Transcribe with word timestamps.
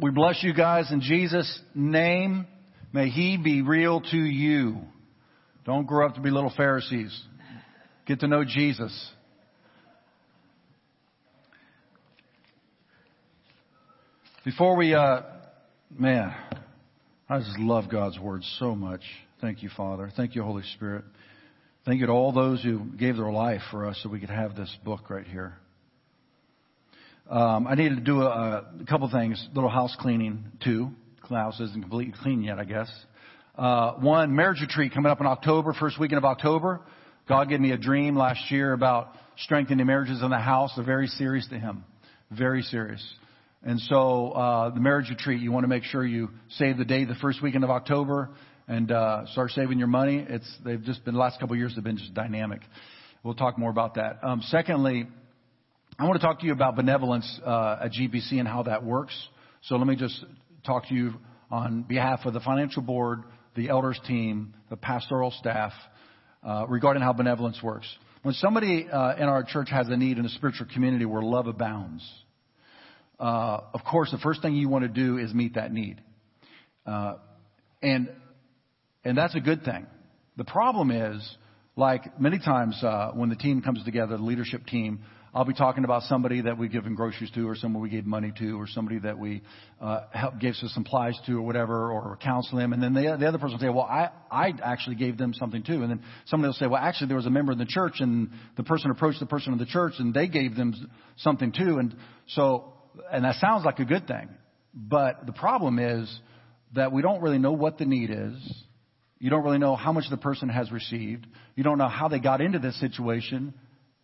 We 0.00 0.10
bless 0.10 0.42
you 0.42 0.54
guys 0.54 0.90
in 0.90 1.02
Jesus' 1.02 1.60
name. 1.74 2.46
May 2.90 3.10
He 3.10 3.36
be 3.36 3.60
real 3.60 4.00
to 4.00 4.16
you. 4.16 4.78
Don't 5.66 5.86
grow 5.86 6.06
up 6.06 6.14
to 6.14 6.22
be 6.22 6.30
little 6.30 6.52
Pharisees. 6.56 7.22
Get 8.06 8.20
to 8.20 8.26
know 8.26 8.42
Jesus. 8.42 9.12
Before 14.42 14.74
we, 14.74 14.94
uh, 14.94 15.20
man, 15.96 16.34
I 17.28 17.38
just 17.40 17.58
love 17.58 17.90
God's 17.90 18.18
Word 18.18 18.42
so 18.58 18.74
much. 18.74 19.02
Thank 19.42 19.62
you, 19.62 19.68
Father. 19.76 20.10
Thank 20.16 20.34
you, 20.34 20.42
Holy 20.42 20.64
Spirit. 20.76 21.04
Thank 21.84 22.00
you 22.00 22.06
to 22.06 22.12
all 22.12 22.32
those 22.32 22.62
who 22.62 22.86
gave 22.98 23.18
their 23.18 23.30
life 23.30 23.60
for 23.70 23.86
us 23.86 24.00
so 24.02 24.08
we 24.08 24.18
could 24.18 24.30
have 24.30 24.56
this 24.56 24.74
book 24.82 25.10
right 25.10 25.26
here. 25.26 25.58
Um, 27.30 27.68
I 27.68 27.76
needed 27.76 27.94
to 27.94 28.00
do 28.00 28.22
a, 28.22 28.66
a 28.80 28.84
couple 28.88 29.08
things, 29.08 29.48
little 29.54 29.70
house 29.70 29.94
cleaning 30.00 30.46
too. 30.64 30.90
The 31.28 31.36
house 31.36 31.60
isn't 31.60 31.80
completely 31.80 32.12
clean 32.20 32.42
yet, 32.42 32.58
I 32.58 32.64
guess. 32.64 32.90
Uh, 33.56 33.92
one, 34.00 34.34
marriage 34.34 34.60
retreat 34.60 34.92
coming 34.92 35.12
up 35.12 35.20
in 35.20 35.26
October, 35.26 35.72
first 35.72 36.00
weekend 36.00 36.18
of 36.18 36.24
October. 36.24 36.80
God 37.28 37.48
gave 37.48 37.60
me 37.60 37.70
a 37.70 37.76
dream 37.76 38.16
last 38.16 38.50
year 38.50 38.72
about 38.72 39.14
strengthening 39.38 39.86
marriages 39.86 40.22
in 40.22 40.30
the 40.30 40.40
house. 40.40 40.72
They're 40.74 40.84
very 40.84 41.06
serious 41.06 41.46
to 41.50 41.60
Him. 41.60 41.84
Very 42.32 42.62
serious. 42.62 43.00
And 43.62 43.78
so, 43.78 44.32
uh, 44.32 44.70
the 44.70 44.80
marriage 44.80 45.08
retreat, 45.08 45.40
you 45.40 45.52
want 45.52 45.62
to 45.62 45.68
make 45.68 45.84
sure 45.84 46.04
you 46.04 46.30
save 46.48 46.78
the 46.78 46.84
date 46.84 47.06
the 47.06 47.14
first 47.14 47.40
weekend 47.40 47.62
of 47.62 47.70
October 47.70 48.30
and, 48.66 48.90
uh, 48.90 49.26
start 49.26 49.52
saving 49.52 49.78
your 49.78 49.86
money. 49.86 50.26
It's, 50.28 50.52
they've 50.64 50.82
just 50.82 51.04
been, 51.04 51.14
the 51.14 51.20
last 51.20 51.38
couple 51.38 51.54
of 51.54 51.60
years 51.60 51.76
have 51.76 51.84
been 51.84 51.98
just 51.98 52.12
dynamic. 52.12 52.62
We'll 53.22 53.34
talk 53.34 53.56
more 53.56 53.70
about 53.70 53.94
that. 53.94 54.18
Um, 54.24 54.42
secondly, 54.46 55.06
I 56.00 56.04
want 56.04 56.18
to 56.18 56.26
talk 56.26 56.40
to 56.40 56.46
you 56.46 56.52
about 56.52 56.76
benevolence 56.76 57.40
uh, 57.44 57.80
at 57.84 57.92
GBC 57.92 58.38
and 58.38 58.48
how 58.48 58.62
that 58.62 58.82
works. 58.82 59.14
So 59.64 59.76
let 59.76 59.86
me 59.86 59.96
just 59.96 60.24
talk 60.64 60.88
to 60.88 60.94
you 60.94 61.12
on 61.50 61.82
behalf 61.82 62.20
of 62.24 62.32
the 62.32 62.40
financial 62.40 62.80
board, 62.80 63.22
the 63.54 63.68
elders 63.68 64.00
team, 64.06 64.54
the 64.70 64.78
pastoral 64.78 65.30
staff, 65.30 65.74
uh, 66.42 66.64
regarding 66.70 67.02
how 67.02 67.12
benevolence 67.12 67.62
works. 67.62 67.86
When 68.22 68.32
somebody 68.32 68.88
uh, 68.90 69.16
in 69.16 69.24
our 69.24 69.44
church 69.44 69.68
has 69.70 69.88
a 69.90 69.96
need 69.98 70.16
in 70.16 70.24
a 70.24 70.30
spiritual 70.30 70.68
community 70.72 71.04
where 71.04 71.20
love 71.20 71.48
abounds, 71.48 72.10
uh, 73.18 73.60
of 73.74 73.80
course, 73.84 74.10
the 74.10 74.16
first 74.22 74.40
thing 74.40 74.54
you 74.54 74.70
want 74.70 74.84
to 74.84 74.88
do 74.88 75.18
is 75.18 75.34
meet 75.34 75.56
that 75.56 75.70
need, 75.70 76.00
uh, 76.86 77.16
and 77.82 78.08
and 79.04 79.18
that's 79.18 79.34
a 79.34 79.40
good 79.40 79.64
thing. 79.64 79.86
The 80.38 80.44
problem 80.44 80.90
is, 80.90 81.36
like 81.80 82.20
many 82.20 82.38
times 82.38 82.78
uh, 82.84 83.10
when 83.14 83.30
the 83.30 83.36
team 83.36 83.62
comes 83.62 83.82
together, 83.84 84.18
the 84.18 84.22
leadership 84.22 84.66
team, 84.66 85.00
I'll 85.34 85.46
be 85.46 85.54
talking 85.54 85.84
about 85.84 86.02
somebody 86.02 86.42
that 86.42 86.58
we've 86.58 86.70
given 86.70 86.94
groceries 86.94 87.30
to, 87.30 87.48
or 87.48 87.56
someone 87.56 87.82
we 87.82 87.88
gave 87.88 88.04
money 88.04 88.32
to, 88.38 88.60
or 88.60 88.66
somebody 88.66 88.98
that 88.98 89.18
we 89.18 89.42
uh, 89.80 90.00
help, 90.12 90.38
gave 90.38 90.56
some 90.56 90.68
supplies 90.68 91.18
to, 91.26 91.38
or 91.38 91.42
whatever, 91.42 91.90
or 91.90 92.18
counsel 92.22 92.58
them. 92.58 92.74
And 92.74 92.82
then 92.82 92.92
the, 92.92 93.16
the 93.18 93.26
other 93.26 93.38
person 93.38 93.52
will 93.52 93.60
say, 93.60 93.68
"Well, 93.70 93.86
I 93.86 94.10
I 94.30 94.52
actually 94.62 94.96
gave 94.96 95.16
them 95.16 95.32
something 95.32 95.62
too." 95.62 95.82
And 95.82 95.90
then 95.90 96.02
somebody 96.26 96.48
will 96.48 96.54
say, 96.54 96.66
"Well, 96.66 96.82
actually, 96.82 97.08
there 97.08 97.16
was 97.16 97.26
a 97.26 97.30
member 97.30 97.52
in 97.52 97.58
the 97.58 97.64
church, 97.64 97.94
and 98.00 98.30
the 98.58 98.64
person 98.64 98.90
approached 98.90 99.20
the 99.20 99.26
person 99.26 99.52
in 99.54 99.58
the 99.58 99.66
church, 99.66 99.94
and 99.98 100.12
they 100.12 100.28
gave 100.28 100.56
them 100.56 100.74
something 101.16 101.52
too." 101.52 101.78
And 101.78 101.96
so, 102.28 102.74
and 103.10 103.24
that 103.24 103.36
sounds 103.36 103.64
like 103.64 103.78
a 103.78 103.86
good 103.86 104.06
thing, 104.06 104.28
but 104.74 105.24
the 105.24 105.32
problem 105.32 105.78
is 105.78 106.20
that 106.74 106.92
we 106.92 107.00
don't 107.00 107.22
really 107.22 107.38
know 107.38 107.52
what 107.52 107.78
the 107.78 107.86
need 107.86 108.10
is. 108.10 108.64
You 109.20 109.28
don't 109.28 109.44
really 109.44 109.58
know 109.58 109.76
how 109.76 109.92
much 109.92 110.04
the 110.10 110.16
person 110.16 110.48
has 110.48 110.72
received. 110.72 111.26
You 111.54 111.62
don't 111.62 111.78
know 111.78 111.88
how 111.88 112.08
they 112.08 112.18
got 112.18 112.40
into 112.40 112.58
this 112.58 112.78
situation 112.80 113.54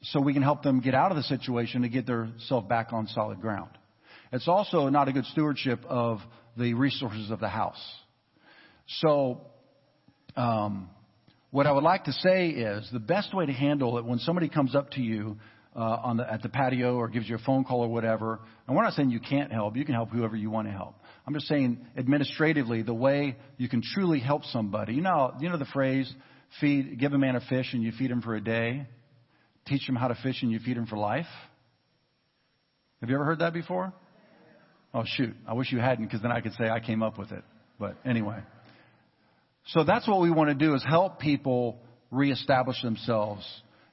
so 0.03 0.21
we 0.21 0.35
can 0.35 0.43
help 0.43 0.63
them 0.63 0.81
get 0.81 0.95
out 0.95 1.11
of 1.11 1.17
the 1.17 1.23
situation 1.23 1.83
to 1.83 1.89
get 1.89 2.07
themselves 2.07 2.69
back 2.69 2.93
on 2.93 3.09
solid 3.09 3.41
ground. 3.41 3.71
It's 4.31 4.47
also 4.47 4.89
not 4.91 5.09
a 5.09 5.13
good 5.13 5.25
stewardship 5.27 5.85
of 5.89 6.19
the 6.57 6.75
resources 6.75 7.31
of 7.31 7.41
the 7.41 7.49
house. 7.49 7.81
So, 9.01 9.41
um, 10.37 10.91
what 11.51 11.67
I 11.67 11.73
would 11.73 11.85
like 11.85 12.05
to 12.05 12.13
say 12.13 12.51
is 12.51 12.89
the 12.93 13.01
best 13.01 13.35
way 13.35 13.47
to 13.47 13.53
handle 13.53 13.97
it 13.99 14.05
when 14.05 14.19
somebody 14.19 14.49
comes 14.49 14.75
up 14.75 14.91
to 14.91 15.01
you 15.01 15.39
uh, 15.75 15.81
on 15.81 16.19
the, 16.19 16.31
at 16.31 16.43
the 16.43 16.49
patio 16.51 16.97
or 16.97 17.09
gives 17.09 17.29
you 17.29 17.37
a 17.37 17.39
phone 17.39 17.65
call 17.65 17.81
or 17.81 17.89
whatever, 17.89 18.41
and 18.67 18.77
we're 18.77 18.83
not 18.83 18.93
saying 18.93 19.11
you 19.11 19.21
can't 19.21 19.51
help. 19.51 19.77
You 19.77 19.85
can 19.85 19.95
help 19.95 20.11
whoever 20.11 20.37
you 20.37 20.51
want 20.51 20.69
to 20.69 20.73
help. 20.73 20.97
I'm 21.27 21.35
just 21.35 21.49
saying 21.49 21.85
administratively, 21.97 22.83
the 22.83 22.95
way 22.95 23.37
you 23.57 23.69
can 23.69 23.83
truly 23.83 24.21
help 24.21 24.45
somebody. 24.45 24.95
You 24.95 25.03
know, 25.03 25.35
you 25.41 25.49
know 25.49 25.59
the 25.59 25.65
phrase, 25.65 26.13
feed, 26.61 26.99
give 27.01 27.13
a 27.13 27.19
man 27.19 27.35
a 27.35 27.41
fish 27.41 27.73
and 27.73 27.83
you 27.83 27.93
feed 27.93 28.11
him 28.11 28.23
for 28.23 28.37
a 28.37 28.41
day 28.41 28.87
teach 29.67 29.89
him 29.89 29.97
how 29.97 30.09
to 30.09 30.15
fish 30.23 30.43
and 30.43 30.51
you 30.51 30.59
feed 30.59 30.77
him 30.77 30.87
for 30.87 30.97
life? 30.97 31.27
Have 33.01 33.11
you 33.11 33.17
ever 33.17 33.25
heard 33.25 33.41
that 33.41 33.53
before? 33.53 33.93
Oh, 34.95 35.03
shoot. 35.05 35.35
I 35.47 35.53
wish 35.53 35.71
you 35.73 35.79
hadn't 35.79 36.07
because 36.07 36.23
then 36.23 36.33
I 36.33 36.41
could 36.41 36.53
say 36.53 36.69
I 36.69 36.81
came 36.81 37.03
up 37.03 37.19
with 37.19 37.33
it. 37.33 37.45
But 37.79 37.97
anyway. 38.05 38.39
So 39.67 39.85
that's 39.85 40.09
what 40.09 40.21
we 40.21 40.31
want 40.31 40.49
to 40.49 40.55
do 40.55 40.75
is 40.75 40.85
help 40.89 41.19
people 41.19 41.79
reestablish 42.11 42.81
themselves 42.83 43.45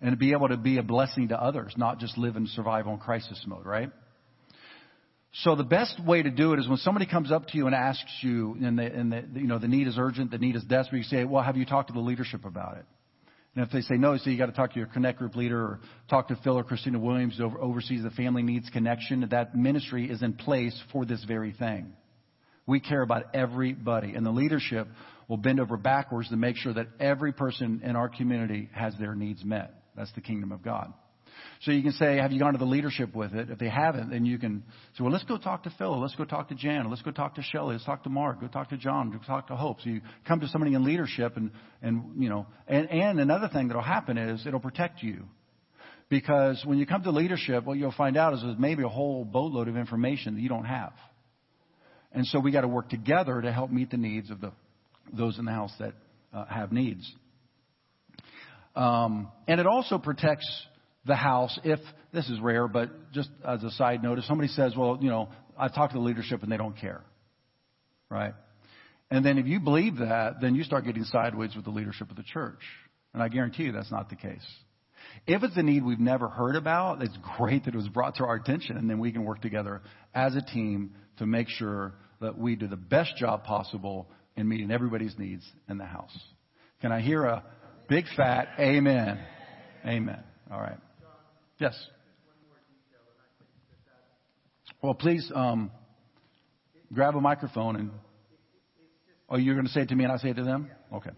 and 0.01 0.17
be 0.17 0.31
able 0.31 0.49
to 0.49 0.57
be 0.57 0.77
a 0.77 0.83
blessing 0.83 1.29
to 1.29 1.41
others, 1.41 1.73
not 1.75 1.99
just 1.99 2.17
live 2.17 2.35
in 2.35 2.47
survival 2.47 2.93
and 2.93 3.01
crisis 3.01 3.43
mode, 3.47 3.65
right? 3.65 3.91
So 5.37 5.55
the 5.55 5.63
best 5.63 5.99
way 6.05 6.21
to 6.21 6.29
do 6.29 6.53
it 6.53 6.59
is 6.59 6.67
when 6.67 6.77
somebody 6.77 7.07
comes 7.07 7.31
up 7.31 7.47
to 7.47 7.57
you 7.57 7.65
and 7.65 7.73
asks 7.73 8.11
you, 8.21 8.55
and 8.61 8.77
the, 8.77 8.83
and 8.83 9.11
the, 9.11 9.39
you 9.39 9.47
know 9.47 9.57
the 9.57 9.67
need 9.67 9.87
is 9.87 9.97
urgent, 9.97 10.29
the 10.29 10.37
need 10.37 10.55
is 10.55 10.63
desperate. 10.63 10.99
You 10.99 11.03
say, 11.05 11.23
"Well, 11.23 11.41
have 11.41 11.57
you 11.57 11.65
talked 11.65 11.87
to 11.87 11.93
the 11.93 11.99
leadership 11.99 12.45
about 12.45 12.77
it?" 12.77 12.85
And 13.55 13.65
if 13.65 13.71
they 13.71 13.81
say 13.81 13.95
no, 13.95 14.15
so 14.17 14.29
you 14.29 14.37
got 14.37 14.47
to 14.47 14.51
talk 14.51 14.73
to 14.73 14.79
your 14.79 14.87
Connect 14.87 15.19
Group 15.19 15.35
leader 15.35 15.59
or 15.59 15.79
talk 16.09 16.27
to 16.27 16.35
Phil 16.43 16.57
or 16.57 16.63
Christina 16.63 16.99
Williams 16.99 17.37
who 17.37 17.57
oversees 17.59 18.03
the 18.03 18.11
Family 18.11 18.43
Needs 18.43 18.69
Connection. 18.69 19.27
That 19.29 19.55
ministry 19.55 20.09
is 20.09 20.21
in 20.21 20.33
place 20.33 20.79
for 20.91 21.05
this 21.05 21.23
very 21.23 21.51
thing. 21.51 21.93
We 22.65 22.79
care 22.79 23.01
about 23.01 23.35
everybody, 23.35 24.13
and 24.13 24.25
the 24.25 24.31
leadership 24.31 24.87
will 25.27 25.37
bend 25.37 25.59
over 25.59 25.77
backwards 25.77 26.29
to 26.29 26.35
make 26.35 26.57
sure 26.57 26.73
that 26.73 26.87
every 26.99 27.33
person 27.33 27.81
in 27.83 27.95
our 27.95 28.09
community 28.09 28.69
has 28.73 28.95
their 28.99 29.15
needs 29.15 29.43
met. 29.43 29.73
That's 29.95 30.11
the 30.13 30.21
kingdom 30.21 30.51
of 30.51 30.63
God. 30.63 30.93
So 31.61 31.71
you 31.71 31.81
can 31.81 31.93
say, 31.93 32.17
have 32.17 32.31
you 32.31 32.39
gone 32.39 32.53
to 32.53 32.59
the 32.59 32.65
leadership 32.65 33.15
with 33.15 33.33
it? 33.33 33.49
If 33.49 33.59
they 33.59 33.69
haven't, 33.69 34.09
then 34.09 34.25
you 34.25 34.37
can 34.37 34.63
say, 34.97 35.03
well, 35.03 35.11
let's 35.11 35.23
go 35.23 35.37
talk 35.37 35.63
to 35.63 35.73
Phil. 35.77 35.99
Let's 35.99 36.15
go 36.15 36.25
talk 36.25 36.49
to 36.49 36.55
Jan. 36.55 36.89
Let's 36.89 37.01
go 37.01 37.11
talk 37.11 37.35
to 37.35 37.41
Shelly. 37.41 37.73
Let's 37.73 37.85
talk 37.85 38.03
to 38.03 38.09
Mark. 38.09 38.41
Go 38.41 38.47
talk 38.47 38.69
to 38.69 38.77
John. 38.77 39.11
Go 39.11 39.19
talk 39.25 39.47
to 39.47 39.55
Hope. 39.55 39.81
So 39.81 39.89
you 39.89 40.01
come 40.27 40.39
to 40.41 40.47
somebody 40.47 40.73
in 40.73 40.83
leadership 40.83 41.37
and, 41.37 41.51
and, 41.81 42.21
you 42.21 42.29
know, 42.29 42.47
and, 42.67 42.89
and 42.89 43.19
another 43.19 43.49
thing 43.51 43.67
that'll 43.67 43.81
happen 43.81 44.17
is 44.17 44.45
it'll 44.45 44.59
protect 44.59 45.01
you. 45.01 45.23
Because 46.09 46.61
when 46.65 46.77
you 46.77 46.85
come 46.85 47.03
to 47.03 47.11
leadership, 47.11 47.63
what 47.63 47.77
you'll 47.77 47.91
find 47.91 48.17
out 48.17 48.33
is 48.33 48.41
there's 48.41 48.59
maybe 48.59 48.83
a 48.83 48.89
whole 48.89 49.25
boatload 49.25 49.67
of 49.67 49.77
information 49.77 50.35
that 50.35 50.41
you 50.41 50.49
don't 50.49 50.65
have. 50.65 50.93
And 52.11 52.25
so 52.27 52.39
we 52.39 52.51
got 52.51 52.61
to 52.61 52.67
work 52.67 52.89
together 52.89 53.41
to 53.41 53.51
help 53.51 53.71
meet 53.71 53.89
the 53.89 53.97
needs 53.97 54.29
of 54.29 54.39
the, 54.39 54.51
those 55.11 55.39
in 55.39 55.45
the 55.45 55.51
house 55.51 55.73
that 55.79 55.93
uh, 56.33 56.45
have 56.45 56.71
needs. 56.71 57.11
Um, 58.75 59.31
and 59.47 59.59
it 59.59 59.67
also 59.67 59.97
protects 59.97 60.47
the 61.05 61.15
house 61.15 61.59
if 61.63 61.79
this 62.13 62.29
is 62.29 62.39
rare, 62.39 62.67
but 62.67 63.11
just 63.11 63.29
as 63.45 63.63
a 63.63 63.71
side 63.71 64.03
note, 64.03 64.19
if 64.19 64.25
somebody 64.25 64.47
says, 64.49 64.73
well, 64.77 64.97
you 65.01 65.09
know, 65.09 65.29
I've 65.57 65.73
talked 65.73 65.93
to 65.93 65.99
the 65.99 66.05
leadership 66.05 66.43
and 66.43 66.51
they 66.51 66.57
don't 66.57 66.77
care, 66.77 67.01
right? 68.09 68.33
And 69.11 69.25
then 69.25 69.37
if 69.37 69.45
you 69.45 69.59
believe 69.59 69.97
that, 69.97 70.41
then 70.41 70.55
you 70.55 70.63
start 70.63 70.85
getting 70.85 71.03
sideways 71.03 71.55
with 71.55 71.65
the 71.65 71.71
leadership 71.71 72.09
of 72.09 72.15
the 72.15 72.23
church. 72.23 72.61
And 73.13 73.21
I 73.21 73.27
guarantee 73.27 73.63
you 73.63 73.71
that's 73.71 73.91
not 73.91 74.09
the 74.09 74.15
case. 74.15 74.45
If 75.27 75.43
it's 75.43 75.55
a 75.55 75.61
need 75.61 75.85
we've 75.85 75.99
never 75.99 76.27
heard 76.27 76.55
about, 76.55 77.01
it's 77.03 77.17
great 77.37 77.65
that 77.65 77.73
it 77.73 77.77
was 77.77 77.87
brought 77.87 78.15
to 78.15 78.25
our 78.25 78.35
attention, 78.35 78.77
and 78.77 78.89
then 78.89 78.99
we 78.99 79.11
can 79.11 79.23
work 79.23 79.41
together 79.41 79.81
as 80.13 80.35
a 80.35 80.41
team 80.41 80.95
to 81.17 81.25
make 81.25 81.47
sure 81.49 81.93
that 82.21 82.37
we 82.37 82.55
do 82.55 82.67
the 82.67 82.75
best 82.75 83.15
job 83.17 83.43
possible 83.43 84.09
in 84.35 84.47
meeting 84.47 84.71
everybody's 84.71 85.17
needs 85.17 85.45
in 85.69 85.77
the 85.77 85.85
house. 85.85 86.17
Can 86.81 86.91
I 86.91 87.01
hear 87.01 87.23
a 87.25 87.43
big 87.87 88.05
fat 88.17 88.49
amen? 88.59 89.19
Amen. 89.85 90.23
All 90.51 90.59
right. 90.59 90.77
Yes. 91.59 91.87
Well, 94.81 94.93
please 94.93 95.31
um, 95.33 95.71
grab 96.93 97.15
a 97.15 97.21
microphone 97.21 97.75
and. 97.75 97.91
Oh, 99.29 99.37
you're 99.37 99.55
going 99.55 99.65
to 99.65 99.71
say 99.71 99.81
it 99.81 99.89
to 99.89 99.95
me 99.95 100.03
and 100.03 100.13
I 100.13 100.17
say 100.17 100.29
it 100.29 100.35
to 100.35 100.43
them? 100.43 100.69
Okay. 100.93 101.09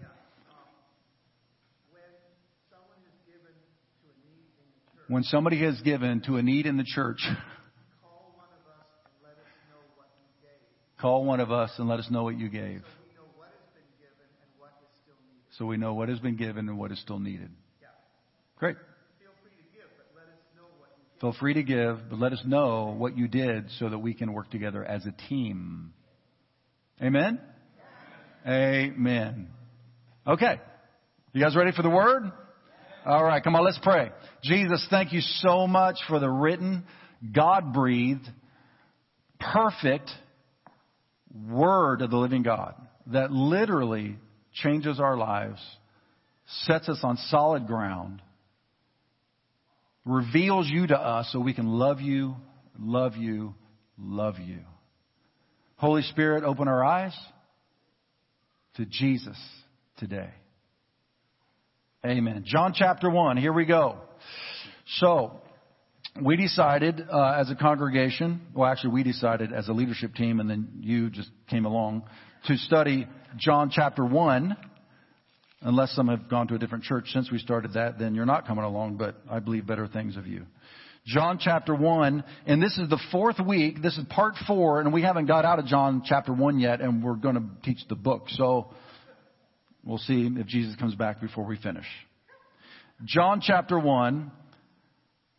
When 5.08 5.24
somebody 5.24 5.62
has 5.64 5.80
given 5.82 6.22
to 6.22 6.38
a 6.38 6.42
need 6.42 6.66
in 6.66 6.78
the 6.78 6.84
church, 6.84 7.20
call 11.00 11.26
one 11.26 11.40
of 11.40 11.52
us 11.52 11.72
and 11.78 11.88
let 11.88 12.00
us 12.00 12.10
know 12.10 12.24
what 12.24 12.40
you 12.40 12.50
gave. 12.50 12.84
So 15.58 15.66
we 15.66 15.78
know 15.78 15.94
what 15.94 16.10
has 16.10 16.20
been 16.20 16.36
given 16.36 16.70
and 16.70 16.78
what 16.78 16.92
is 16.92 17.00
still 17.00 17.20
needed. 17.20 17.50
Great. 18.58 18.78
Feel 21.26 21.34
free 21.40 21.56
to 21.56 21.64
give, 21.64 22.08
but 22.08 22.20
let 22.20 22.34
us 22.34 22.42
know 22.46 22.94
what 22.96 23.18
you 23.18 23.28
did 23.28 23.72
so 23.80 23.90
that 23.90 23.98
we 23.98 24.14
can 24.14 24.32
work 24.32 24.52
together 24.52 24.86
as 24.86 25.08
a 25.08 25.12
team. 25.28 25.92
Amen? 27.02 27.40
Amen. 28.48 29.48
Okay. 30.28 30.60
You 31.34 31.42
guys 31.42 31.56
ready 31.56 31.72
for 31.72 31.82
the 31.82 31.90
word? 31.90 32.32
All 33.08 33.24
right, 33.24 33.44
come 33.44 33.56
on, 33.56 33.66
let's 33.66 33.80
pray. 33.82 34.12
Jesus, 34.44 34.86
thank 34.92 35.14
you 35.14 35.22
so 35.22 35.66
much 35.66 35.96
for 36.08 36.20
the 36.20 36.30
written, 36.30 36.84
God 37.34 37.74
breathed, 37.74 38.30
perfect, 39.40 40.12
Word 41.50 42.04
of 42.04 42.12
the 42.12 42.18
living 42.18 42.44
God 42.44 42.76
that 43.08 43.32
literally 43.32 44.18
changes 44.54 45.00
our 45.00 45.18
lives, 45.18 45.60
sets 46.66 46.88
us 46.88 47.00
on 47.02 47.18
solid 47.18 47.66
ground, 47.66 48.22
reveals 50.06 50.70
you 50.70 50.88
to 50.88 50.98
us 50.98 51.30
so 51.32 51.40
we 51.40 51.54
can 51.54 51.68
love 51.68 52.00
you, 52.00 52.36
love 52.80 53.16
you, 53.16 53.56
love 53.98 54.36
you. 54.40 54.60
Holy 55.78 56.04
Spirit, 56.04 56.44
open 56.44 56.68
our 56.68 56.84
eyes 56.84 57.16
to 58.76 58.86
Jesus 58.86 59.38
today. 59.98 60.30
Amen. 62.06 62.44
John 62.46 62.74
chapter 62.76 63.10
1, 63.10 63.38
here 63.38 63.52
we 63.52 63.66
go. 63.66 63.98
So, 65.00 65.42
we 66.22 66.38
decided 66.38 67.02
uh, 67.12 67.36
as 67.40 67.50
a 67.50 67.56
congregation, 67.56 68.42
well, 68.54 68.70
actually, 68.70 68.94
we 68.94 69.04
decided 69.04 69.52
as 69.52 69.68
a 69.68 69.74
leadership 69.74 70.14
team, 70.16 70.40
and 70.40 70.50
then 70.50 70.68
you 70.80 71.10
just 71.10 71.30
came 71.50 71.66
along 71.66 72.04
to 72.48 72.56
study 72.58 73.08
John 73.38 73.70
chapter 73.70 74.06
1. 74.06 74.56
Unless 75.66 75.94
some 75.96 76.10
have 76.10 76.30
gone 76.30 76.48
to 76.50 76.56
a 76.56 76.60
different 76.60 76.84
church 76.84 77.08
since 77.08 77.32
we 77.32 77.40
started 77.40 77.74
that, 77.74 77.98
then 77.98 78.14
you're 78.14 78.28
not 78.28 78.46
coming 78.46 78.64
along, 78.64 78.98
but 78.98 79.16
I 79.28 79.40
believe 79.40 79.66
better 79.66 79.88
things 79.88 80.16
of 80.16 80.28
you. 80.28 80.46
John 81.08 81.40
chapter 81.42 81.74
1, 81.74 82.24
and 82.46 82.62
this 82.62 82.78
is 82.78 82.88
the 82.88 83.02
fourth 83.12 83.40
week. 83.40 83.82
This 83.82 83.98
is 83.98 84.06
part 84.08 84.36
four, 84.46 84.80
and 84.80 84.94
we 84.94 85.02
haven't 85.02 85.26
got 85.26 85.44
out 85.44 85.58
of 85.58 85.66
John 85.66 86.04
chapter 86.06 86.32
1 86.32 86.60
yet, 86.60 86.82
and 86.82 87.04
we're 87.04 87.16
going 87.16 87.34
to 87.34 87.44
teach 87.64 87.80
the 87.90 87.96
book. 87.96 88.26
So, 88.30 88.76
we'll 89.84 89.98
see 89.98 90.30
if 90.36 90.46
Jesus 90.46 90.76
comes 90.76 90.94
back 90.94 91.20
before 91.20 91.46
we 91.46 91.58
finish. 91.58 91.88
John 93.04 93.42
chapter 93.42 93.80
1. 93.80 94.32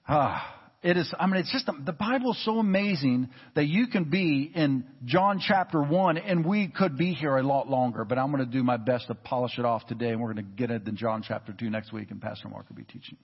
Ah, 0.08 0.55
it 0.86 0.96
is, 0.96 1.12
I 1.18 1.26
mean, 1.26 1.40
it's 1.40 1.50
just, 1.50 1.66
the 1.66 1.92
Bible 1.92 2.30
is 2.30 2.44
so 2.44 2.60
amazing 2.60 3.28
that 3.56 3.66
you 3.66 3.88
can 3.88 4.04
be 4.04 4.52
in 4.54 4.84
John 5.04 5.40
chapter 5.44 5.82
1 5.82 6.16
and 6.16 6.46
we 6.46 6.68
could 6.68 6.96
be 6.96 7.12
here 7.12 7.36
a 7.36 7.42
lot 7.42 7.68
longer, 7.68 8.04
but 8.04 8.18
I'm 8.18 8.30
going 8.30 8.44
to 8.44 8.50
do 8.50 8.62
my 8.62 8.76
best 8.76 9.08
to 9.08 9.16
polish 9.16 9.58
it 9.58 9.64
off 9.64 9.84
today 9.88 10.10
and 10.10 10.20
we're 10.20 10.32
going 10.32 10.46
to 10.46 10.52
get 10.56 10.70
into 10.70 10.92
John 10.92 11.24
chapter 11.26 11.52
2 11.52 11.70
next 11.70 11.92
week 11.92 12.12
and 12.12 12.22
Pastor 12.22 12.48
Mark 12.48 12.68
will 12.68 12.76
be 12.76 12.84
teaching. 12.84 13.16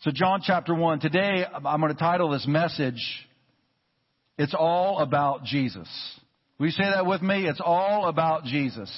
So 0.00 0.10
John 0.12 0.42
chapter 0.44 0.74
1. 0.74 1.00
Today 1.00 1.46
I'm 1.46 1.80
going 1.80 1.94
to 1.94 1.98
title 1.98 2.28
this 2.28 2.46
message, 2.46 3.00
It's 4.36 4.54
All 4.54 4.98
About 4.98 5.44
Jesus. 5.44 5.88
Will 6.58 6.66
you 6.66 6.72
say 6.72 6.84
that 6.84 7.06
with 7.06 7.22
me? 7.22 7.46
It's 7.46 7.62
all 7.64 8.06
about 8.06 8.44
Jesus. 8.44 8.90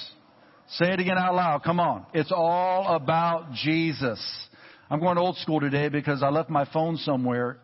Say 0.71 0.91
it 0.91 0.99
again 0.99 1.17
out 1.17 1.33
loud. 1.33 1.63
Come 1.63 1.79
on. 1.79 2.07
It's 2.13 2.33
all 2.35 2.93
about 2.93 3.53
Jesus. 3.53 4.19
I'm 4.89 4.99
going 5.01 5.17
old 5.17 5.35
school 5.37 5.59
today 5.59 5.89
because 5.89 6.23
I 6.23 6.29
left 6.29 6.49
my 6.49 6.65
phone 6.71 6.95
somewhere. 6.97 7.57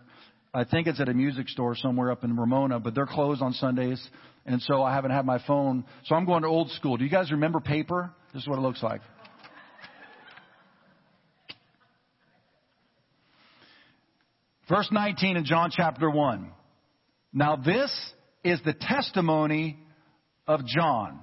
I 0.54 0.66
think 0.66 0.88
it's 0.88 1.00
at 1.00 1.08
a 1.08 1.14
music 1.14 1.48
store 1.48 1.76
somewhere 1.76 2.12
up 2.12 2.24
in 2.24 2.36
Ramona, 2.36 2.80
but 2.80 2.94
they're 2.94 3.06
closed 3.06 3.42
on 3.42 3.54
Sundays, 3.54 4.06
and 4.46 4.62
so 4.62 4.84
I 4.84 4.94
haven't 4.94 5.12
had 5.12 5.26
my 5.26 5.40
phone. 5.48 5.86
So 6.06 6.16
I'm 6.16 6.26
going 6.26 6.44
to 6.44 6.50
old 6.50 6.70
school. 6.72 6.98
Do 6.98 7.04
you 7.06 7.10
guys 7.10 7.32
remember 7.32 7.60
paper? 7.60 8.12
This 8.34 8.44
is 8.44 8.48
what 8.48 8.60
it 8.60 8.62
looks 8.62 8.84
like. 8.84 9.02
Verse 14.70 14.90
19 14.92 15.38
in 15.38 15.46
John 15.46 15.72
chapter 15.72 16.10
1. 16.10 16.52
Now 17.34 17.56
this 17.56 17.92
is 18.44 18.60
the 18.66 18.74
testimony 18.74 19.78
of 20.48 20.66
John. 20.66 21.20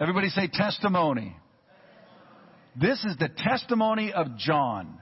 Everybody 0.00 0.28
say 0.28 0.48
testimony. 0.52 1.36
This 2.80 3.04
is 3.04 3.16
the 3.16 3.28
testimony 3.28 4.12
of 4.12 4.36
John. 4.36 4.98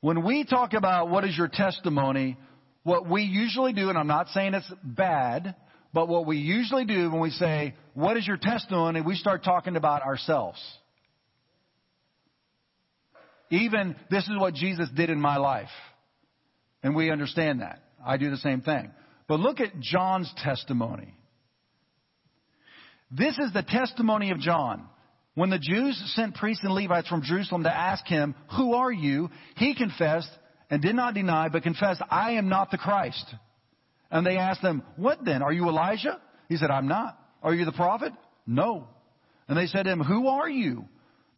When 0.00 0.24
we 0.24 0.44
talk 0.44 0.74
about 0.74 1.08
what 1.08 1.24
is 1.24 1.36
your 1.36 1.48
testimony, 1.48 2.36
what 2.82 3.08
we 3.08 3.22
usually 3.22 3.72
do, 3.72 3.88
and 3.88 3.98
I'm 3.98 4.06
not 4.06 4.28
saying 4.28 4.54
it's 4.54 4.70
bad, 4.84 5.56
but 5.92 6.08
what 6.08 6.26
we 6.26 6.36
usually 6.36 6.84
do 6.84 7.10
when 7.10 7.20
we 7.20 7.30
say, 7.30 7.74
What 7.94 8.16
is 8.16 8.26
your 8.26 8.36
testimony? 8.36 9.00
we 9.00 9.16
start 9.16 9.42
talking 9.42 9.76
about 9.76 10.02
ourselves. 10.02 10.60
Even 13.50 13.96
this 14.10 14.24
is 14.24 14.38
what 14.38 14.54
Jesus 14.54 14.88
did 14.94 15.10
in 15.10 15.20
my 15.20 15.36
life. 15.36 15.68
And 16.82 16.94
we 16.94 17.10
understand 17.10 17.60
that. 17.60 17.82
I 18.04 18.18
do 18.18 18.30
the 18.30 18.36
same 18.36 18.60
thing. 18.60 18.90
But 19.26 19.40
look 19.40 19.60
at 19.60 19.80
John's 19.80 20.32
testimony. 20.44 21.14
This 23.10 23.38
is 23.38 23.52
the 23.52 23.62
testimony 23.62 24.30
of 24.30 24.38
John. 24.38 24.88
When 25.34 25.50
the 25.50 25.58
Jews 25.58 26.00
sent 26.14 26.36
priests 26.36 26.62
and 26.62 26.72
Levites 26.72 27.08
from 27.08 27.22
Jerusalem 27.22 27.64
to 27.64 27.76
ask 27.76 28.06
him, 28.06 28.34
Who 28.56 28.74
are 28.74 28.92
you? 28.92 29.30
he 29.56 29.74
confessed 29.74 30.30
and 30.70 30.80
did 30.80 30.94
not 30.94 31.14
deny, 31.14 31.48
but 31.48 31.62
confessed, 31.62 32.02
I 32.08 32.32
am 32.32 32.48
not 32.48 32.70
the 32.70 32.78
Christ. 32.78 33.34
And 34.10 34.24
they 34.24 34.36
asked 34.36 34.60
him, 34.60 34.82
What 34.96 35.24
then? 35.24 35.42
Are 35.42 35.52
you 35.52 35.68
Elijah? 35.68 36.20
He 36.48 36.56
said, 36.56 36.70
I'm 36.70 36.86
not. 36.86 37.18
Are 37.42 37.54
you 37.54 37.64
the 37.64 37.72
prophet? 37.72 38.12
No. 38.46 38.86
And 39.48 39.58
they 39.58 39.66
said 39.66 39.84
to 39.84 39.92
him, 39.92 40.00
Who 40.00 40.28
are 40.28 40.48
you? 40.48 40.84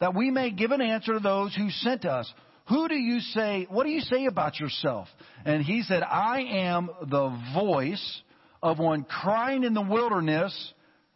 That 0.01 0.15
we 0.15 0.31
may 0.31 0.51
give 0.51 0.73
an 0.73 0.83
answer 0.83 1.15
to 1.15 1.21
those 1.21 1.55
who 1.55 1.71
sent 1.71 2.05
us. 2.05 2.31
Who 2.69 2.89
do 2.89 2.97
you 2.97 3.21
say, 3.21 3.67
what 3.71 3.85
do 3.85 3.91
you 3.91 4.01
say 4.01 4.27
about 4.27 4.59
yourself? 4.59 5.09
And 5.45 5.63
he 5.63 5.83
said, 5.83 6.03
I 6.03 6.41
am 6.41 6.91
the 7.01 7.41
voice 7.55 8.23
of 8.61 8.79
one 8.79 9.05
crying 9.05 9.63
in 9.63 9.73
the 9.73 9.83
wilderness, 9.83 10.73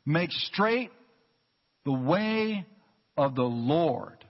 make 0.07 0.31
straight 0.31 0.91
the 1.85 1.93
way 1.93 2.67
of 3.17 3.35
the 3.35 3.43
Lord. 3.43 4.25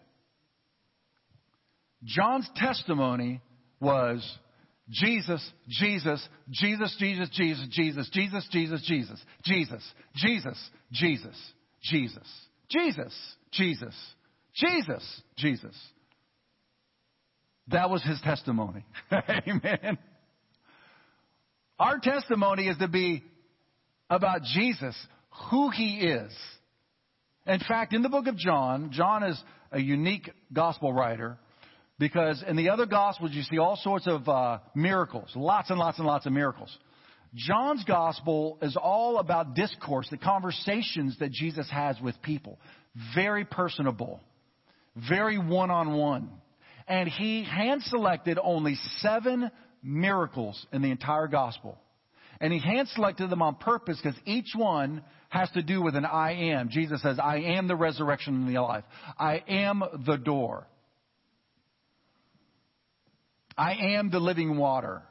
John's 2.05 2.49
testimony 2.57 3.41
was 3.81 4.39
Jesus, 4.89 5.43
Jesus, 5.69 6.27
Jesus, 6.51 6.97
Jesus, 6.99 7.31
Jesus, 7.33 7.69
Jesus, 7.71 8.07
Jesus, 8.11 8.47
Jesus, 8.51 9.15
Jesus, 9.45 9.95
Jesus, 10.15 10.71
Jesus, 10.93 11.37
Jesus, 11.83 12.17
Jesus, 12.21 12.47
Jesus, 12.71 13.15
Jesus, 13.53 13.95
Jesus, 14.55 15.23
Jesus. 15.37 15.77
That 17.69 17.89
was 17.89 18.03
his 18.03 18.21
testimony. 18.23 18.85
Amen. 19.13 19.99
Our 21.79 21.99
testimony 21.99 22.67
is 22.67 22.77
to 22.79 22.89
be 22.89 23.23
about 24.09 24.43
Jesus, 24.43 24.97
who 25.51 25.71
he 25.71 26.01
is. 26.01 26.33
In 27.51 27.59
fact, 27.59 27.93
in 27.93 28.03
the 28.03 28.09
book 28.09 28.29
of 28.29 28.37
John, 28.37 28.91
John 28.93 29.25
is 29.25 29.43
a 29.73 29.81
unique 29.81 30.31
gospel 30.53 30.93
writer 30.93 31.37
because 31.99 32.45
in 32.47 32.55
the 32.55 32.71
other 32.71 32.87
gospels 32.87 33.33
you 33.35 33.43
see 33.43 33.59
all 33.59 33.75
sorts 33.75 34.07
of 34.07 34.29
uh, 34.29 34.59
miracles, 34.77 35.33
lots 35.35 35.69
and 35.69 35.77
lots 35.77 35.99
and 35.99 36.07
lots 36.07 36.27
of 36.27 36.33
miracles. 36.33 36.71
John's 37.35 37.83
gospel 37.83 38.57
is 38.63 38.77
all 38.81 39.19
about 39.19 39.55
discourse, 39.55 40.07
the 40.11 40.17
conversations 40.17 41.19
that 41.19 41.33
Jesus 41.33 41.69
has 41.71 42.01
with 42.01 42.23
people. 42.23 42.61
Very 43.17 43.45
personable, 43.45 44.21
very 45.09 45.37
one 45.37 45.73
on 45.73 45.95
one. 45.95 46.31
And 46.87 47.09
he 47.09 47.43
hand 47.43 47.83
selected 47.83 48.39
only 48.41 48.77
seven 48.99 49.51
miracles 49.83 50.65
in 50.73 50.83
the 50.83 50.91
entire 50.93 51.27
gospel. 51.27 51.81
And 52.41 52.53
he 52.53 52.59
hand 52.59 52.89
selected 52.89 53.29
them 53.29 53.43
on 53.43 53.57
purpose 53.57 53.99
because 54.03 54.19
each 54.25 54.53
one 54.57 55.03
has 55.29 55.51
to 55.51 55.63
do 55.63 55.83
with 55.83 55.95
an 55.95 56.07
I 56.07 56.53
am. 56.53 56.71
Jesus 56.71 57.03
says, 57.03 57.19
I 57.23 57.39
am 57.39 57.69
the 57.69 57.77
resurrection 57.77 58.35
and 58.35 58.55
the 58.55 58.61
life. 58.61 58.85
I 59.19 59.43
am 59.47 59.83
the 60.07 60.17
door. 60.17 60.67
I 63.57 63.75
am 63.97 64.11
the 64.11 64.21
living 64.21 64.57
water. 64.57 65.03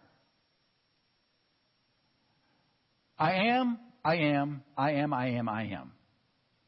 I 3.18 3.50
am, 3.50 3.78
I 4.04 4.16
am, 4.16 4.64
I 4.78 4.94
am, 4.94 5.14
I 5.14 5.28
am, 5.32 5.50
I 5.50 5.64
am. 5.66 5.92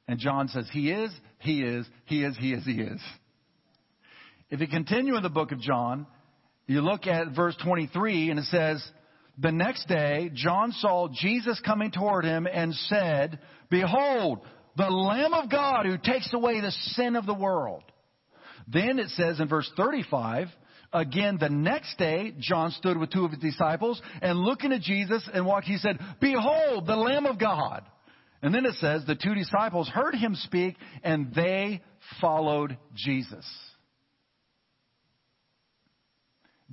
And 0.07 0.19
John 0.19 0.47
says, 0.49 0.67
He 0.71 0.91
is, 0.91 1.11
He 1.39 1.63
is, 1.63 1.87
He 2.05 2.23
is, 2.23 2.37
He 2.37 2.53
is, 2.53 2.65
He 2.65 2.73
is. 2.73 3.01
If 4.49 4.59
you 4.59 4.67
continue 4.67 5.15
in 5.15 5.23
the 5.23 5.29
book 5.29 5.51
of 5.51 5.59
John, 5.59 6.05
you 6.67 6.81
look 6.81 7.07
at 7.07 7.33
verse 7.33 7.55
23 7.63 8.29
and 8.29 8.39
it 8.39 8.45
says, 8.45 8.85
the 9.41 9.51
next 9.51 9.87
day, 9.87 10.29
John 10.33 10.71
saw 10.71 11.07
Jesus 11.11 11.59
coming 11.65 11.91
toward 11.91 12.25
him 12.25 12.47
and 12.51 12.73
said, 12.73 13.39
Behold, 13.69 14.41
the 14.77 14.89
Lamb 14.89 15.33
of 15.33 15.49
God 15.49 15.85
who 15.85 15.97
takes 15.97 16.31
away 16.33 16.61
the 16.61 16.71
sin 16.71 17.15
of 17.15 17.25
the 17.25 17.33
world. 17.33 17.83
Then 18.67 18.99
it 18.99 19.09
says 19.09 19.39
in 19.39 19.47
verse 19.47 19.69
35, 19.75 20.47
again 20.93 21.37
the 21.39 21.49
next 21.49 21.97
day, 21.97 22.35
John 22.39 22.71
stood 22.71 22.97
with 22.97 23.11
two 23.11 23.25
of 23.25 23.31
his 23.31 23.39
disciples 23.39 24.01
and 24.21 24.37
looking 24.37 24.71
at 24.71 24.81
Jesus 24.81 25.27
and 25.33 25.45
walked, 25.45 25.65
he 25.65 25.77
said, 25.77 25.99
Behold, 26.19 26.85
the 26.85 26.95
Lamb 26.95 27.25
of 27.25 27.39
God. 27.39 27.83
And 28.43 28.53
then 28.53 28.65
it 28.65 28.75
says 28.75 29.03
the 29.05 29.15
two 29.15 29.35
disciples 29.35 29.89
heard 29.89 30.15
him 30.15 30.35
speak 30.35 30.75
and 31.03 31.33
they 31.33 31.81
followed 32.19 32.77
Jesus. 32.95 33.45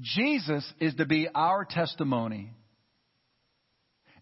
Jesus 0.00 0.70
is 0.80 0.94
to 0.96 1.06
be 1.06 1.28
our 1.34 1.64
testimony. 1.64 2.52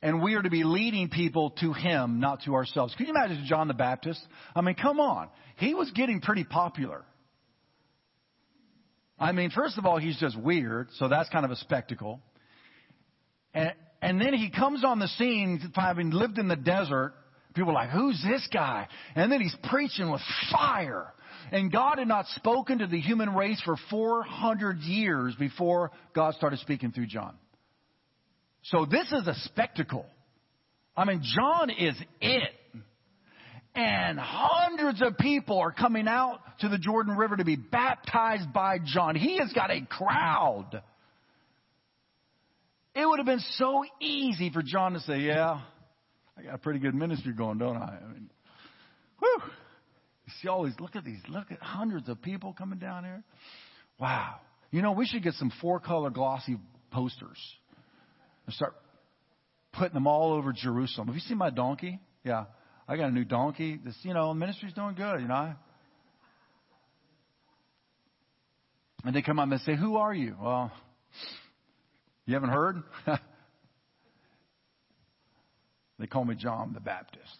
And 0.03 0.23
we 0.23 0.35
are 0.35 0.43
to 0.43 0.51
be 0.51 0.65
leading 0.65 1.09
people 1.09 1.51
to 1.61 1.73
Him, 1.73 2.21
not 2.21 2.43
to 2.45 2.55
ourselves. 2.55 2.95
Can 2.97 3.07
you 3.07 3.13
imagine 3.13 3.45
John 3.47 3.69
the 3.69 3.75
Baptist? 3.75 4.21
I 4.55 4.61
mean, 4.61 4.75
come 4.75 5.01
on. 5.01 5.29
He 5.57 5.75
was 5.75 5.91
getting 5.93 6.21
pretty 6.21 6.45
popular. 6.45 7.05
I 9.19 9.33
mean, 9.33 9.51
first 9.51 9.79
of 9.79 9.87
all, 9.87 9.97
he's 9.99 10.19
just 10.19 10.39
weird, 10.39 10.89
so 10.97 11.09
that's 11.09 11.29
kind 11.31 11.45
of 11.45 11.51
a 11.51 11.57
spectacle. 11.57 12.21
And 13.55 13.73
and 14.03 14.21
then 14.21 14.35
he 14.35 14.51
comes 14.51 14.85
on 14.85 14.99
the 14.99 15.09
scene, 15.09 15.61
having 15.75 16.11
lived 16.11 16.39
in 16.39 16.49
the 16.49 16.57
desert. 16.57 17.15
People 17.55 17.71
are 17.71 17.75
like, 17.75 17.91
who's 17.91 18.23
this 18.23 18.47
guy? 18.53 18.87
And 19.15 19.33
then 19.33 19.41
he's 19.41 19.57
preaching 19.71 20.11
with 20.11 20.21
fire. 20.53 21.13
And 21.51 21.73
God 21.73 21.99
had 21.99 22.09
not 22.09 22.27
spoken 22.35 22.79
to 22.79 22.87
the 22.87 23.01
human 23.01 23.35
race 23.35 23.61
for 23.65 23.77
400 23.91 24.79
years 24.81 25.35
before 25.37 25.91
God 26.15 26.35
started 26.35 26.59
speaking 26.61 26.93
through 26.93 27.07
John. 27.07 27.37
So 28.71 28.85
this 28.85 29.07
is 29.13 29.27
a 29.27 29.35
spectacle. 29.45 30.07
I 30.97 31.05
mean, 31.05 31.23
John 31.23 31.71
is 31.71 31.95
it. 32.21 32.51
And 33.75 34.19
hundreds 34.19 35.03
of 35.03 35.19
people 35.19 35.59
are 35.59 35.71
coming 35.71 36.09
out 36.09 36.41
to 36.61 36.69
the 36.69 36.79
Jordan 36.79 37.17
River 37.17 37.37
to 37.37 37.45
be 37.45 37.57
baptized 37.57 38.53
by 38.53 38.79
John. 38.83 39.15
He 39.15 39.37
has 39.39 39.53
got 39.53 39.71
a 39.71 39.83
crowd. 39.83 40.83
It 42.95 43.07
would 43.07 43.19
have 43.19 43.27
been 43.27 43.45
so 43.59 43.85
easy 44.01 44.51
for 44.51 44.63
John 44.63 44.95
to 44.95 45.01
say, 45.01 45.19
Yeah, 45.19 45.61
I 46.39 46.43
got 46.43 46.55
a 46.55 46.59
pretty 46.59 46.81
good 46.81 46.95
ministry 46.95 47.35
going, 47.35 47.59
don't 47.59 47.77
I? 47.77 47.99
I 48.03 48.13
mean, 48.13 48.31
whew. 49.19 49.43
You 50.25 50.33
see 50.43 50.49
all 50.49 50.65
these, 50.65 50.75
look 50.81 50.97
at 50.97 51.05
these, 51.05 51.21
look 51.29 51.53
at 51.53 51.61
hundreds 51.61 52.09
of 52.09 52.23
people 52.23 52.55
coming 52.55 52.79
down 52.79 53.05
here. 53.05 53.23
Wow. 54.01 54.37
You 54.71 54.81
know, 54.81 54.93
we 54.93 55.07
should 55.07 55.23
get 55.23 55.35
some 55.35 55.53
four 55.61 55.79
color 55.79 56.09
glossy 56.09 56.57
posters 56.91 57.39
and 58.47 58.55
start 58.55 58.75
putting 59.73 59.95
them 59.95 60.07
all 60.07 60.33
over 60.33 60.53
Jerusalem. 60.53 61.09
Have 61.09 61.15
you 61.15 61.21
seen 61.21 61.39
my 61.39 61.51
donkey? 61.51 62.01
Yeah. 62.25 62.45
I 62.89 62.97
got 62.97 63.09
a 63.09 63.13
new 63.13 63.25
donkey. 63.25 63.79
This, 63.85 63.97
you 64.03 64.15
know, 64.15 64.33
ministry's 64.33 64.73
doing 64.73 64.95
good, 64.95 65.21
you 65.21 65.29
know. 65.29 65.55
And 69.05 69.15
they 69.15 69.23
come 69.23 69.39
up 69.39 69.51
and 69.51 69.61
say, 69.61 69.77
Who 69.77 69.97
are 69.97 70.15
you? 70.15 70.37
Well, 70.41 70.73
you 72.27 72.35
haven't 72.35 72.51
heard? 72.51 72.83
they 75.99 76.07
call 76.07 76.25
me 76.25 76.35
John 76.35 76.73
the 76.75 76.81
Baptist. 76.81 77.39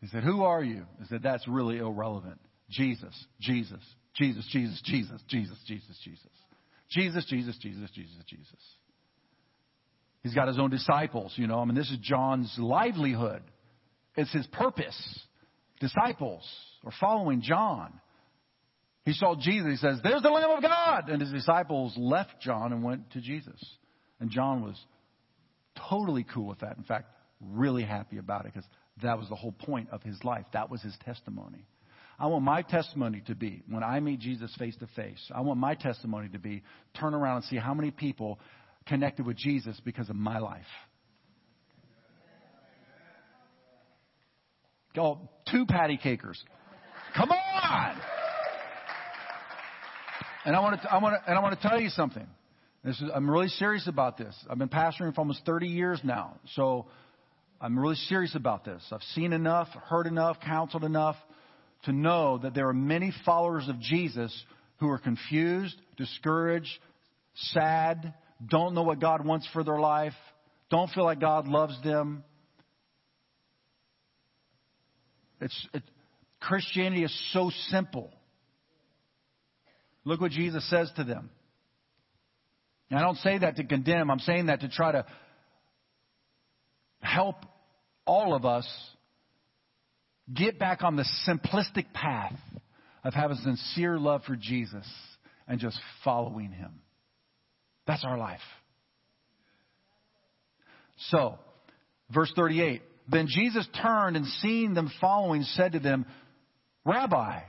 He 0.00 0.06
said, 0.08 0.22
Who 0.22 0.42
are 0.42 0.62
you? 0.62 0.84
I 1.02 1.06
said, 1.06 1.22
That's 1.22 1.46
really 1.48 1.78
irrelevant. 1.78 2.40
Jesus, 2.70 3.14
Jesus, 3.40 3.80
Jesus, 4.14 4.46
Jesus, 4.52 4.80
Jesus, 4.84 5.22
Jesus, 5.28 5.58
Jesus, 5.66 5.98
Jesus. 6.04 6.26
Jesus, 6.90 7.24
Jesus, 7.26 7.56
Jesus, 7.58 7.90
Jesus, 7.90 8.16
Jesus. 8.26 8.60
He's 10.22 10.34
got 10.34 10.48
his 10.48 10.58
own 10.58 10.70
disciples, 10.70 11.32
you 11.36 11.46
know. 11.46 11.60
I 11.60 11.64
mean, 11.64 11.74
this 11.74 11.90
is 11.90 11.98
John's 11.98 12.54
livelihood. 12.58 13.42
It's 14.16 14.32
his 14.32 14.46
purpose. 14.48 15.20
Disciples 15.80 16.44
are 16.84 16.92
following 16.98 17.40
John. 17.40 18.00
He 19.04 19.12
saw 19.12 19.36
Jesus. 19.38 19.70
He 19.70 19.76
says, 19.76 20.00
There's 20.02 20.22
the 20.22 20.30
Lamb 20.30 20.50
of 20.50 20.62
God. 20.62 21.08
And 21.08 21.20
his 21.20 21.30
disciples 21.30 21.94
left 21.96 22.40
John 22.40 22.72
and 22.72 22.82
went 22.82 23.10
to 23.12 23.20
Jesus. 23.20 23.64
And 24.20 24.30
John 24.30 24.62
was 24.62 24.76
totally 25.88 26.26
cool 26.34 26.46
with 26.46 26.60
that. 26.60 26.76
In 26.76 26.84
fact, 26.84 27.06
really 27.40 27.84
happy 27.84 28.18
about 28.18 28.44
it 28.44 28.52
because 28.52 28.68
that 29.02 29.18
was 29.18 29.28
the 29.28 29.36
whole 29.36 29.52
point 29.52 29.88
of 29.90 30.02
his 30.02 30.22
life. 30.24 30.44
That 30.52 30.70
was 30.70 30.82
his 30.82 30.96
testimony. 31.04 31.64
I 32.18 32.26
want 32.26 32.44
my 32.44 32.62
testimony 32.62 33.22
to 33.28 33.34
be, 33.36 33.62
when 33.68 33.84
I 33.84 34.00
meet 34.00 34.18
Jesus 34.18 34.52
face 34.58 34.74
to 34.80 34.88
face, 34.96 35.20
I 35.32 35.40
want 35.42 35.60
my 35.60 35.74
testimony 35.74 36.28
to 36.30 36.38
be 36.38 36.62
turn 36.98 37.14
around 37.14 37.36
and 37.36 37.44
see 37.44 37.56
how 37.56 37.74
many 37.74 37.92
people 37.92 38.40
connected 38.86 39.24
with 39.24 39.36
Jesus 39.36 39.80
because 39.84 40.10
of 40.10 40.16
my 40.16 40.38
life. 40.38 40.64
Go, 44.96 45.28
two 45.50 45.64
patty 45.66 45.96
cakers. 45.96 46.42
Come 47.14 47.30
on! 47.30 48.00
And 50.44 50.56
I 50.56 50.60
want 50.60 50.80
to, 50.82 50.92
I 50.92 50.98
want 50.98 51.14
to, 51.22 51.30
and 51.30 51.38
I 51.38 51.42
want 51.42 51.60
to 51.60 51.68
tell 51.68 51.80
you 51.80 51.90
something. 51.90 52.26
This 52.82 52.96
is, 53.00 53.10
I'm 53.14 53.30
really 53.30 53.48
serious 53.48 53.86
about 53.86 54.16
this. 54.16 54.34
I've 54.50 54.58
been 54.58 54.68
pastoring 54.68 55.14
for 55.14 55.20
almost 55.20 55.44
30 55.44 55.68
years 55.68 56.00
now. 56.02 56.36
So 56.54 56.86
I'm 57.60 57.78
really 57.78 57.96
serious 57.96 58.34
about 58.34 58.64
this. 58.64 58.82
I've 58.90 59.02
seen 59.14 59.32
enough, 59.32 59.68
heard 59.68 60.06
enough, 60.06 60.38
counseled 60.40 60.84
enough 60.84 61.16
to 61.84 61.92
know 61.92 62.38
that 62.38 62.54
there 62.54 62.68
are 62.68 62.74
many 62.74 63.12
followers 63.24 63.68
of 63.68 63.80
Jesus 63.80 64.34
who 64.78 64.88
are 64.88 64.98
confused, 64.98 65.76
discouraged, 65.96 66.70
sad, 67.34 68.14
don't 68.46 68.74
know 68.74 68.82
what 68.82 69.00
God 69.00 69.24
wants 69.24 69.48
for 69.52 69.64
their 69.64 69.78
life, 69.78 70.14
don't 70.70 70.90
feel 70.90 71.04
like 71.04 71.20
God 71.20 71.48
loves 71.48 71.80
them. 71.82 72.24
It's, 75.40 75.68
it, 75.72 75.82
Christianity 76.40 77.04
is 77.04 77.30
so 77.32 77.50
simple. 77.68 78.10
Look 80.04 80.20
what 80.20 80.32
Jesus 80.32 80.68
says 80.68 80.90
to 80.96 81.04
them. 81.04 81.30
And 82.90 82.98
I 82.98 83.02
don't 83.02 83.18
say 83.18 83.38
that 83.38 83.56
to 83.56 83.64
condemn, 83.64 84.10
I'm 84.10 84.18
saying 84.20 84.46
that 84.46 84.60
to 84.60 84.68
try 84.68 84.92
to 84.92 85.04
help 87.00 87.36
all 88.06 88.34
of 88.34 88.44
us 88.44 88.66
get 90.34 90.58
back 90.58 90.82
on 90.82 90.96
the 90.96 91.06
simplistic 91.26 91.92
path 91.92 92.38
of 93.04 93.14
having 93.14 93.36
sincere 93.38 93.98
love 93.98 94.22
for 94.24 94.36
Jesus 94.36 94.86
and 95.46 95.60
just 95.60 95.78
following 96.04 96.52
him. 96.52 96.80
That's 97.86 98.04
our 98.04 98.18
life. 98.18 98.40
So, 101.10 101.38
verse 102.12 102.32
38 102.36 102.82
Then 103.10 103.26
Jesus 103.28 103.66
turned 103.80 104.16
and 104.16 104.26
seeing 104.26 104.74
them 104.74 104.90
following, 105.00 105.42
said 105.42 105.72
to 105.72 105.78
them, 105.78 106.04
Rabbi, 106.84 107.40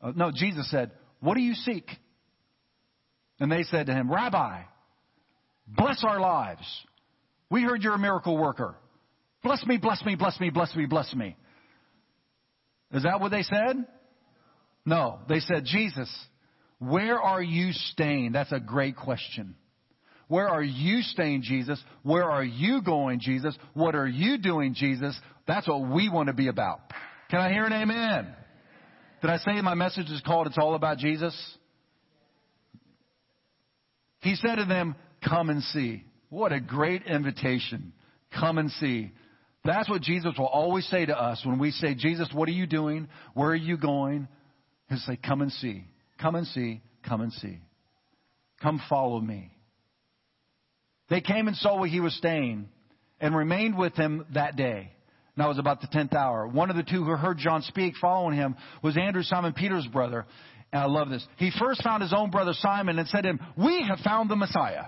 uh, 0.00 0.12
no, 0.14 0.30
Jesus 0.34 0.70
said, 0.70 0.90
What 1.20 1.34
do 1.34 1.42
you 1.42 1.54
seek? 1.54 1.88
And 3.40 3.50
they 3.50 3.64
said 3.64 3.86
to 3.86 3.92
him, 3.92 4.10
Rabbi, 4.10 4.62
bless 5.66 6.04
our 6.04 6.20
lives. 6.20 6.64
We 7.50 7.62
heard 7.62 7.82
you're 7.82 7.94
a 7.94 7.98
miracle 7.98 8.38
worker. 8.38 8.76
Bless 9.42 9.64
me, 9.66 9.76
bless 9.76 10.02
me, 10.04 10.14
bless 10.14 10.38
me, 10.38 10.50
bless 10.50 10.74
me, 10.76 10.86
bless 10.86 11.12
me. 11.14 11.36
Is 12.92 13.04
that 13.04 13.20
what 13.20 13.30
they 13.30 13.42
said? 13.42 13.86
No. 14.84 15.20
They 15.28 15.40
said, 15.40 15.64
Jesus, 15.64 16.10
where 16.78 17.20
are 17.20 17.42
you 17.42 17.72
staying? 17.72 18.32
That's 18.32 18.52
a 18.52 18.60
great 18.60 18.96
question. 18.96 19.54
Where 20.28 20.48
are 20.48 20.62
you 20.62 21.02
staying, 21.02 21.42
Jesus? 21.42 21.82
Where 22.02 22.24
are 22.24 22.44
you 22.44 22.82
going, 22.82 23.20
Jesus? 23.20 23.56
What 23.74 23.94
are 23.94 24.08
you 24.08 24.38
doing, 24.38 24.74
Jesus? 24.74 25.18
That's 25.46 25.68
what 25.68 25.88
we 25.90 26.08
want 26.08 26.28
to 26.28 26.32
be 26.32 26.48
about. 26.48 26.80
Can 27.30 27.40
I 27.40 27.52
hear 27.52 27.64
an 27.64 27.72
amen? 27.72 28.34
Did 29.20 29.30
I 29.30 29.36
say 29.38 29.60
my 29.60 29.74
message 29.74 30.10
is 30.10 30.20
called 30.24 30.46
It's 30.46 30.58
All 30.58 30.74
About 30.74 30.98
Jesus? 30.98 31.34
He 34.20 34.36
said 34.36 34.56
to 34.56 34.64
them, 34.64 34.94
Come 35.28 35.50
and 35.50 35.62
see. 35.62 36.04
What 36.28 36.52
a 36.52 36.60
great 36.60 37.02
invitation. 37.04 37.92
Come 38.38 38.58
and 38.58 38.70
see. 38.72 39.12
That's 39.64 39.88
what 39.88 40.02
Jesus 40.02 40.32
will 40.36 40.46
always 40.46 40.86
say 40.88 41.06
to 41.06 41.16
us 41.16 41.40
when 41.44 41.58
we 41.58 41.70
say, 41.70 41.94
Jesus, 41.94 42.28
what 42.32 42.48
are 42.48 42.52
you 42.52 42.66
doing? 42.66 43.08
Where 43.34 43.50
are 43.50 43.54
you 43.54 43.76
going? 43.76 44.26
He'll 44.88 44.98
say, 44.98 45.16
Come 45.16 45.40
and 45.40 45.52
see. 45.52 45.84
Come 46.20 46.34
and 46.34 46.46
see. 46.48 46.80
Come 47.06 47.20
and 47.20 47.32
see. 47.32 47.58
Come 48.60 48.80
follow 48.88 49.20
me. 49.20 49.52
They 51.10 51.20
came 51.20 51.46
and 51.46 51.56
saw 51.56 51.78
where 51.78 51.88
he 51.88 52.00
was 52.00 52.14
staying 52.16 52.68
and 53.20 53.36
remained 53.36 53.76
with 53.76 53.94
him 53.94 54.24
that 54.34 54.56
day. 54.56 54.92
Now 55.36 55.46
it 55.46 55.48
was 55.48 55.58
about 55.58 55.80
the 55.80 55.86
tenth 55.86 56.12
hour. 56.12 56.46
One 56.46 56.70
of 56.70 56.76
the 56.76 56.82
two 56.82 57.04
who 57.04 57.10
heard 57.12 57.38
John 57.38 57.62
speak 57.62 57.94
following 58.00 58.36
him 58.36 58.56
was 58.82 58.96
Andrew, 58.96 59.22
Simon 59.22 59.52
Peter's 59.52 59.86
brother. 59.86 60.26
And 60.72 60.82
I 60.82 60.86
love 60.86 61.08
this. 61.08 61.26
He 61.36 61.50
first 61.58 61.82
found 61.82 62.02
his 62.02 62.12
own 62.12 62.30
brother 62.30 62.52
Simon 62.54 62.98
and 62.98 63.08
said 63.08 63.22
to 63.22 63.30
him, 63.30 63.40
We 63.56 63.86
have 63.88 63.98
found 64.00 64.30
the 64.30 64.36
Messiah. 64.36 64.86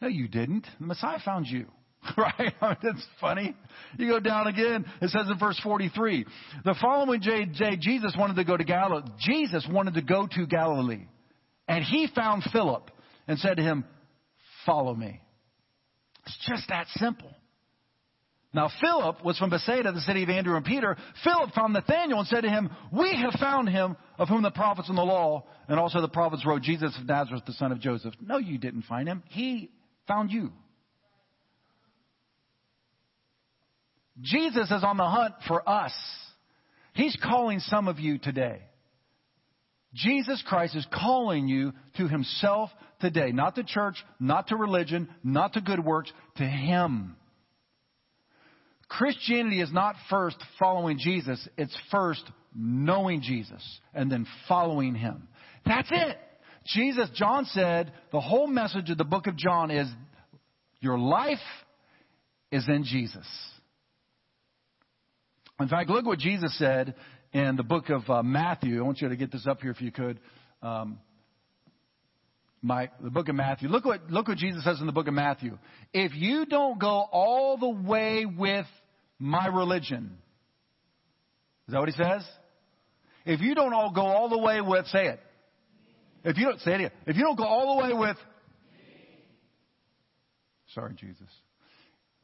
No, 0.00 0.08
you 0.08 0.28
didn't. 0.28 0.66
The 0.78 0.86
Messiah 0.86 1.18
found 1.24 1.46
you. 1.46 1.66
Right? 2.16 2.54
That's 2.82 3.04
funny. 3.20 3.54
You 3.98 4.08
go 4.08 4.20
down 4.20 4.46
again. 4.46 4.84
It 5.00 5.10
says 5.10 5.26
in 5.30 5.38
verse 5.38 5.58
43, 5.62 6.26
the 6.64 6.74
following 6.80 7.20
day, 7.20 7.46
Jesus 7.78 8.14
wanted 8.18 8.36
to 8.36 8.44
go 8.44 8.56
to 8.56 8.64
Galilee. 8.64 9.08
Jesus 9.18 9.66
wanted 9.70 9.94
to 9.94 10.02
go 10.02 10.26
to 10.30 10.46
Galilee. 10.46 11.06
And 11.66 11.84
he 11.84 12.08
found 12.14 12.44
Philip 12.52 12.90
and 13.26 13.38
said 13.38 13.56
to 13.58 13.62
him, 13.62 13.84
follow 14.64 14.94
me. 14.94 15.20
It's 16.26 16.46
just 16.46 16.68
that 16.68 16.86
simple. 16.96 17.30
Now, 18.54 18.70
Philip 18.80 19.22
was 19.24 19.38
from 19.38 19.50
Bethsaida, 19.50 19.92
the 19.92 20.00
city 20.00 20.22
of 20.22 20.30
Andrew 20.30 20.56
and 20.56 20.64
Peter. 20.64 20.96
Philip 21.22 21.52
found 21.54 21.74
Nathanael 21.74 22.20
and 22.20 22.28
said 22.28 22.42
to 22.42 22.48
him, 22.48 22.70
We 22.90 23.14
have 23.14 23.38
found 23.38 23.68
him 23.68 23.96
of 24.18 24.28
whom 24.28 24.42
the 24.42 24.50
prophets 24.50 24.88
and 24.88 24.96
the 24.96 25.02
law 25.02 25.44
and 25.68 25.78
also 25.78 26.00
the 26.00 26.08
prophets 26.08 26.46
wrote, 26.46 26.62
Jesus 26.62 26.96
of 26.98 27.06
Nazareth, 27.06 27.44
the 27.46 27.52
son 27.52 27.72
of 27.72 27.80
Joseph. 27.80 28.14
No, 28.20 28.38
you 28.38 28.56
didn't 28.56 28.82
find 28.82 29.06
him. 29.06 29.22
He 29.28 29.70
found 30.06 30.30
you. 30.30 30.50
Jesus 34.20 34.70
is 34.70 34.82
on 34.84 34.96
the 34.96 35.08
hunt 35.08 35.34
for 35.46 35.68
us. 35.68 35.92
He's 36.94 37.16
calling 37.22 37.60
some 37.60 37.88
of 37.88 38.00
you 38.00 38.18
today. 38.18 38.60
Jesus 39.94 40.42
Christ 40.46 40.76
is 40.76 40.86
calling 40.92 41.48
you 41.48 41.72
to 41.96 42.08
Himself 42.08 42.70
today. 43.00 43.32
Not 43.32 43.54
to 43.54 43.64
church, 43.64 43.96
not 44.20 44.48
to 44.48 44.56
religion, 44.56 45.08
not 45.22 45.54
to 45.54 45.60
good 45.60 45.84
works, 45.84 46.12
to 46.36 46.44
Him. 46.44 47.16
Christianity 48.88 49.60
is 49.60 49.72
not 49.72 49.96
first 50.10 50.36
following 50.58 50.98
Jesus, 50.98 51.46
it's 51.56 51.76
first 51.90 52.22
knowing 52.54 53.20
Jesus 53.20 53.62
and 53.94 54.10
then 54.10 54.26
following 54.48 54.94
Him. 54.94 55.28
That's 55.64 55.88
it. 55.90 56.16
Jesus, 56.66 57.08
John 57.14 57.44
said, 57.46 57.92
the 58.12 58.20
whole 58.20 58.46
message 58.46 58.90
of 58.90 58.98
the 58.98 59.04
book 59.04 59.26
of 59.26 59.36
John 59.36 59.70
is 59.70 59.88
your 60.80 60.98
life 60.98 61.38
is 62.50 62.68
in 62.68 62.84
Jesus. 62.84 63.26
In 65.60 65.68
fact, 65.68 65.90
look 65.90 66.06
what 66.06 66.18
Jesus 66.20 66.56
said 66.56 66.94
in 67.32 67.56
the 67.56 67.64
book 67.64 67.88
of 67.88 68.08
uh, 68.08 68.22
Matthew. 68.22 68.78
I 68.78 68.82
want 68.82 69.00
you 69.00 69.08
to 69.08 69.16
get 69.16 69.32
this 69.32 69.46
up 69.46 69.60
here 69.60 69.72
if 69.72 69.80
you 69.80 69.90
could. 69.90 70.20
Um, 70.62 70.98
Mike, 72.62 72.92
the 73.02 73.10
book 73.10 73.28
of 73.28 73.34
Matthew. 73.34 73.68
Look 73.68 73.84
what, 73.84 74.10
look 74.10 74.28
what 74.28 74.38
Jesus 74.38 74.64
says 74.64 74.80
in 74.80 74.86
the 74.86 74.92
book 74.92 75.08
of 75.08 75.14
Matthew. 75.14 75.58
If 75.92 76.14
you 76.14 76.46
don't 76.46 76.78
go 76.78 77.06
all 77.10 77.56
the 77.56 77.68
way 77.68 78.24
with 78.24 78.66
my 79.18 79.46
religion, 79.48 80.18
is 81.66 81.72
that 81.72 81.80
what 81.80 81.88
he 81.88 81.94
says? 81.94 82.24
If 83.26 83.40
you 83.40 83.54
don't 83.54 83.72
all 83.72 83.90
go 83.90 84.06
all 84.06 84.28
the 84.28 84.38
way 84.38 84.60
with, 84.60 84.86
say 84.86 85.06
it. 85.06 85.20
If 86.24 86.36
you 86.36 86.46
don't, 86.46 86.60
say 86.60 86.72
it 86.72 86.76
again. 86.76 86.90
If 87.06 87.16
you 87.16 87.22
don't 87.22 87.36
go 87.36 87.44
all 87.44 87.76
the 87.76 87.84
way 87.84 87.92
with, 87.98 88.16
sorry, 90.74 90.94
Jesus. 90.94 91.28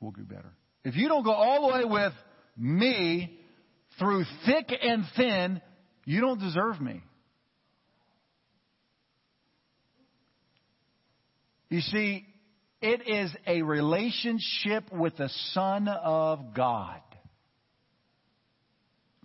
We'll 0.01 0.13
do 0.13 0.23
better. 0.23 0.53
If 0.85 0.97
you 0.97 1.09
don't 1.09 1.25
go 1.25 1.33
all 1.33 1.69
the 1.69 1.75
way 1.75 1.85
with 1.85 2.13
me 2.57 3.39
through 3.99 4.25
thick 4.47 4.73
and 4.83 5.05
thin, 5.17 5.61
you 6.05 6.21
don't 6.21 6.41
deserve 6.41 6.81
me. 6.81 7.03
You 11.69 11.81
see, 11.81 12.27
it 12.81 13.09
is 13.09 13.35
a 13.47 13.63
relationship 13.63 14.93
with 14.93 15.17
the 15.17 15.31
Son 15.53 15.89
of 15.89 16.55
God. 16.55 17.01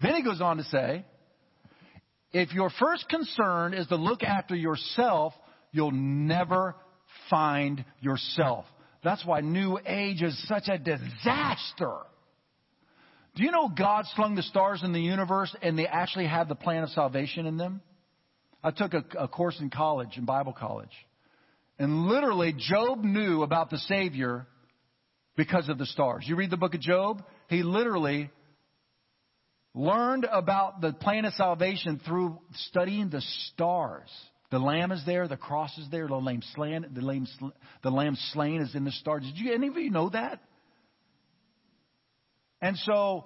Then 0.01 0.15
he 0.15 0.24
goes 0.24 0.41
on 0.41 0.57
to 0.57 0.63
say, 0.63 1.05
if 2.31 2.53
your 2.53 2.69
first 2.79 3.09
concern 3.09 3.74
is 3.74 3.88
to 3.88 3.95
look 3.95 4.24
after 4.24 4.55
yourself, 4.55 5.33
you'll 5.71 5.91
never 5.91 6.75
find 7.29 7.83
yourself. 8.00 8.65
That's 9.03 9.25
why 9.25 9.41
New 9.41 9.77
Age 9.86 10.21
is 10.21 10.48
such 10.48 10.67
a 10.67 10.77
disaster. 10.77 11.98
Do 13.39 13.46
you 13.46 13.51
know 13.51 13.69
God 13.69 14.03
slung 14.17 14.36
the 14.36 14.43
stars 14.43 14.81
in 14.84 14.91
the 14.91 15.00
universe 15.00 15.55
and 15.62 15.79
they 15.79 15.88
actually 15.88 16.27
have 16.27 16.50
the 16.50 16.55
plan 16.55 16.84
of 16.84 16.89
salvation 16.89 17.46
in 17.46 17.55
them? 17.55 17.79
I 18.62 18.72
took 18.72 18.93
a, 18.93 19.05
a 19.17 19.29
course 19.29 19.58
in 19.62 19.69
college, 19.69 20.17
in 20.17 20.25
Bible 20.25 20.51
college. 20.51 20.91
And 21.77 22.08
literally, 22.08 22.53
Job 22.58 23.01
knew 23.01 23.43
about 23.43 23.69
the 23.69 23.77
Savior 23.77 24.46
because 25.38 25.69
of 25.69 25.77
the 25.77 25.86
stars. 25.86 26.25
You 26.27 26.36
read 26.36 26.50
the 26.50 26.58
book 26.58 26.74
of 26.74 26.81
Job, 26.81 27.24
he 27.48 27.63
literally 27.63 28.29
learned 29.74 30.27
about 30.29 30.81
the 30.81 30.91
plan 30.91 31.24
of 31.24 31.31
salvation 31.36 32.01
through 32.05 32.39
studying 32.67 33.10
the 33.10 33.22
stars. 33.22 34.10
The 34.51 34.60
lamb 34.60 34.91
is 34.91 35.01
there, 35.05 35.29
the 35.29 35.38
cross 35.38 35.77
is 35.77 35.88
there, 35.89 36.10
the 36.10 36.15
lamb 36.15 36.41
slain, 36.55 36.88
the 36.93 37.01
lamb, 37.01 37.25
the 37.84 37.89
lamb 37.89 38.17
slain 38.34 38.60
is 38.60 38.75
in 38.75 38.84
the 38.84 38.91
stars. 38.91 39.24
Did 39.24 39.38
you 39.38 39.53
any 39.53 39.69
of 39.69 39.77
you 39.77 39.91
know 39.91 40.10
that? 40.10 40.41
And 42.61 42.77
so, 42.77 43.25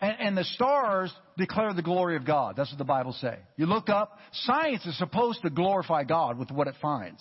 and, 0.00 0.16
and 0.20 0.36
the 0.36 0.44
stars 0.44 1.12
declare 1.36 1.72
the 1.74 1.82
glory 1.82 2.16
of 2.16 2.24
God. 2.24 2.54
That's 2.56 2.70
what 2.70 2.78
the 2.78 2.84
Bible 2.84 3.12
say. 3.12 3.38
You 3.56 3.66
look 3.66 3.88
up, 3.88 4.18
science 4.32 4.84
is 4.86 4.96
supposed 4.98 5.42
to 5.42 5.50
glorify 5.50 6.04
God 6.04 6.38
with 6.38 6.50
what 6.50 6.68
it 6.68 6.74
finds. 6.80 7.20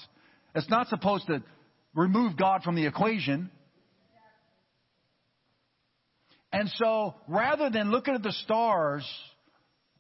It's 0.56 0.70
not 0.70 0.88
supposed 0.88 1.28
to 1.28 1.44
remove 1.96 2.38
God 2.38 2.64
from 2.64 2.76
the 2.76 2.86
equation. 2.86 3.50
And 6.52 6.70
so, 6.76 7.16
rather 7.28 7.72
than 7.72 7.90
looking 7.90 8.14
at 8.14 8.22
the 8.22 8.32
stars 8.44 9.08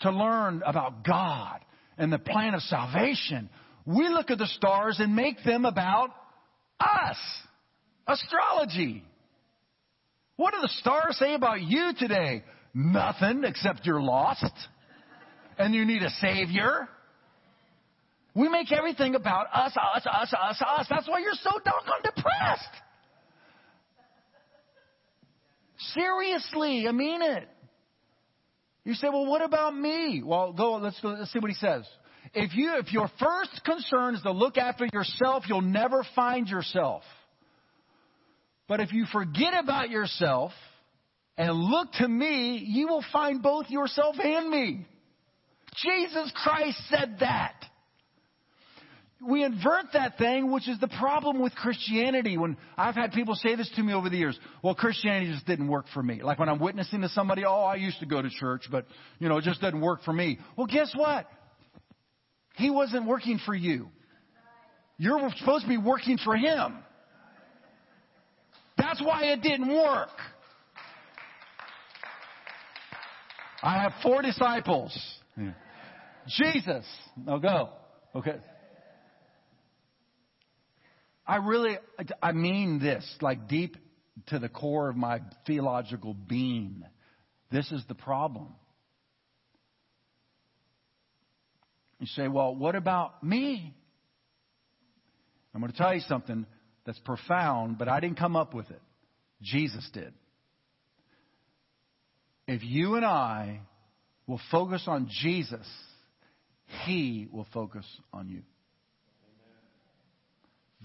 to 0.02 0.12
learn 0.12 0.62
about 0.66 1.04
God 1.04 1.60
and 1.98 2.14
the 2.14 2.20
plan 2.20 2.54
of 2.54 2.62
salvation, 2.62 3.50
we 3.86 4.08
look 4.10 4.30
at 4.30 4.38
the 4.38 4.48
stars 4.48 5.00
and 5.00 5.16
make 5.16 5.44
them 5.44 5.66
about 5.66 6.12
us. 6.80 7.18
Astrology. 8.08 9.04
What 10.36 10.54
do 10.54 10.62
the 10.62 10.70
stars 10.70 11.18
say 11.18 11.34
about 11.34 11.62
you 11.62 11.92
today? 11.98 12.44
Nothing 12.74 13.44
except 13.44 13.86
you're 13.86 14.02
lost 14.02 14.52
and 15.58 15.76
you 15.76 15.86
need 15.86 16.02
a 16.02 16.10
savior. 16.10 16.90
We 18.36 18.50
make 18.50 18.72
everything 18.72 19.14
about 19.14 19.48
us, 19.54 19.76
us, 19.78 20.06
us, 20.06 20.34
us, 20.34 20.62
us. 20.62 20.88
That's 20.90 21.08
why 21.08 21.20
you're 21.20 21.34
so 21.34 21.52
doggone 21.52 22.02
depressed. 22.04 22.82
Seriously, 25.94 26.88
I 26.88 26.92
mean 26.92 27.22
it. 27.22 27.48
You 28.86 28.96
say, 28.96 29.08
well, 29.10 29.28
what 29.28 29.44
about 29.44 29.76
me? 29.76 30.24
Well, 30.26 30.52
go, 30.52 30.74
let's, 30.74 31.00
let's 31.04 31.32
see 31.32 31.40
what 31.40 31.52
he 31.52 31.56
says. 31.56 31.88
If 32.34 32.56
you, 32.56 32.76
if 32.78 32.92
your 32.92 33.10
first 33.20 33.62
concern 33.64 34.16
is 34.16 34.22
to 34.24 34.32
look 34.32 34.58
after 34.58 34.88
yourself, 34.92 35.44
you'll 35.48 35.62
never 35.62 36.04
find 36.16 36.48
yourself. 36.48 37.04
But 38.68 38.80
if 38.80 38.94
you 38.94 39.06
forget 39.12 39.54
about 39.62 39.90
yourself 39.90 40.52
and 41.38 41.54
look 41.54 41.92
to 41.94 42.08
me, 42.08 42.64
you 42.66 42.88
will 42.88 43.04
find 43.12 43.42
both 43.42 43.70
yourself 43.70 44.16
and 44.24 44.50
me. 44.50 44.86
Jesus 45.76 46.32
Christ 46.36 46.78
said 46.90 47.18
that. 47.20 47.56
We 49.26 49.44
invert 49.44 49.86
that 49.94 50.18
thing, 50.18 50.52
which 50.52 50.68
is 50.68 50.80
the 50.80 50.90
problem 51.00 51.42
with 51.42 51.56
Christianity. 51.56 52.38
When 52.38 52.58
I've 52.78 52.96
had 52.96 53.14
people 53.14 53.36
say 53.36 53.56
this 53.56 53.72
to 53.78 53.84
me 53.84 53.94
over 53.94 54.10
the 54.10 54.18
years, 54.18 54.38
well, 54.62 54.76
Christianity 54.76 55.32
just 55.32 55.46
didn't 55.46 55.70
work 55.70 55.86
for 55.94 56.04
me. 56.04 56.22
Like 56.22 56.40
when 56.40 56.50
I'm 56.50 56.60
witnessing 56.60 57.02
to 57.02 57.10
somebody, 57.10 57.46
oh, 57.46 57.62
I 57.64 57.76
used 57.76 58.00
to 58.02 58.06
go 58.06 58.22
to 58.22 58.30
church, 58.30 58.68
but, 58.70 58.86
you 59.20 59.30
know, 59.30 59.38
it 59.38 59.46
just 59.46 59.62
doesn't 59.62 59.80
work 59.80 60.04
for 60.04 60.12
me. 60.12 60.40
Well, 60.58 60.68
guess 60.68 60.92
what? 60.94 61.28
He 62.56 62.70
wasn't 62.70 63.08
working 63.08 63.40
for 63.46 63.56
you. 63.56 63.88
You're 64.98 65.30
supposed 65.38 65.64
to 65.64 65.70
be 65.70 65.78
working 65.78 66.18
for 66.18 66.36
Him. 66.36 66.76
That's 68.94 69.08
why 69.08 69.24
it 69.24 69.42
didn't 69.42 69.74
work. 69.74 70.10
I 73.64 73.82
have 73.82 73.94
four 74.04 74.22
disciples. 74.22 74.96
Jesus. 76.28 76.86
Now 77.18 77.40
go. 77.40 77.70
Okay. 78.14 78.36
I 81.26 81.38
really, 81.38 81.80
I 82.22 82.34
mean 82.34 82.78
this, 82.78 83.04
like 83.20 83.48
deep 83.48 83.78
to 84.28 84.38
the 84.38 84.48
core 84.48 84.90
of 84.90 84.96
my 84.96 85.22
theological 85.48 86.14
being. 86.14 86.84
This 87.52 87.72
is 87.72 87.82
the 87.88 87.96
problem. 87.96 88.50
You 92.00 92.06
say, 92.06 92.28
well, 92.28 92.54
what 92.54 92.76
about 92.76 93.24
me? 93.24 93.74
I'm 95.56 95.62
going 95.62 95.72
to 95.72 95.78
tell 95.80 95.96
you 95.96 96.02
something 96.02 96.46
that's 96.86 97.00
profound, 97.00 97.78
but 97.78 97.88
I 97.88 98.00
didn't 98.00 98.18
come 98.18 98.36
up 98.36 98.54
with 98.54 98.70
it. 98.70 98.82
Jesus 99.42 99.88
did. 99.94 100.14
If 102.48 102.64
you 102.64 102.96
and 102.96 103.06
I 103.06 103.62
will 104.28 104.42
focus 104.52 104.84
on 104.88 105.10
Jesus, 105.22 105.66
He 106.86 107.28
will 107.32 107.48
focus 107.54 107.86
on 108.12 108.30
you. 108.30 108.42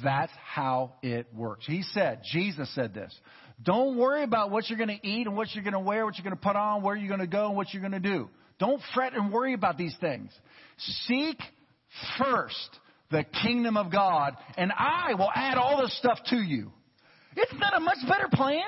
That's 0.03 0.33
how 0.45 0.95
it 1.03 1.27
works. 1.35 1.67
He 1.67 1.83
said, 1.83 2.21
Jesus 2.33 2.73
said 2.75 2.95
this. 2.95 3.13
Don't 3.61 3.97
worry 3.97 4.23
about 4.23 4.53
what 4.53 4.69
you're 4.69 4.79
going 4.79 4.97
to 4.97 5.09
eat 5.09 5.27
and 5.27 5.37
what 5.37 5.49
you're 5.53 5.65
going 5.65 5.73
to 5.73 5.81
wear, 5.81 6.05
what 6.05 6.17
you're 6.17 6.25
going 6.25 6.37
to 6.37 6.43
put 6.43 6.55
on, 6.55 6.83
where 6.83 6.95
you're 6.95 7.09
going 7.09 7.19
to 7.19 7.27
go, 7.27 7.49
and 7.49 7.57
what 7.57 7.73
you're 7.73 7.83
going 7.83 7.93
to 7.93 7.99
do. 7.99 8.29
Don't 8.61 8.81
fret 8.95 9.15
and 9.15 9.33
worry 9.33 9.55
about 9.55 9.77
these 9.77 9.95
things. 10.01 10.31
Seek 10.79 11.39
first 12.19 12.79
the 13.11 13.25
kingdom 13.42 13.77
of 13.77 13.90
God, 13.90 14.37
and 14.57 14.73
I 14.77 15.14
will 15.14 15.31
add 15.35 15.57
all 15.57 15.81
this 15.83 15.97
stuff 15.99 16.18
to 16.31 16.37
you. 16.37 16.73
Isn't 17.37 17.61
that 17.61 17.75
a 17.77 17.81
much 17.81 17.99
better 18.09 18.29
plan? 18.33 18.66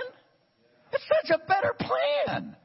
It's 0.92 1.05
such 1.22 1.37
a 1.40 1.46
better 1.46 1.74
plan. 1.79 2.57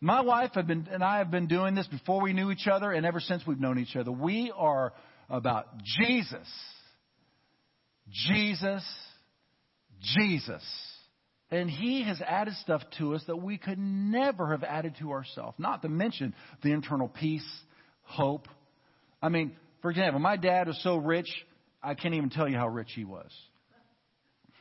My 0.00 0.20
wife 0.20 0.50
have 0.54 0.66
been, 0.66 0.88
and 0.90 1.02
I 1.02 1.18
have 1.18 1.30
been 1.30 1.46
doing 1.46 1.74
this 1.74 1.86
before 1.86 2.20
we 2.20 2.32
knew 2.32 2.50
each 2.50 2.66
other 2.66 2.92
and 2.92 3.06
ever 3.06 3.20
since 3.20 3.46
we've 3.46 3.60
known 3.60 3.78
each 3.78 3.96
other. 3.96 4.12
We 4.12 4.52
are 4.54 4.92
about 5.28 5.66
Jesus. 5.98 6.48
Jesus. 8.10 8.84
Jesus. 10.00 10.62
And 11.50 11.70
He 11.70 12.02
has 12.04 12.20
added 12.20 12.54
stuff 12.62 12.82
to 12.98 13.14
us 13.14 13.22
that 13.26 13.36
we 13.36 13.56
could 13.56 13.78
never 13.78 14.50
have 14.52 14.62
added 14.62 14.96
to 15.00 15.12
ourselves. 15.12 15.56
Not 15.58 15.82
to 15.82 15.88
mention 15.88 16.34
the 16.62 16.72
internal 16.72 17.08
peace, 17.08 17.46
hope, 18.02 18.48
I 19.26 19.28
mean, 19.28 19.56
for 19.82 19.90
example, 19.90 20.20
my 20.20 20.36
dad 20.36 20.68
was 20.68 20.80
so 20.84 20.98
rich, 20.98 21.26
I 21.82 21.94
can't 21.94 22.14
even 22.14 22.30
tell 22.30 22.48
you 22.48 22.56
how 22.56 22.68
rich 22.68 22.92
he 22.94 23.04
was. 23.04 23.28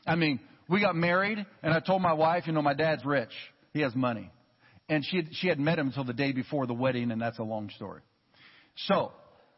I 0.08 0.16
mean, 0.16 0.40
we 0.68 0.82
got 0.82 0.96
married, 0.96 1.46
and 1.62 1.72
I 1.72 1.80
told 1.80 2.02
my 2.02 2.14
wife, 2.14 2.48
you 2.48 2.54
know, 2.54 2.64
my 2.64 2.74
dad's 2.74 3.06
rich. 3.06 3.30
He 3.74 3.82
has 3.82 3.94
money. 3.94 4.32
And 4.90 5.06
she 5.06 5.22
she 5.34 5.50
had 5.50 5.60
met 5.60 5.78
him 5.78 5.88
until 5.88 6.04
the 6.04 6.14
day 6.14 6.32
before 6.32 6.66
the 6.66 6.74
wedding, 6.74 7.12
and 7.12 7.22
that's 7.22 7.38
a 7.38 7.44
long 7.44 7.70
story. 7.76 8.02
So, 8.88 9.12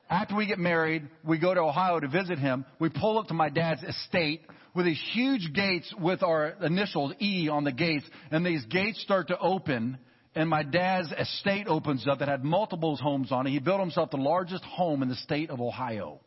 after 0.10 0.36
we 0.36 0.46
get 0.46 0.60
married, 0.60 1.08
we 1.24 1.40
go 1.40 1.54
to 1.54 1.62
Ohio 1.62 2.02
to 2.02 2.10
visit 2.10 2.38
him. 2.38 2.66
We 2.78 2.90
pull 2.90 3.18
up 3.18 3.28
to 3.28 3.34
my 3.34 3.48
dad's 3.48 3.84
estate 3.84 4.42
with 4.76 4.86
these 4.86 5.02
huge 5.14 5.54
gates 5.54 5.94
with 5.98 6.22
our 6.22 6.50
initials 6.62 7.14
E 7.22 7.48
on 7.50 7.64
the 7.64 7.72
gates, 7.72 8.06
and 8.30 8.46
these 8.46 8.66
gates 8.66 9.02
start 9.02 9.30
to 9.30 9.40
open, 9.40 10.00
and 10.38 10.48
my 10.48 10.62
dad's 10.62 11.12
estate 11.12 11.66
opens 11.68 12.08
up 12.08 12.20
that 12.20 12.28
had 12.28 12.44
multiple 12.44 12.96
homes 12.96 13.32
on 13.32 13.48
it. 13.48 13.50
He 13.50 13.58
built 13.58 13.80
himself 13.80 14.12
the 14.12 14.18
largest 14.18 14.64
home 14.64 15.02
in 15.02 15.10
the 15.10 15.16
state 15.16 15.50
of 15.50 15.60
Ohio. 15.60 16.20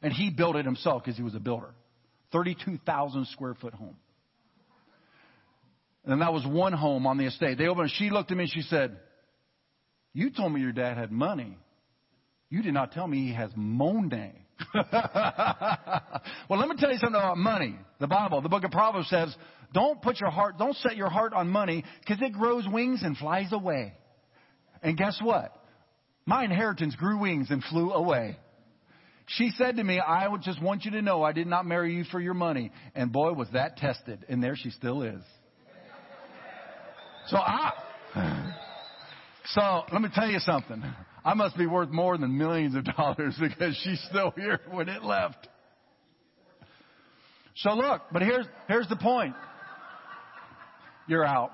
And 0.00 0.10
he 0.10 0.30
built 0.30 0.56
it 0.56 0.64
himself 0.64 1.04
because 1.04 1.18
he 1.18 1.22
was 1.22 1.34
a 1.34 1.38
builder. 1.38 1.74
32,000 2.32 3.26
square 3.26 3.54
foot 3.60 3.74
home. 3.74 3.96
And 6.06 6.22
that 6.22 6.32
was 6.32 6.46
one 6.46 6.72
home 6.72 7.06
on 7.06 7.18
the 7.18 7.26
estate. 7.26 7.58
They 7.58 7.66
opened. 7.66 7.90
She 7.98 8.08
looked 8.08 8.30
at 8.30 8.38
me 8.38 8.44
and 8.44 8.52
she 8.52 8.62
said, 8.62 8.96
You 10.14 10.30
told 10.30 10.54
me 10.54 10.62
your 10.62 10.72
dad 10.72 10.96
had 10.96 11.12
money. 11.12 11.58
You 12.48 12.62
did 12.62 12.72
not 12.72 12.92
tell 12.92 13.06
me 13.06 13.18
he 13.26 13.34
has 13.34 13.50
money. 13.54 14.46
well, 14.74 16.58
let 16.58 16.68
me 16.68 16.76
tell 16.78 16.90
you 16.90 16.98
something 16.98 17.14
about 17.14 17.38
money. 17.38 17.76
The 17.98 18.06
Bible, 18.06 18.40
the 18.40 18.48
book 18.48 18.64
of 18.64 18.70
Proverbs 18.70 19.08
says, 19.08 19.34
don't 19.72 20.00
put 20.02 20.20
your 20.20 20.30
heart, 20.30 20.58
don't 20.58 20.76
set 20.76 20.96
your 20.96 21.10
heart 21.10 21.32
on 21.32 21.48
money 21.48 21.84
because 22.00 22.22
it 22.22 22.32
grows 22.32 22.66
wings 22.70 23.02
and 23.02 23.16
flies 23.16 23.52
away. 23.52 23.94
And 24.82 24.96
guess 24.96 25.18
what? 25.22 25.56
My 26.26 26.44
inheritance 26.44 26.94
grew 26.96 27.18
wings 27.18 27.50
and 27.50 27.62
flew 27.64 27.92
away. 27.92 28.38
She 29.26 29.50
said 29.56 29.76
to 29.76 29.84
me, 29.84 30.00
I 30.00 30.26
would 30.26 30.42
just 30.42 30.60
want 30.60 30.84
you 30.84 30.90
to 30.92 31.02
know 31.02 31.22
I 31.22 31.32
did 31.32 31.46
not 31.46 31.64
marry 31.64 31.94
you 31.94 32.04
for 32.04 32.20
your 32.20 32.34
money. 32.34 32.72
And 32.94 33.12
boy, 33.12 33.32
was 33.32 33.48
that 33.52 33.76
tested. 33.76 34.24
And 34.28 34.42
there 34.42 34.56
she 34.56 34.70
still 34.70 35.02
is. 35.02 35.22
So 37.28 37.36
I, 37.36 37.72
so 39.46 39.82
let 39.92 40.02
me 40.02 40.08
tell 40.12 40.28
you 40.28 40.40
something. 40.40 40.82
I 41.24 41.34
must 41.34 41.56
be 41.56 41.66
worth 41.66 41.90
more 41.90 42.16
than 42.16 42.36
millions 42.38 42.74
of 42.74 42.84
dollars 42.84 43.36
because 43.40 43.76
she's 43.82 44.00
still 44.08 44.32
here 44.36 44.60
when 44.70 44.88
it 44.88 45.02
left. 45.02 45.48
So 47.56 47.72
look, 47.72 48.02
but 48.12 48.22
here's, 48.22 48.46
here's 48.68 48.88
the 48.88 48.96
point. 48.96 49.34
You're 51.06 51.26
out. 51.26 51.52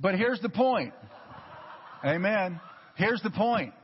But 0.00 0.14
here's 0.14 0.40
the 0.40 0.48
point. 0.48 0.94
Amen. 2.04 2.60
Here's 2.94 3.20
the 3.22 3.30
point. 3.30 3.74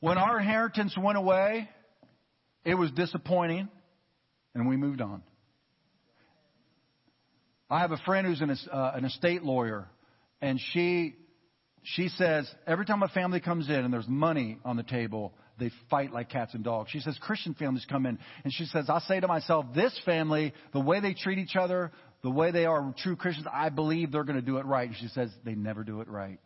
When 0.00 0.18
our 0.18 0.40
inheritance 0.40 0.96
went 0.98 1.18
away, 1.18 1.68
it 2.64 2.74
was 2.74 2.90
disappointing 2.92 3.68
and 4.54 4.68
we 4.68 4.76
moved 4.76 5.00
on. 5.00 5.22
I 7.70 7.80
have 7.80 7.92
a 7.92 7.98
friend 7.98 8.26
who's 8.26 8.40
an, 8.40 8.56
uh, 8.72 8.92
an 8.94 9.04
estate 9.04 9.42
lawyer, 9.42 9.86
and 10.40 10.58
she 10.72 11.16
she 11.82 12.08
says 12.08 12.50
every 12.66 12.86
time 12.86 13.02
a 13.02 13.08
family 13.08 13.40
comes 13.40 13.68
in 13.68 13.76
and 13.76 13.92
there's 13.92 14.08
money 14.08 14.58
on 14.64 14.76
the 14.76 14.82
table, 14.82 15.34
they 15.58 15.70
fight 15.90 16.12
like 16.12 16.30
cats 16.30 16.54
and 16.54 16.64
dogs. 16.64 16.90
She 16.90 17.00
says 17.00 17.18
Christian 17.20 17.54
families 17.54 17.86
come 17.88 18.06
in, 18.06 18.18
and 18.44 18.52
she 18.52 18.64
says 18.66 18.86
I 18.88 19.00
say 19.00 19.20
to 19.20 19.28
myself, 19.28 19.66
this 19.74 19.98
family, 20.04 20.52
the 20.72 20.80
way 20.80 21.00
they 21.00 21.14
treat 21.14 21.38
each 21.38 21.56
other, 21.56 21.92
the 22.22 22.30
way 22.30 22.50
they 22.50 22.64
are 22.64 22.94
true 22.98 23.16
Christians, 23.16 23.46
I 23.52 23.68
believe 23.68 24.12
they're 24.12 24.24
going 24.24 24.40
to 24.40 24.42
do 24.42 24.58
it 24.58 24.66
right. 24.66 24.88
And 24.88 24.96
she 24.98 25.08
says 25.08 25.30
they 25.44 25.54
never 25.54 25.84
do 25.84 26.00
it 26.00 26.08
right. 26.08 26.40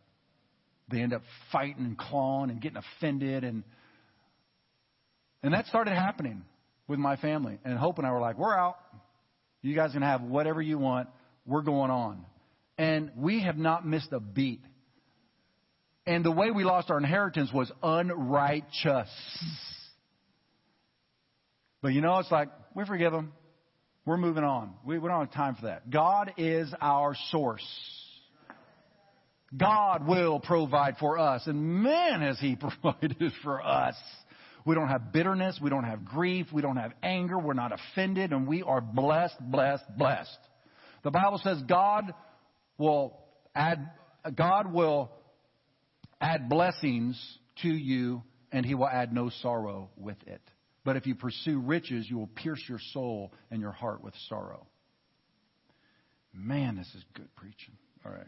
They 0.90 1.00
end 1.00 1.14
up 1.14 1.22
fighting 1.50 1.85
and 1.85 1.96
clawing 1.96 2.50
and 2.50 2.61
getting 2.61 2.78
offended 2.78 3.44
and 3.44 3.62
and 5.42 5.54
that 5.54 5.66
started 5.66 5.94
happening 5.94 6.42
with 6.87 6.98
my 6.98 7.16
family. 7.16 7.58
And 7.64 7.76
Hope 7.78 7.98
and 7.98 8.06
I 8.06 8.12
were 8.12 8.20
like, 8.20 8.38
we're 8.38 8.56
out. 8.56 8.76
You 9.62 9.75
guys 9.75 9.92
can 9.92 10.03
have 10.03 10.22
whatever 10.22 10.61
you 10.61 10.79
want. 10.79 11.09
We're 11.46 11.62
going 11.62 11.90
on. 11.90 12.25
And 12.79 13.11
we 13.16 13.42
have 13.42 13.57
not 13.57 13.87
missed 13.87 14.12
a 14.12 14.20
beat. 14.20 14.61
And 16.05 16.25
the 16.25 16.33
way 16.33 16.51
we 16.51 16.64
lost 16.64 16.90
our 16.90 16.98
inheritance 16.98 17.51
was 17.53 17.70
unrighteous. 17.83 19.09
But 21.81 21.92
you 21.92 22.01
know, 22.01 22.18
it's 22.18 22.31
like, 22.31 22.48
we 22.75 22.85
forgive 22.85 23.12
them. 23.12 23.33
We're 24.05 24.16
moving 24.16 24.42
on. 24.42 24.75
We, 24.85 24.98
we 24.98 25.09
don't 25.09 25.27
have 25.27 25.33
time 25.33 25.55
for 25.55 25.66
that. 25.66 25.88
God 25.88 26.33
is 26.37 26.72
our 26.81 27.14
source. 27.31 27.64
God 29.57 30.07
will 30.09 30.40
provide 30.40 30.96
for 30.98 31.18
us. 31.18 31.42
And 31.46 31.83
man, 31.83 32.20
has 32.20 32.38
He 32.40 32.57
provided 32.83 33.33
for 33.44 33.62
us. 33.62 33.94
We 34.64 34.75
don't 34.75 34.88
have 34.88 35.12
bitterness. 35.12 35.59
We 35.61 35.70
don't 35.70 35.85
have 35.85 36.05
grief. 36.05 36.46
We 36.53 36.62
don't 36.62 36.77
have 36.77 36.92
anger. 37.03 37.38
We're 37.38 37.53
not 37.55 37.72
offended. 37.72 38.33
And 38.33 38.46
we 38.46 38.62
are 38.62 38.81
blessed, 38.81 39.37
blessed, 39.40 39.85
blessed. 39.96 40.38
The 41.03 41.11
Bible 41.11 41.40
says 41.42 41.61
God 41.68 42.12
will 42.79 43.18
add, 43.55 43.90
God 44.35 44.72
will 44.72 45.11
add 46.20 46.48
blessings 46.48 47.20
to 47.62 47.68
you 47.68 48.22
and 48.53 48.64
he 48.64 48.75
will 48.75 48.88
add 48.88 49.12
no 49.12 49.31
sorrow 49.42 49.90
with 49.96 50.18
it. 50.27 50.40
But 50.85 50.96
if 50.96 51.07
you 51.07 51.14
pursue 51.14 51.61
riches, 51.61 52.07
you 52.09 52.18
will 52.18 52.31
pierce 52.35 52.62
your 52.68 52.81
soul 52.92 53.33
and 53.51 53.61
your 53.61 53.72
heart 53.72 54.03
with 54.03 54.14
sorrow. 54.29 54.66
Man, 56.35 56.77
this 56.77 56.88
is 56.94 57.05
good 57.14 57.29
preaching. 57.37 57.75
All 58.05 58.12
right. 58.12 58.27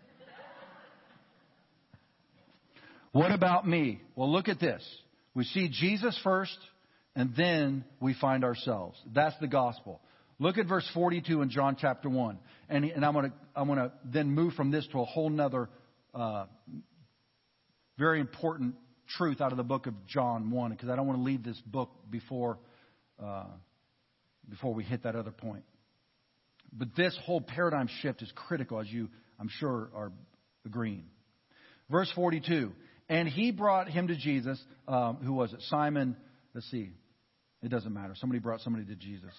What 3.12 3.30
about 3.30 3.66
me? 3.66 4.02
Well, 4.16 4.30
look 4.30 4.48
at 4.48 4.58
this. 4.58 4.82
We 5.34 5.44
see 5.44 5.68
Jesus 5.68 6.18
first, 6.22 6.56
and 7.16 7.34
then 7.36 7.84
we 8.00 8.14
find 8.14 8.44
ourselves. 8.44 8.98
That's 9.12 9.38
the 9.40 9.48
gospel. 9.48 10.00
Look 10.38 10.58
at 10.58 10.66
verse 10.66 10.88
42 10.94 11.42
in 11.42 11.50
John 11.50 11.76
chapter 11.78 12.08
1. 12.08 12.38
And, 12.68 12.84
and 12.84 13.04
I'm 13.04 13.12
going 13.12 13.30
to 13.30 13.36
I'm 13.54 13.68
gonna 13.68 13.92
then 14.04 14.30
move 14.30 14.54
from 14.54 14.70
this 14.70 14.86
to 14.92 15.00
a 15.00 15.04
whole 15.04 15.30
nother 15.30 15.68
uh, 16.14 16.46
very 17.98 18.20
important 18.20 18.74
truth 19.16 19.40
out 19.40 19.52
of 19.52 19.58
the 19.58 19.64
book 19.64 19.86
of 19.86 19.94
John 20.06 20.50
1, 20.50 20.70
because 20.70 20.88
I 20.88 20.96
don't 20.96 21.06
want 21.06 21.18
to 21.18 21.22
leave 21.22 21.44
this 21.44 21.60
book 21.66 21.90
before, 22.10 22.58
uh, 23.22 23.44
before 24.48 24.74
we 24.74 24.82
hit 24.82 25.04
that 25.04 25.14
other 25.14 25.30
point. 25.30 25.64
But 26.72 26.96
this 26.96 27.16
whole 27.24 27.40
paradigm 27.40 27.88
shift 28.02 28.22
is 28.22 28.32
critical, 28.34 28.80
as 28.80 28.88
you, 28.88 29.08
I'm 29.38 29.48
sure, 29.48 29.90
are 29.94 30.12
agreeing. 30.64 31.04
Verse 31.90 32.10
42 32.14 32.72
and 33.08 33.28
he 33.28 33.50
brought 33.50 33.88
him 33.88 34.08
to 34.08 34.16
Jesus. 34.16 34.62
Um, 34.88 35.16
who 35.16 35.32
was 35.34 35.52
it? 35.52 35.60
Simon. 35.68 36.16
Let's 36.54 36.70
see. 36.70 36.90
It 37.62 37.68
doesn't 37.68 37.92
matter. 37.92 38.14
Somebody 38.16 38.40
brought 38.40 38.60
somebody 38.60 38.84
to 38.86 38.94
Jesus. 38.94 39.32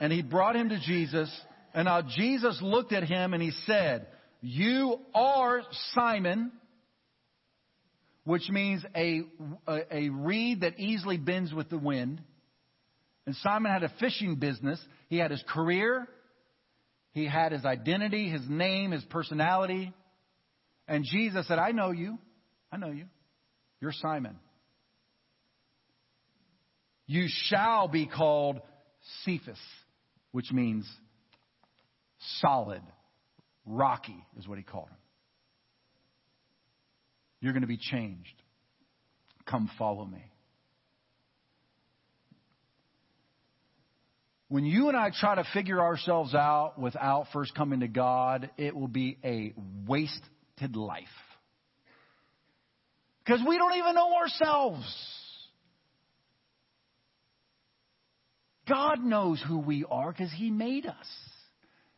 And 0.00 0.12
he 0.12 0.22
brought 0.22 0.56
him 0.56 0.70
to 0.70 0.80
Jesus. 0.80 1.30
And 1.74 1.86
now 1.86 2.02
Jesus 2.02 2.58
looked 2.62 2.92
at 2.92 3.04
him 3.04 3.34
and 3.34 3.42
he 3.42 3.52
said, 3.66 4.06
You 4.40 4.96
are 5.14 5.62
Simon, 5.94 6.52
which 8.24 8.48
means 8.50 8.84
a, 8.94 9.22
a, 9.66 9.96
a 9.96 10.08
reed 10.08 10.62
that 10.62 10.78
easily 10.78 11.16
bends 11.16 11.52
with 11.52 11.68
the 11.68 11.78
wind. 11.78 12.22
And 13.26 13.34
Simon 13.36 13.70
had 13.70 13.82
a 13.82 13.92
fishing 14.00 14.36
business. 14.36 14.80
He 15.08 15.18
had 15.18 15.30
his 15.30 15.44
career, 15.48 16.08
he 17.12 17.26
had 17.26 17.52
his 17.52 17.64
identity, 17.64 18.28
his 18.28 18.48
name, 18.48 18.92
his 18.92 19.04
personality. 19.04 19.92
And 20.86 21.04
Jesus 21.04 21.46
said, 21.46 21.58
I 21.58 21.72
know 21.72 21.90
you. 21.90 22.18
I 22.72 22.76
know 22.76 22.90
you. 22.90 23.06
You're 23.80 23.92
Simon. 23.92 24.38
You 27.06 27.26
shall 27.28 27.88
be 27.88 28.06
called 28.06 28.60
Cephas, 29.24 29.58
which 30.32 30.52
means 30.52 30.86
solid, 32.40 32.82
rocky, 33.66 34.24
is 34.38 34.46
what 34.46 34.58
he 34.58 34.64
called 34.64 34.88
him. 34.88 34.96
You're 37.40 37.52
going 37.52 37.62
to 37.62 37.68
be 37.68 37.78
changed. 37.78 38.34
Come 39.46 39.70
follow 39.78 40.04
me. 40.04 40.22
When 44.48 44.64
you 44.64 44.88
and 44.88 44.96
I 44.96 45.10
try 45.10 45.36
to 45.36 45.44
figure 45.54 45.80
ourselves 45.80 46.34
out 46.34 46.74
without 46.78 47.26
first 47.32 47.54
coming 47.54 47.80
to 47.80 47.88
God, 47.88 48.50
it 48.58 48.74
will 48.74 48.88
be 48.88 49.16
a 49.24 49.54
wasted 49.86 50.76
life. 50.76 51.06
Because 53.24 53.40
we 53.46 53.58
don't 53.58 53.74
even 53.74 53.94
know 53.94 54.12
ourselves. 54.14 55.10
God 58.68 59.02
knows 59.02 59.42
who 59.46 59.58
we 59.58 59.84
are 59.90 60.12
because 60.12 60.32
He 60.32 60.50
made 60.50 60.86
us. 60.86 61.06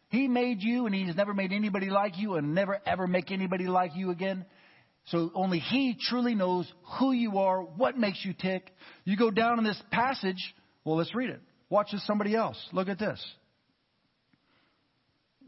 He 0.09 0.27
made 0.29 0.63
you 0.63 0.87
and 0.87 0.95
He's 0.95 1.15
never 1.15 1.35
made 1.35 1.53
anybody 1.53 1.91
like 1.91 2.19
you 2.19 2.35
and 2.35 2.55
never 2.55 2.81
ever 2.87 3.07
make 3.07 3.31
anybody 3.31 3.67
like 3.67 3.93
you 3.95 4.11
again. 4.11 4.45
So 5.07 5.31
only 5.35 5.59
He 5.59 5.97
truly 6.09 6.35
knows 6.35 6.71
who 6.99 7.13
you 7.13 7.39
are, 7.39 7.63
what 7.63 7.99
makes 7.99 8.25
you 8.25 8.33
tick. 8.33 8.71
You 9.05 9.17
go 9.17 9.31
down 9.31 9.59
in 9.59 9.65
this 9.65 9.81
passage, 9.91 10.55
well, 10.85 10.97
let's 10.97 11.15
read 11.15 11.31
it. 11.31 11.41
Watch 11.69 11.93
this 11.93 12.07
somebody 12.07 12.35
else. 12.35 12.59
Look 12.73 12.89
at 12.89 12.99
this 12.99 13.23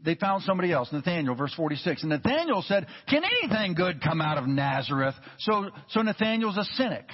they 0.05 0.15
found 0.15 0.43
somebody 0.43 0.71
else, 0.71 0.89
Nathaniel, 0.91 1.35
verse 1.35 1.53
46. 1.55 2.03
And 2.03 2.09
Nathaniel 2.09 2.63
said, 2.67 2.87
Can 3.09 3.23
anything 3.23 3.73
good 3.73 4.01
come 4.01 4.21
out 4.21 4.37
of 4.37 4.47
Nazareth? 4.47 5.15
So, 5.39 5.69
so 5.89 6.01
Nathaniel's 6.01 6.57
a 6.57 6.63
cynic. 6.75 7.05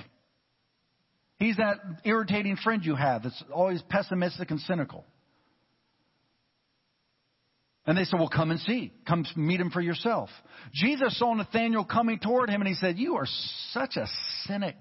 He's 1.38 1.58
that 1.58 1.78
irritating 2.04 2.58
friend 2.58 2.86
you 2.86 2.96
have 2.96 3.24
that's 3.24 3.44
always 3.52 3.82
pessimistic 3.90 4.52
and 4.52 4.60
cynical. 4.60 5.06
And 7.88 7.98
they 7.98 8.04
said, 8.04 8.20
Well, 8.20 8.30
come 8.30 8.52
and 8.52 8.60
see. 8.60 8.94
Come 9.08 9.26
meet 9.36 9.60
him 9.60 9.72
for 9.72 9.82
yourself. 9.82 10.30
Jesus 10.74 11.18
saw 11.18 11.34
Nathaniel 11.34 11.84
coming 11.84 12.20
toward 12.20 12.50
him 12.50 12.62
and 12.62 12.68
he 12.68 12.76
said, 12.76 13.00
You 13.00 13.16
are 13.16 13.28
such 13.72 13.96
a 13.96 14.06
cynic. 14.46 14.76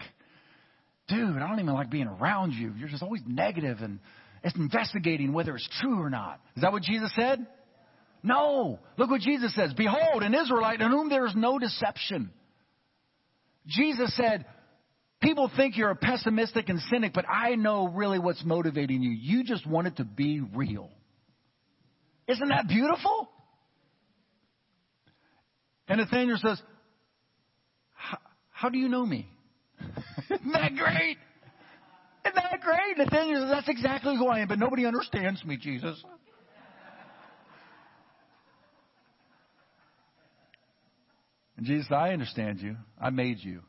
Dude, 1.09 1.37
I 1.37 1.49
don't 1.49 1.59
even 1.59 1.75
like 1.75 1.91
being 1.91 2.07
around 2.07 2.53
you. 2.53 2.75
You're 2.77 2.89
just 2.89 3.03
always 3.03 3.23
negative 3.27 3.79
and 3.81 4.01
it's 4.45 4.57
investigating 4.57 5.33
whether 5.33 5.55
it's 5.55 5.69
true 5.81 6.01
or 6.01 6.11
not. 6.11 6.41
Is 6.57 6.63
that 6.63 6.73
what 6.73 6.83
Jesus 6.83 7.11
said? 7.17 7.47
No. 8.23 8.79
Look 8.97 9.11
what 9.11 9.21
Jesus 9.21 9.55
says. 9.55 9.73
Behold, 9.75 10.23
an 10.23 10.35
Israelite 10.35 10.81
in 10.81 10.91
whom 10.91 11.09
there 11.09 11.27
is 11.27 11.35
no 11.35 11.59
deception. 11.59 12.31
Jesus 13.67 14.15
said, 14.17 14.45
People 15.23 15.51
think 15.55 15.77
you're 15.77 15.91
a 15.91 15.97
pessimistic 15.97 16.71
and 16.71 16.81
cynic, 16.91 17.13
but 17.13 17.27
I 17.29 17.55
know 17.55 17.89
really 17.89 18.19
what's 18.19 18.43
motivating 18.43 19.03
you. 19.03 19.11
You 19.11 19.45
just 19.45 19.67
want 19.67 19.87
it 19.87 19.97
to 19.99 20.05
be 20.05 20.41
real. 20.41 20.89
Isn't 22.27 22.49
that 22.49 22.69
beautiful? 22.69 23.29
And 25.89 26.01
Nathaniel 26.01 26.39
says, 26.39 26.61
How 28.51 28.71
do 28.71 28.79
you 28.79 28.89
know 28.89 29.05
me? 29.05 29.29
Isn't 30.31 30.53
that 30.53 30.75
great? 30.75 31.19
Isn't 32.25 32.37
that 32.37 32.61
great? 32.63 32.97
Nathaniel 32.97 33.43
says, 33.43 33.51
That's 33.51 33.69
exactly 33.69 34.17
who 34.17 34.29
I 34.29 34.41
am, 34.41 34.49
but 34.49 34.59
nobody 34.59 34.87
understands 34.87 35.45
me, 35.45 35.59
Jesus. 35.59 36.03
And 41.61 41.67
Jesus 41.67 41.89
I 41.91 42.15
understand 42.15 42.61
you. 42.61 42.75
I 42.99 43.11
made 43.11 43.37
you. 43.41 43.61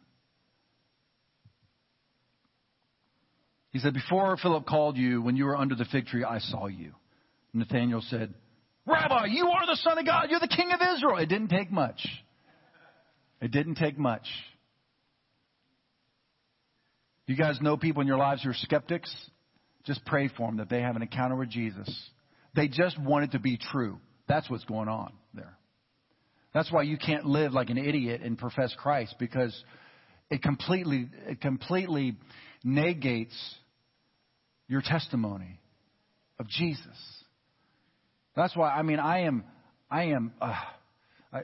He 3.71 3.79
said, 3.79 3.93
Before 3.93 4.37
Philip 4.37 4.65
called 4.65 4.95
you, 4.95 5.21
when 5.21 5.35
you 5.35 5.43
were 5.43 5.57
under 5.57 5.75
the 5.75 5.83
fig 5.83 6.05
tree, 6.05 6.23
I 6.23 6.39
saw 6.39 6.67
you. 6.67 6.93
Nathanael 7.53 8.01
said, 8.07 8.33
Rabbi, 8.85 9.25
you 9.31 9.45
are 9.45 9.65
the 9.65 9.75
Son 9.75 9.97
of 9.97 10.05
God. 10.05 10.27
You're 10.29 10.39
the 10.39 10.47
King 10.47 10.71
of 10.71 10.79
Israel. 10.95 11.17
It 11.17 11.25
didn't 11.25 11.49
take 11.49 11.69
much. 11.69 11.99
It 13.41 13.51
didn't 13.51 13.75
take 13.75 13.97
much. 13.97 14.25
You 17.27 17.35
guys 17.35 17.59
know 17.61 17.75
people 17.75 18.01
in 18.01 18.07
your 18.07 18.17
lives 18.17 18.41
who 18.41 18.51
are 18.51 18.55
skeptics? 18.55 19.13
Just 19.85 20.05
pray 20.05 20.29
for 20.29 20.47
them 20.47 20.57
that 20.57 20.69
they 20.69 20.79
have 20.79 20.95
an 20.95 21.01
encounter 21.01 21.35
with 21.35 21.49
Jesus. 21.49 21.93
They 22.55 22.69
just 22.69 22.97
want 22.97 23.25
it 23.25 23.31
to 23.33 23.39
be 23.39 23.57
true. 23.57 23.99
That's 24.29 24.49
what's 24.49 24.63
going 24.63 24.87
on 24.87 25.11
there. 25.33 25.57
That's 26.53 26.71
why 26.71 26.83
you 26.83 26.97
can't 26.97 27.25
live 27.25 27.53
like 27.53 27.69
an 27.69 27.77
idiot 27.77 28.21
and 28.23 28.37
profess 28.37 28.73
Christ 28.77 29.15
because 29.19 29.55
it 30.29 30.41
completely, 30.41 31.09
it 31.27 31.41
completely 31.41 32.17
negates 32.63 33.35
your 34.67 34.81
testimony 34.81 35.59
of 36.39 36.47
Jesus. 36.47 36.97
That's 38.35 38.55
why 38.55 38.71
I 38.71 38.81
mean 38.81 38.99
I 38.99 39.21
am 39.21 39.43
I 39.89 40.05
am 40.05 40.33
uh, 40.41 40.55
I 41.33 41.41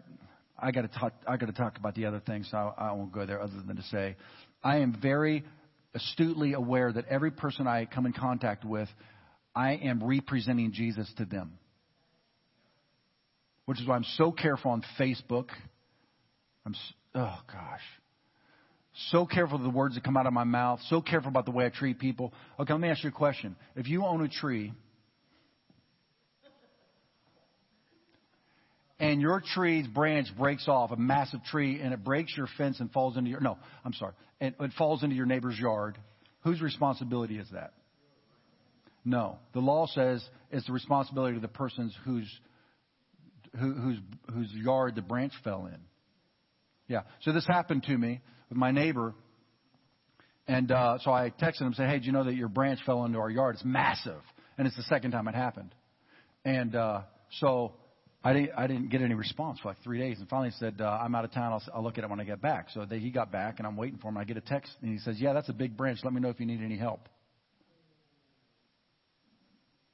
I 0.58 0.72
got 0.72 0.82
to 0.82 1.00
talk 1.00 1.14
I 1.28 1.38
got 1.38 1.48
to 1.48 1.54
talk 1.54 1.78
about 1.78 1.96
the 1.96 2.06
other 2.06 2.22
things. 2.26 2.48
So 2.50 2.58
I, 2.58 2.90
I 2.90 2.92
won't 2.94 3.12
go 3.12 3.26
there 3.26 3.42
other 3.42 3.62
than 3.66 3.76
to 3.76 3.84
say 3.84 4.16
I 4.64 4.78
am 4.78 4.98
very 5.02 5.44
astutely 5.94 6.54
aware 6.54 6.92
that 6.92 7.06
every 7.10 7.32
person 7.32 7.68
I 7.68 7.86
come 7.86 8.06
in 8.06 8.14
contact 8.14 8.64
with, 8.64 8.90
I 9.56 9.74
am 9.74 10.04
representing 10.04 10.72
Jesus 10.72 11.12
to 11.18 11.26
them. 11.26 11.54
Which 13.68 13.80
is 13.80 13.88
why 13.88 13.96
I'm 13.96 14.06
so 14.16 14.32
careful 14.32 14.72
on 14.72 14.82
Facebook. 15.00 15.50
I'm 16.66 16.74
oh 17.14 17.38
gosh. 17.52 17.82
So 19.12 19.26
careful 19.26 19.58
of 19.58 19.64
the 19.64 19.70
words 19.70 19.96
that 19.96 20.04
come 20.04 20.18
out 20.18 20.26
of 20.26 20.34
my 20.34 20.46
mouth. 20.46 20.80
So 20.88 21.02
careful 21.02 21.30
about 21.30 21.46
the 21.46 21.52
way 21.52 21.66
I 21.66 21.70
treat 21.70 22.00
people. 22.00 22.34
Okay, 22.60 22.74
let 22.74 22.82
me 22.82 22.88
ask 22.88 23.04
you 23.04 23.10
a 23.10 23.12
question. 23.12 23.56
If 23.76 23.88
you 23.88 24.06
own 24.06 24.24
a 24.24 24.30
tree 24.30 24.74
and 29.00 29.22
your 29.22 29.44
tree's 29.54 29.86
branch 29.88 30.28
breaks 30.38 30.68
off, 30.68 30.92
a 30.92 30.96
massive 30.96 31.44
tree, 31.44 31.80
and 31.82 31.94
it 31.94 32.04
breaks 32.04 32.36
your 32.36 32.48
fence 32.58 32.80
and 32.80 32.92
falls 32.92 33.18
into 33.18 33.30
your, 33.30 33.42
no, 33.42 33.58
I'm 33.86 33.94
sorry, 33.94 34.14
and 34.40 34.56
it 34.60 34.72
falls 34.78 35.04
into 35.04 35.16
your 35.16 35.26
neighbor's 35.26 35.60
yard, 35.60 35.98
whose 36.42 36.62
responsibility 36.62 37.38
is 37.38 37.48
that? 37.52 37.74
No. 39.06 39.38
The 39.54 39.60
law 39.60 39.88
says 39.88 40.28
it's 40.52 40.66
the 40.66 40.74
responsibility 40.74 41.36
of 41.36 41.42
the 41.42 41.48
person's 41.48 41.96
whose, 42.04 42.28
who, 43.60 43.74
whose, 43.74 43.98
whose 44.34 44.52
yard 44.54 44.96
the 44.96 45.02
branch 45.02 45.34
fell 45.44 45.66
in. 45.68 45.80
Yeah. 46.88 47.02
So 47.22 47.34
this 47.34 47.46
happened 47.46 47.84
to 47.84 47.98
me 47.98 48.22
with 48.50 48.58
my 48.58 48.72
neighbor. 48.72 49.14
And 50.48 50.72
uh, 50.72 50.98
so 51.02 51.12
I 51.12 51.30
texted 51.30 51.62
him 51.62 51.68
and 51.68 51.76
said, 51.76 51.90
Hey, 51.90 52.00
do 52.00 52.06
you 52.06 52.12
know 52.12 52.24
that 52.24 52.36
your 52.36 52.48
branch 52.48 52.80
fell 52.86 53.04
into 53.04 53.20
our 53.20 53.30
yard? 53.30 53.56
It's 53.56 53.66
massive. 53.66 54.22
And 54.58 54.66
it's 54.66 54.78
the 54.78 54.84
second 54.84 55.12
time 55.12 55.28
it 55.28 55.36
happened. 55.36 55.76
And 56.46 56.76
uh, 56.76 57.02
so 57.40 57.74
I 58.24 58.34
didn't, 58.34 58.52
I 58.58 58.68
didn't 58.68 58.90
get 58.90 59.02
any 59.02 59.14
response 59.14 59.60
for 59.60 59.70
like 59.70 59.84
three 59.84 60.00
days. 60.00 60.20
And 60.20 60.28
finally 60.30 60.52
said, 60.58 60.82
uh, 60.82 61.00
I'm 61.02 61.14
out 61.14 61.26
of 61.26 61.32
town. 61.32 61.54
I'll, 61.54 61.64
I'll 61.76 61.84
look 61.84 61.98
at 61.98 62.04
it 62.04 62.10
when 62.10 62.20
I 62.20 62.24
get 62.24 62.42
back. 62.42 62.68
So 62.74 62.86
they, 62.86 63.00
he 63.00 63.10
got 63.12 63.32
back, 63.32 63.60
and 63.60 63.68
I'm 63.68 63.78
waiting 63.78 64.00
for 64.00 64.10
him. 64.10 64.18
I 64.18 64.24
get 64.24 64.38
a 64.38 64.42
text, 64.42 64.72
and 64.82 64.92
he 64.92 65.00
says, 65.00 65.20
Yeah, 65.20 65.34
that's 65.34 65.50
a 65.50 65.54
big 65.54 65.78
branch. 65.78 66.00
Let 66.04 66.14
me 66.14 66.22
know 66.22 66.30
if 66.30 66.40
you 66.40 66.46
need 66.46 66.62
any 66.62 66.78
help. 66.78 67.08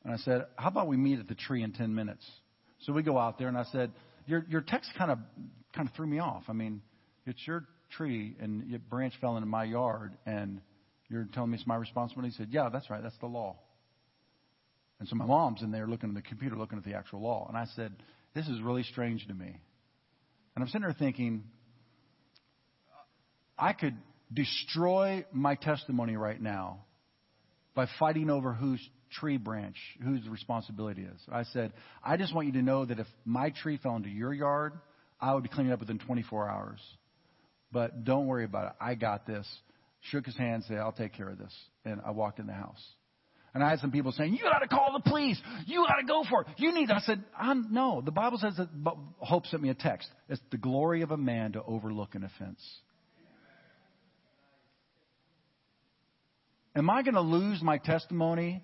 And 0.04 0.14
I 0.14 0.18
said, 0.18 0.46
How 0.56 0.70
about 0.70 0.88
we 0.88 0.98
meet 0.98 1.20
at 1.20 1.28
the 1.28 1.36
tree 1.36 1.64
in 1.64 1.74
10 1.74 1.94
minutes? 1.94 2.26
So 2.86 2.94
we 2.94 3.04
go 3.04 3.18
out 3.18 3.38
there, 3.38 3.48
and 3.48 3.58
I 3.58 3.64
said, 3.72 3.92
Your, 4.26 4.46
your 4.50 4.62
text 4.62 4.92
kind 4.98 5.12
of, 5.12 5.20
kind 5.76 5.88
of 5.88 5.96
threw 5.96 6.08
me 6.08 6.20
off. 6.20 6.44
I 6.48 6.54
mean, 6.54 6.82
it's 7.26 7.46
your 7.48 7.66
tree 7.96 8.36
and 8.40 8.70
your 8.70 8.80
branch 8.80 9.14
fell 9.22 9.38
into 9.38 9.48
my 9.48 9.64
yard 9.64 10.14
and 10.26 10.62
you're 11.10 11.28
telling 11.34 11.52
me 11.52 11.58
it's 11.58 11.68
my 11.68 11.76
responsibility? 11.76 12.32
He 12.32 12.38
said, 12.38 12.50
Yeah, 12.52 12.70
that's 12.72 12.90
right. 12.90 13.02
That's 13.02 13.18
the 13.20 13.28
law. 13.28 13.58
And 15.00 15.08
so 15.08 15.16
my 15.16 15.26
mom's 15.26 15.62
in 15.62 15.72
there 15.72 15.88
looking 15.88 16.10
at 16.10 16.16
the 16.16 16.22
computer, 16.22 16.56
looking 16.56 16.78
at 16.78 16.84
the 16.84 16.94
actual 16.94 17.22
law. 17.22 17.46
And 17.48 17.58
I 17.58 17.66
said, 17.76 17.94
This 18.34 18.48
is 18.48 18.62
really 18.62 18.84
strange 18.84 19.28
to 19.28 19.34
me. 19.34 19.60
And 20.56 20.64
I'm 20.64 20.68
sitting 20.68 20.82
there 20.82 20.96
thinking, 20.98 21.44
I 23.58 23.74
could 23.74 23.96
destroy 24.32 25.26
my 25.32 25.56
testimony 25.56 26.18
right 26.18 26.42
now 26.42 26.86
by 27.76 27.88
fighting 28.00 28.30
over 28.30 28.54
whose 28.54 28.82
tree 29.20 29.38
branch, 29.38 29.78
whose 30.04 30.28
responsibility 30.28 31.04
is. 31.04 31.22
I 31.32 31.44
said, 31.44 31.74
I 32.04 32.18
just 32.18 32.34
want 32.34 32.48
you 32.48 32.54
to 32.54 32.62
know 32.62 32.86
that 32.86 33.00
if 33.00 33.08
my 33.26 33.52
tree 33.52 33.78
fell 33.78 33.96
into 33.96 34.10
your 34.10 34.34
yard, 34.34 34.74
I 35.20 35.34
would 35.34 35.44
be 35.44 35.50
cleaning 35.50 35.72
up 35.72 35.80
within 35.80 36.00
24 36.00 36.50
hours. 36.50 36.80
But 37.72 38.04
don't 38.04 38.28
worry 38.28 38.46
about 38.46 38.68
it. 38.68 38.74
I 38.80 38.96
got 38.96 39.26
this. 39.26 39.48
Shook 40.12 40.26
his 40.26 40.38
hand, 40.38 40.64
said, 40.68 40.78
I'll 40.78 40.92
take 40.92 41.14
care 41.14 41.30
of 41.30 41.38
this. 41.38 41.54
And 41.86 42.02
I 42.06 42.12
walked 42.12 42.40
in 42.40 42.48
the 42.48 42.54
house. 42.54 42.82
And 43.54 43.64
I 43.64 43.70
had 43.70 43.80
some 43.80 43.92
people 43.92 44.12
saying, 44.12 44.34
You 44.34 44.42
got 44.42 44.60
to 44.60 44.68
call 44.68 44.94
the 44.94 45.10
police. 45.10 45.40
You 45.68 45.86
got 45.88 45.98
to 45.98 46.06
go 46.06 46.24
for 46.28 46.42
it. 46.42 46.48
You 46.58 46.74
need. 46.74 46.90
I 46.90 47.00
said, 47.02 47.24
I'm, 47.40 47.68
No. 47.72 48.02
The 48.04 48.12
Bible 48.12 48.40
says 48.40 48.56
that. 48.58 48.68
Hope 49.20 49.46
sent 49.46 49.62
me 49.62 49.70
a 49.70 49.76
text. 49.76 50.10
It's 50.28 50.42
the 50.52 50.58
glory 50.58 51.04
of 51.04 51.12
a 51.12 51.18
man 51.18 51.54
to 51.54 51.64
overlook 51.64 52.16
an 52.16 52.24
offense. 52.24 52.60
Am 56.76 56.90
I 56.90 57.04
going 57.04 57.14
to 57.14 57.22
lose 57.22 57.62
my 57.62 57.78
testimony 57.78 58.64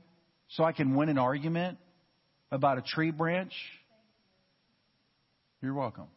so 0.49 0.63
I 0.63 0.71
can 0.71 0.95
win 0.95 1.09
an 1.09 1.17
argument 1.17 1.77
about 2.51 2.77
a 2.77 2.81
tree 2.81 3.11
branch? 3.11 3.53
You're 5.61 5.73
welcome. 5.73 6.07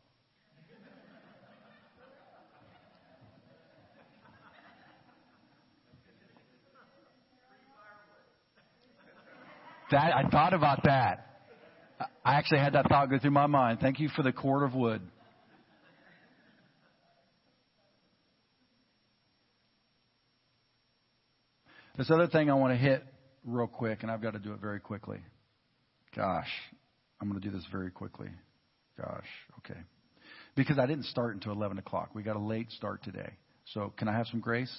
That 9.91 10.17
I 10.17 10.27
thought 10.31 10.55
about 10.55 10.85
that. 10.85 11.27
I 12.25 12.37
actually 12.39 12.61
had 12.61 12.73
that 12.73 12.89
thought 12.89 13.11
go 13.11 13.19
through 13.19 13.33
my 13.33 13.47
mind. 13.47 13.81
Thank 13.81 14.01
you 14.01 14.09
for 14.17 14.23
the 14.23 14.33
cord 14.33 14.63
of 14.63 14.75
wood. 14.75 15.03
This 21.99 22.11
other 22.11 22.27
thing 22.27 22.49
I 22.51 22.55
want 22.55 22.73
to 22.73 22.79
hit 22.79 23.05
real 23.45 23.67
quick, 23.67 24.03
and 24.03 24.11
I've 24.11 24.23
got 24.23 24.33
to 24.33 24.39
do 24.39 24.53
it 24.53 24.61
very 24.61 24.81
quickly. 24.81 25.19
Gosh, 26.15 26.49
I'm 27.21 27.29
going 27.29 27.41
to 27.41 27.49
do 27.49 27.55
this 27.55 27.67
very 27.71 27.91
quickly. 27.91 28.29
Gosh, 28.99 29.27
okay. 29.59 29.81
Because 30.55 30.79
I 30.79 30.87
didn't 30.87 31.07
start 31.07 31.35
until 31.35 31.53
11 31.53 31.79
o'clock. 31.79 32.11
We 32.15 32.23
got 32.23 32.37
a 32.37 32.41
late 32.41 32.71
start 32.73 33.03
today. 33.03 33.31
So 33.73 33.93
can 33.97 34.09
I 34.09 34.13
have 34.13 34.27
some 34.27 34.41
grace? 34.41 34.73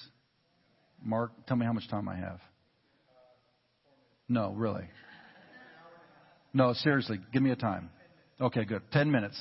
Mark, 1.03 1.31
tell 1.47 1.57
me 1.57 1.65
how 1.65 1.73
much 1.73 1.89
time 1.89 2.07
I 2.07 2.15
have. 2.15 2.39
No, 4.29 4.53
really. 4.53 4.85
No, 6.53 6.73
seriously, 6.73 7.19
give 7.31 7.41
me 7.41 7.51
a 7.51 7.55
time. 7.55 7.89
Okay, 8.39 8.65
good. 8.65 8.81
Ten 8.91 9.11
minutes. 9.11 9.39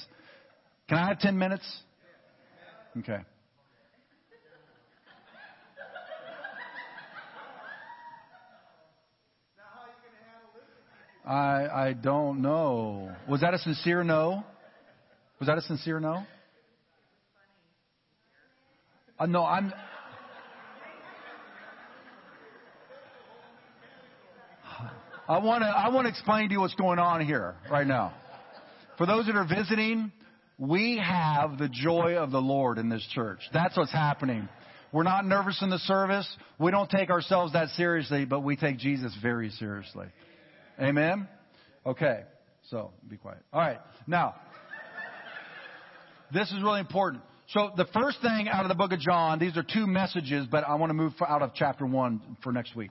Can 0.89 0.99
I 0.99 1.09
have 1.09 1.19
ten 1.19 1.39
minutes? 1.39 1.65
Okay. 2.99 3.19
I 11.25 11.67
I 11.89 11.93
don't 11.93 12.43
know. 12.43 13.13
Was 13.29 13.43
that 13.43 13.55
a 13.55 13.59
sincere 13.59 14.03
no? 14.03 14.45
Was 15.39 15.47
that 15.47 15.59
a 15.59 15.63
sincere 15.63 16.01
no? 16.01 16.25
Uh, 19.19 19.27
no, 19.27 19.45
I'm. 19.45 19.73
I 25.29 25.39
want 25.39 25.63
to 25.63 25.69
I 25.69 25.89
want 25.91 26.07
to 26.07 26.11
explain 26.11 26.49
to 26.49 26.55
you 26.55 26.61
what's 26.61 26.75
going 26.75 26.99
on 26.99 27.25
here 27.25 27.55
right 27.71 27.87
now. 27.87 28.13
For 28.99 29.07
those 29.07 29.27
that 29.27 29.37
are 29.37 29.47
visiting, 29.47 30.11
we 30.59 30.99
have 30.99 31.59
the 31.59 31.69
joy 31.69 32.17
of 32.17 32.31
the 32.31 32.41
Lord 32.41 32.79
in 32.79 32.89
this 32.89 33.07
church. 33.13 33.39
That's 33.53 33.77
what's 33.77 33.93
happening. 33.93 34.49
We're 34.93 35.05
not 35.05 35.25
nervous 35.25 35.63
in 35.63 35.71
the 35.71 35.79
service. 35.79 36.29
We 36.59 36.71
don't 36.71 36.91
take 36.91 37.09
ourselves 37.09 37.55
that 37.55 37.69
seriously, 37.71 38.25
but 38.27 38.41
we 38.41 38.57
take 38.57 38.79
Jesus 38.79 39.17
very 39.23 39.51
seriously. 39.51 40.07
Amen? 40.83 41.29
Okay. 41.87 42.23
So, 42.71 42.93
be 43.09 43.17
quiet. 43.17 43.39
All 43.53 43.61
right. 43.61 43.79
Now, 44.07 44.35
this 46.33 46.51
is 46.51 46.63
really 46.63 46.81
important. 46.81 47.23
So 47.49 47.71
the 47.77 47.85
first 47.93 48.23
thing 48.23 48.49
out 48.49 48.65
of 48.65 48.69
the 48.69 48.75
book 48.75 48.93
of 48.93 48.99
John, 48.99 49.39
these 49.39 49.57
are 49.57 49.63
two 49.63 49.87
messages, 49.87 50.47
but 50.51 50.65
I 50.67 50.77
want 50.77 50.91
to 50.91 50.95
move 50.95 51.13
out 51.21 51.43
of 51.43 51.53
chapter 51.55 51.85
one 51.85 52.37
for 52.43 52.51
next 52.51 52.75
week. 52.75 52.91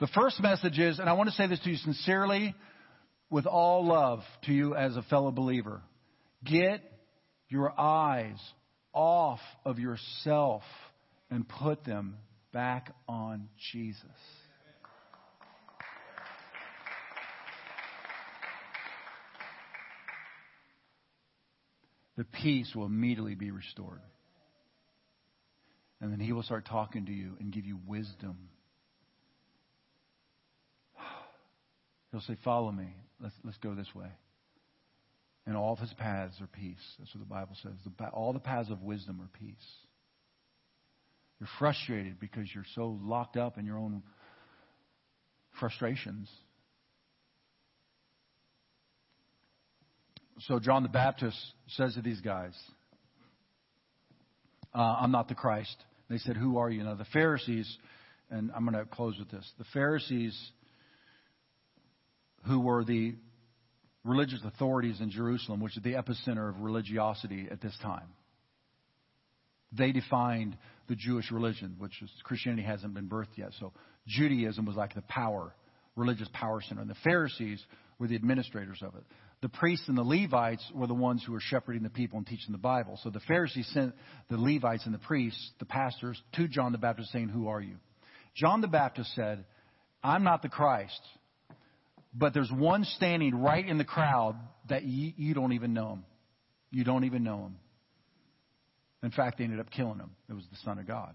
The 0.00 0.08
first 0.08 0.42
message 0.42 0.78
is, 0.78 0.98
and 0.98 1.08
I 1.08 1.12
want 1.12 1.30
to 1.30 1.36
say 1.36 1.46
this 1.46 1.60
to 1.60 1.70
you 1.70 1.76
sincerely, 1.76 2.54
with 3.30 3.46
all 3.46 3.86
love 3.86 4.20
to 4.46 4.52
you 4.52 4.74
as 4.74 4.96
a 4.96 5.02
fellow 5.02 5.30
believer. 5.30 5.80
Get 6.44 6.82
your 7.48 7.72
eyes 7.78 8.38
off 8.92 9.40
of 9.64 9.78
yourself 9.78 10.62
and 11.30 11.48
put 11.48 11.84
them 11.84 12.16
back 12.52 12.92
on 13.08 13.48
Jesus. 13.72 14.02
The 22.16 22.24
peace 22.24 22.72
will 22.74 22.86
immediately 22.86 23.34
be 23.34 23.50
restored. 23.50 24.00
And 26.00 26.12
then 26.12 26.20
he 26.20 26.32
will 26.32 26.42
start 26.42 26.66
talking 26.66 27.06
to 27.06 27.12
you 27.12 27.36
and 27.38 27.52
give 27.52 27.64
you 27.64 27.78
wisdom. 27.86 28.36
He'll 32.10 32.20
say, 32.20 32.36
Follow 32.44 32.72
me. 32.72 32.88
Let's, 33.20 33.34
let's 33.44 33.58
go 33.58 33.74
this 33.74 33.94
way. 33.94 34.08
And 35.46 35.56
all 35.56 35.72
of 35.72 35.78
his 35.78 35.92
paths 35.94 36.40
are 36.40 36.46
peace. 36.46 36.82
That's 36.98 37.14
what 37.14 37.20
the 37.20 37.32
Bible 37.32 37.56
says. 37.62 37.72
The, 37.84 38.08
all 38.08 38.32
the 38.32 38.40
paths 38.40 38.70
of 38.70 38.82
wisdom 38.82 39.20
are 39.20 39.38
peace. 39.38 39.54
You're 41.40 41.48
frustrated 41.58 42.20
because 42.20 42.46
you're 42.54 42.66
so 42.74 42.98
locked 43.02 43.36
up 43.36 43.58
in 43.58 43.66
your 43.66 43.78
own 43.78 44.02
frustrations. 45.58 46.28
So 50.48 50.58
John 50.58 50.82
the 50.82 50.88
Baptist 50.88 51.38
says 51.68 51.94
to 51.94 52.02
these 52.02 52.20
guys, 52.20 52.52
uh, 54.74 54.96
I'm 55.00 55.12
not 55.12 55.28
the 55.28 55.34
Christ. 55.34 55.76
They 56.10 56.18
said, 56.18 56.36
Who 56.36 56.58
are 56.58 56.68
you? 56.68 56.82
Now, 56.82 56.94
the 56.94 57.04
Pharisees, 57.12 57.76
and 58.30 58.50
I'm 58.54 58.64
going 58.64 58.76
to 58.76 58.90
close 58.90 59.16
with 59.18 59.30
this 59.30 59.48
the 59.58 59.64
Pharisees, 59.72 60.36
who 62.46 62.60
were 62.60 62.84
the 62.84 63.14
religious 64.04 64.40
authorities 64.44 65.00
in 65.00 65.10
Jerusalem, 65.10 65.60
which 65.60 65.76
is 65.76 65.82
the 65.84 65.92
epicenter 65.92 66.48
of 66.48 66.60
religiosity 66.60 67.46
at 67.50 67.60
this 67.60 67.76
time, 67.80 68.08
they 69.70 69.92
defined 69.92 70.56
the 70.88 70.96
Jewish 70.96 71.30
religion, 71.30 71.76
which 71.78 72.02
is 72.02 72.10
Christianity 72.24 72.64
hasn't 72.64 72.94
been 72.94 73.08
birthed 73.08 73.36
yet. 73.36 73.50
So 73.60 73.72
Judaism 74.08 74.64
was 74.64 74.74
like 74.74 74.94
the 74.94 75.02
power, 75.02 75.54
religious 75.94 76.28
power 76.32 76.60
center. 76.60 76.80
And 76.80 76.90
the 76.90 76.96
Pharisees 77.04 77.64
were 78.00 78.08
the 78.08 78.16
administrators 78.16 78.80
of 78.82 78.96
it 78.96 79.04
the 79.42 79.48
priests 79.48 79.88
and 79.88 79.98
the 79.98 80.04
Levites 80.04 80.64
were 80.72 80.86
the 80.86 80.94
ones 80.94 81.22
who 81.26 81.32
were 81.32 81.40
shepherding 81.40 81.82
the 81.82 81.90
people 81.90 82.16
and 82.16 82.26
teaching 82.26 82.52
the 82.52 82.58
Bible. 82.58 82.98
So 83.02 83.10
the 83.10 83.20
Pharisees 83.20 83.68
sent 83.74 83.92
the 84.30 84.38
Levites 84.38 84.86
and 84.86 84.94
the 84.94 85.00
priests, 85.00 85.50
the 85.58 85.66
pastors, 85.66 86.20
to 86.34 86.46
John 86.46 86.70
the 86.70 86.78
Baptist 86.78 87.10
saying, 87.10 87.28
Who 87.28 87.48
are 87.48 87.60
you? 87.60 87.74
John 88.36 88.60
the 88.60 88.68
Baptist 88.68 89.12
said, 89.16 89.44
I'm 90.02 90.22
not 90.22 90.42
the 90.42 90.48
Christ, 90.48 91.00
but 92.14 92.32
there's 92.32 92.52
one 92.52 92.84
standing 92.84 93.34
right 93.34 93.66
in 93.66 93.78
the 93.78 93.84
crowd 93.84 94.36
that 94.68 94.84
you, 94.84 95.12
you 95.16 95.34
don't 95.34 95.52
even 95.52 95.74
know 95.74 95.94
him. 95.94 96.04
You 96.70 96.84
don't 96.84 97.04
even 97.04 97.24
know 97.24 97.46
him. 97.46 97.56
In 99.02 99.10
fact, 99.10 99.38
they 99.38 99.44
ended 99.44 99.58
up 99.58 99.70
killing 99.70 99.98
him. 99.98 100.12
It 100.30 100.34
was 100.34 100.44
the 100.50 100.58
Son 100.64 100.78
of 100.78 100.86
God. 100.86 101.14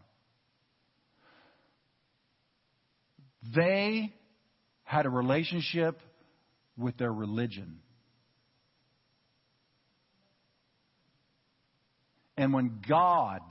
They 3.55 4.13
had 4.83 5.05
a 5.05 5.09
relationship 5.09 5.99
with 6.77 6.97
their 6.97 7.11
religion. 7.11 7.79
And 12.37 12.53
when 12.53 12.81
God, 12.87 13.41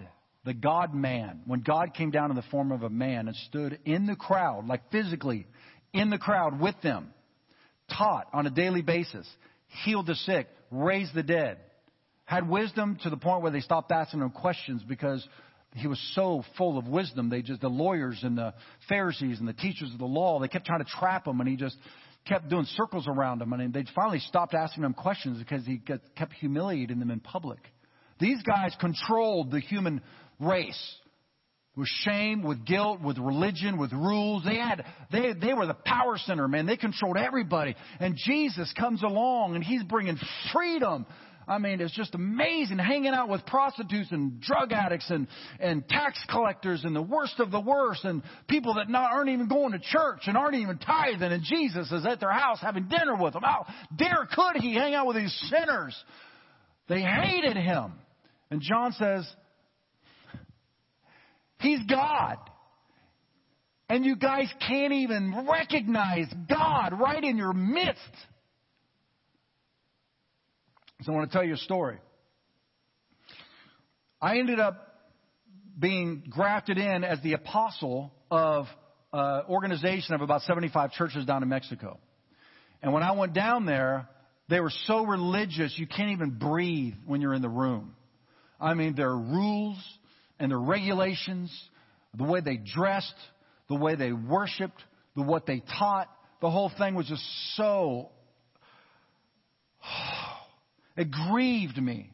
the 0.44 0.54
God 0.54 0.94
man, 0.94 1.42
when 1.46 1.60
God 1.60 1.94
came 1.94 2.10
down 2.10 2.30
in 2.30 2.36
the 2.36 2.44
form 2.50 2.70
of 2.70 2.82
a 2.82 2.90
man 2.90 3.26
and 3.26 3.36
stood 3.48 3.78
in 3.84 4.06
the 4.06 4.16
crowd, 4.16 4.66
like 4.66 4.90
physically 4.90 5.46
in 5.92 6.10
the 6.10 6.18
crowd 6.18 6.60
with 6.60 6.76
them, 6.82 7.12
taught 7.96 8.28
on 8.32 8.46
a 8.46 8.50
daily 8.50 8.82
basis, 8.82 9.26
healed 9.84 10.06
the 10.06 10.14
sick, 10.14 10.48
raised 10.70 11.14
the 11.14 11.22
dead, 11.22 11.58
had 12.24 12.48
wisdom 12.48 12.98
to 13.02 13.10
the 13.10 13.16
point 13.16 13.42
where 13.42 13.52
they 13.52 13.60
stopped 13.60 13.92
asking 13.92 14.20
him 14.20 14.30
questions 14.30 14.82
because 14.86 15.26
he 15.74 15.86
was 15.86 16.00
so 16.14 16.42
full 16.56 16.78
of 16.78 16.88
wisdom. 16.88 17.28
They 17.28 17.42
just, 17.42 17.60
the 17.60 17.68
lawyers 17.68 18.20
and 18.22 18.38
the 18.38 18.54
Pharisees 18.88 19.38
and 19.38 19.48
the 19.48 19.52
teachers 19.52 19.92
of 19.92 19.98
the 19.98 20.06
law, 20.06 20.40
they 20.40 20.48
kept 20.48 20.66
trying 20.66 20.82
to 20.82 20.90
trap 20.98 21.26
him 21.26 21.40
and 21.40 21.48
he 21.48 21.56
just 21.56 21.76
kept 22.26 22.48
doing 22.48 22.64
circles 22.76 23.06
around 23.06 23.42
him. 23.42 23.52
And 23.52 23.72
they 23.72 23.84
finally 23.94 24.18
stopped 24.20 24.54
asking 24.54 24.84
him 24.84 24.94
questions 24.94 25.38
because 25.38 25.64
he 25.66 25.78
kept 25.78 26.32
humiliating 26.34 26.98
them 26.98 27.10
in 27.10 27.20
public. 27.20 27.60
These 28.18 28.42
guys 28.42 28.74
controlled 28.80 29.50
the 29.50 29.60
human 29.60 30.00
race 30.40 30.96
with 31.76 31.88
shame, 31.88 32.42
with 32.42 32.64
guilt, 32.64 33.02
with 33.02 33.18
religion, 33.18 33.78
with 33.78 33.92
rules. 33.92 34.42
They 34.44 34.56
had, 34.56 34.84
they, 35.12 35.34
they 35.34 35.52
were 35.52 35.66
the 35.66 35.74
power 35.74 36.16
center, 36.16 36.48
man. 36.48 36.64
They 36.64 36.78
controlled 36.78 37.18
everybody. 37.18 37.76
And 38.00 38.16
Jesus 38.16 38.72
comes 38.78 39.02
along 39.02 39.54
and 39.54 39.62
he's 39.62 39.82
bringing 39.84 40.18
freedom. 40.52 41.04
I 41.46 41.58
mean, 41.58 41.80
it's 41.80 41.94
just 41.94 42.14
amazing 42.14 42.78
hanging 42.78 43.12
out 43.12 43.28
with 43.28 43.44
prostitutes 43.46 44.10
and 44.10 44.40
drug 44.40 44.72
addicts 44.72 45.08
and, 45.10 45.28
and 45.60 45.86
tax 45.88 46.18
collectors 46.28 46.82
and 46.82 46.96
the 46.96 47.02
worst 47.02 47.38
of 47.38 47.50
the 47.50 47.60
worst 47.60 48.04
and 48.04 48.22
people 48.48 48.74
that 48.74 48.88
not, 48.88 49.12
aren't 49.12 49.28
even 49.28 49.46
going 49.46 49.72
to 49.72 49.78
church 49.78 50.22
and 50.26 50.36
aren't 50.36 50.56
even 50.56 50.78
tithing. 50.78 51.30
And 51.30 51.44
Jesus 51.44 51.92
is 51.92 52.04
at 52.06 52.20
their 52.20 52.32
house 52.32 52.58
having 52.60 52.88
dinner 52.88 53.14
with 53.16 53.34
them. 53.34 53.42
How 53.42 53.66
dare 53.94 54.26
could 54.34 54.60
he 54.60 54.74
hang 54.74 54.94
out 54.94 55.06
with 55.06 55.16
these 55.16 55.50
sinners? 55.50 55.94
They 56.88 57.02
hated 57.02 57.56
him. 57.56 57.92
And 58.50 58.60
John 58.60 58.92
says, 58.92 59.26
He's 61.58 61.80
God. 61.86 62.36
And 63.88 64.04
you 64.04 64.16
guys 64.16 64.52
can't 64.66 64.92
even 64.92 65.46
recognize 65.48 66.26
God 66.48 66.98
right 67.00 67.22
in 67.22 67.36
your 67.36 67.52
midst. 67.52 68.00
So 71.02 71.12
I 71.12 71.14
want 71.14 71.30
to 71.30 71.36
tell 71.36 71.44
you 71.44 71.54
a 71.54 71.58
story. 71.58 71.98
I 74.20 74.38
ended 74.38 74.58
up 74.58 74.94
being 75.78 76.24
grafted 76.28 76.78
in 76.78 77.04
as 77.04 77.20
the 77.22 77.34
apostle 77.34 78.12
of 78.30 78.66
an 79.12 79.44
organization 79.48 80.14
of 80.14 80.20
about 80.20 80.42
75 80.42 80.92
churches 80.92 81.24
down 81.24 81.42
in 81.42 81.48
Mexico. 81.48 81.98
And 82.82 82.92
when 82.92 83.02
I 83.02 83.12
went 83.12 83.34
down 83.34 83.66
there, 83.66 84.08
they 84.48 84.60
were 84.60 84.72
so 84.84 85.04
religious 85.04 85.74
you 85.76 85.86
can't 85.86 86.10
even 86.10 86.30
breathe 86.30 86.94
when 87.04 87.20
you're 87.20 87.34
in 87.34 87.42
the 87.42 87.48
room. 87.48 87.95
I 88.60 88.74
mean, 88.74 88.94
their 88.94 89.14
rules 89.14 89.78
and 90.38 90.50
their 90.50 90.60
regulations, 90.60 91.50
the 92.14 92.24
way 92.24 92.40
they 92.40 92.56
dressed, 92.56 93.14
the 93.68 93.74
way 93.74 93.94
they 93.94 94.12
worshiped, 94.12 94.82
the 95.14 95.22
what 95.22 95.46
they 95.46 95.62
taught, 95.78 96.08
the 96.40 96.50
whole 96.50 96.70
thing 96.78 96.94
was 96.94 97.06
just 97.06 97.24
so. 97.56 98.10
It 100.98 101.10
grieved 101.10 101.76
me. 101.76 102.10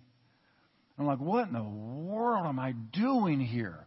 I'm 0.99 1.07
like, 1.07 1.21
what 1.21 1.47
in 1.47 1.55
the 1.55 1.63
world 1.63 2.47
am 2.47 2.59
I 2.59 2.73
doing 2.93 3.39
here? 3.39 3.87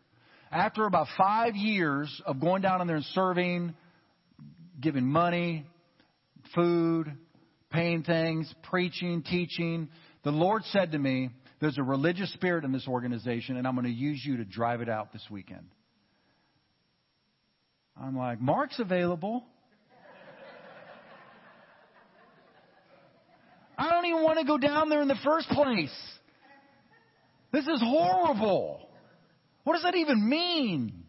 After 0.52 0.86
about 0.86 1.08
five 1.18 1.58
years 1.58 2.22
of 2.26 2.40
going 2.40 2.62
down 2.62 2.80
in 2.80 2.88
there 2.88 2.96
and 2.96 3.06
serving, 3.08 3.74
giving 4.80 5.06
money, 5.06 5.66
food, 6.54 7.12
paying 7.72 8.04
things, 8.04 8.54
preaching, 8.64 9.22
teaching, 9.22 9.90
the 10.24 10.32
Lord 10.32 10.64
said 10.72 10.94
to 10.94 10.98
me, 10.98 11.30
there's 11.60 11.78
a 11.78 11.84
religious 11.84 12.32
spirit 12.34 12.64
in 12.66 12.72
this 12.72 12.88
organization, 12.88 13.58
and 13.58 13.68
I'm 13.68 13.76
going 13.76 13.86
to 13.86 13.92
use 13.92 14.22
you 14.24 14.38
to 14.38 14.46
drive 14.46 14.82
it 14.82 14.90
out 14.90 15.14
this 15.14 15.26
weekend. 15.30 15.66
I'm 18.00 18.18
like, 18.18 18.42
Mark's 18.42 18.80
available. 18.80 19.46
I 23.78 23.90
don't 23.90 24.06
even 24.06 24.24
want 24.24 24.40
to 24.40 24.46
go 24.46 24.58
down 24.58 24.90
there 24.90 25.02
in 25.02 25.08
the 25.08 25.20
first 25.24 25.48
place. 25.50 25.94
This 27.52 27.66
is 27.68 27.82
horrible. 27.82 28.90
What 29.64 29.74
does 29.74 29.84
that 29.84 29.96
even 29.96 30.28
mean? 30.28 31.06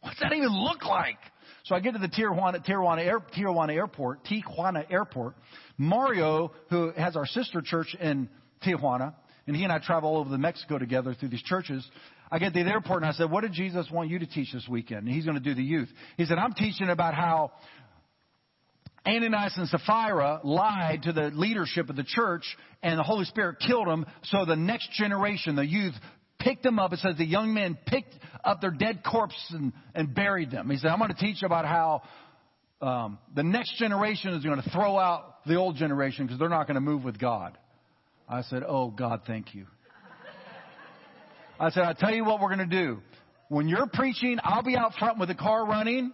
What 0.00 0.10
does 0.10 0.18
that 0.20 0.32
even 0.32 0.50
look 0.50 0.84
like? 0.84 1.18
So 1.64 1.74
I 1.74 1.80
get 1.80 1.92
to 1.92 1.98
the 1.98 2.08
Tijuana, 2.08 2.64
Tijuana, 2.66 3.04
Air, 3.04 3.20
Tijuana 3.20 3.74
Airport, 3.74 4.24
Tijuana 4.24 4.90
Airport. 4.90 5.34
Mario, 5.76 6.52
who 6.70 6.92
has 6.96 7.16
our 7.16 7.26
sister 7.26 7.60
church 7.62 7.94
in 8.00 8.28
Tijuana, 8.64 9.14
and 9.48 9.56
he 9.56 9.64
and 9.64 9.72
I 9.72 9.78
travel 9.78 10.10
all 10.10 10.18
over 10.18 10.28
the 10.28 10.38
Mexico 10.38 10.78
together 10.78 11.14
through 11.14 11.30
these 11.30 11.42
churches. 11.42 11.84
I 12.30 12.38
get 12.38 12.52
to 12.52 12.62
the 12.62 12.70
airport 12.70 13.02
and 13.02 13.10
I 13.10 13.14
said, 13.14 13.30
what 13.30 13.40
did 13.40 13.52
Jesus 13.52 13.88
want 13.90 14.10
you 14.10 14.18
to 14.18 14.26
teach 14.26 14.52
this 14.52 14.66
weekend? 14.68 15.06
And 15.06 15.08
he's 15.08 15.24
going 15.24 15.38
to 15.38 15.42
do 15.42 15.54
the 15.54 15.62
youth. 15.62 15.88
He 16.18 16.26
said, 16.26 16.36
I'm 16.36 16.52
teaching 16.52 16.90
about 16.90 17.14
how 17.14 17.52
Ananias 19.06 19.54
and 19.56 19.66
Sapphira 19.68 20.42
lied 20.44 21.04
to 21.04 21.12
the 21.12 21.30
leadership 21.32 21.88
of 21.88 21.96
the 21.96 22.04
church 22.04 22.44
and 22.82 22.98
the 22.98 23.02
Holy 23.02 23.24
Spirit 23.24 23.56
killed 23.66 23.88
them. 23.88 24.04
So 24.24 24.44
the 24.44 24.54
next 24.54 24.92
generation, 24.92 25.56
the 25.56 25.66
youth, 25.66 25.94
picked 26.38 26.62
them 26.62 26.78
up. 26.78 26.92
It 26.92 26.98
says 26.98 27.16
the 27.16 27.24
young 27.24 27.54
men 27.54 27.78
picked 27.86 28.14
up 28.44 28.60
their 28.60 28.70
dead 28.70 29.02
corpses 29.02 29.50
and, 29.50 29.72
and 29.94 30.14
buried 30.14 30.50
them. 30.50 30.68
He 30.68 30.76
said, 30.76 30.90
I'm 30.90 30.98
going 30.98 31.12
to 31.12 31.18
teach 31.18 31.42
about 31.42 31.64
how 31.64 32.02
um, 32.82 33.18
the 33.34 33.42
next 33.42 33.78
generation 33.78 34.34
is 34.34 34.44
going 34.44 34.60
to 34.60 34.70
throw 34.70 34.98
out 34.98 35.44
the 35.46 35.54
old 35.54 35.76
generation 35.76 36.26
because 36.26 36.38
they're 36.38 36.50
not 36.50 36.66
going 36.66 36.74
to 36.74 36.82
move 36.82 37.02
with 37.02 37.18
God. 37.18 37.56
I 38.28 38.42
said, 38.42 38.62
Oh, 38.66 38.90
God, 38.90 39.22
thank 39.26 39.54
you. 39.54 39.66
I 41.60 41.70
said, 41.70 41.82
I'll 41.82 41.94
tell 41.94 42.14
you 42.14 42.24
what 42.24 42.40
we're 42.40 42.54
going 42.54 42.68
to 42.70 42.76
do. 42.84 42.98
When 43.48 43.66
you're 43.66 43.88
preaching, 43.92 44.38
I'll 44.44 44.62
be 44.62 44.76
out 44.76 44.92
front 44.98 45.18
with 45.18 45.28
the 45.28 45.34
car 45.34 45.66
running. 45.66 46.12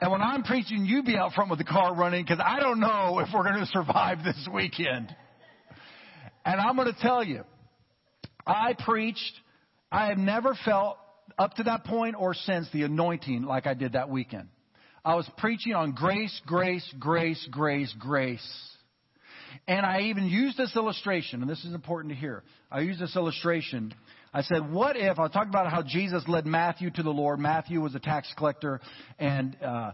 And 0.00 0.10
when 0.10 0.22
I'm 0.22 0.42
preaching, 0.42 0.84
you 0.84 1.02
be 1.02 1.16
out 1.16 1.32
front 1.34 1.50
with 1.50 1.58
the 1.58 1.64
car 1.64 1.94
running 1.94 2.24
because 2.24 2.42
I 2.44 2.58
don't 2.58 2.80
know 2.80 3.20
if 3.20 3.28
we're 3.32 3.44
going 3.44 3.60
to 3.60 3.66
survive 3.66 4.24
this 4.24 4.48
weekend. 4.52 5.14
And 6.44 6.60
I'm 6.60 6.76
going 6.76 6.92
to 6.92 7.00
tell 7.00 7.22
you, 7.22 7.44
I 8.46 8.74
preached, 8.84 9.40
I 9.92 10.08
have 10.08 10.18
never 10.18 10.56
felt 10.64 10.98
up 11.38 11.54
to 11.54 11.62
that 11.64 11.84
point 11.84 12.16
or 12.18 12.34
since 12.34 12.68
the 12.72 12.82
anointing 12.82 13.42
like 13.44 13.66
I 13.66 13.74
did 13.74 13.92
that 13.92 14.10
weekend. 14.10 14.48
I 15.04 15.14
was 15.14 15.28
preaching 15.38 15.74
on 15.74 15.92
grace, 15.92 16.38
grace, 16.46 16.86
grace, 16.98 17.46
grace, 17.50 17.94
grace. 17.98 18.73
And 19.66 19.84
I 19.84 20.02
even 20.02 20.26
used 20.26 20.56
this 20.56 20.74
illustration, 20.76 21.40
and 21.40 21.50
this 21.50 21.64
is 21.64 21.74
important 21.74 22.12
to 22.14 22.18
hear. 22.18 22.42
I 22.70 22.80
used 22.80 23.00
this 23.00 23.16
illustration. 23.16 23.94
I 24.32 24.42
said, 24.42 24.72
what 24.72 24.96
if, 24.96 25.18
I 25.18 25.28
talked 25.28 25.48
about 25.48 25.70
how 25.70 25.82
Jesus 25.82 26.24
led 26.26 26.46
Matthew 26.46 26.90
to 26.90 27.02
the 27.02 27.10
Lord. 27.10 27.38
Matthew 27.38 27.80
was 27.80 27.94
a 27.94 28.00
tax 28.00 28.32
collector, 28.36 28.80
and 29.18 29.56
uh, 29.62 29.66
uh, 29.66 29.92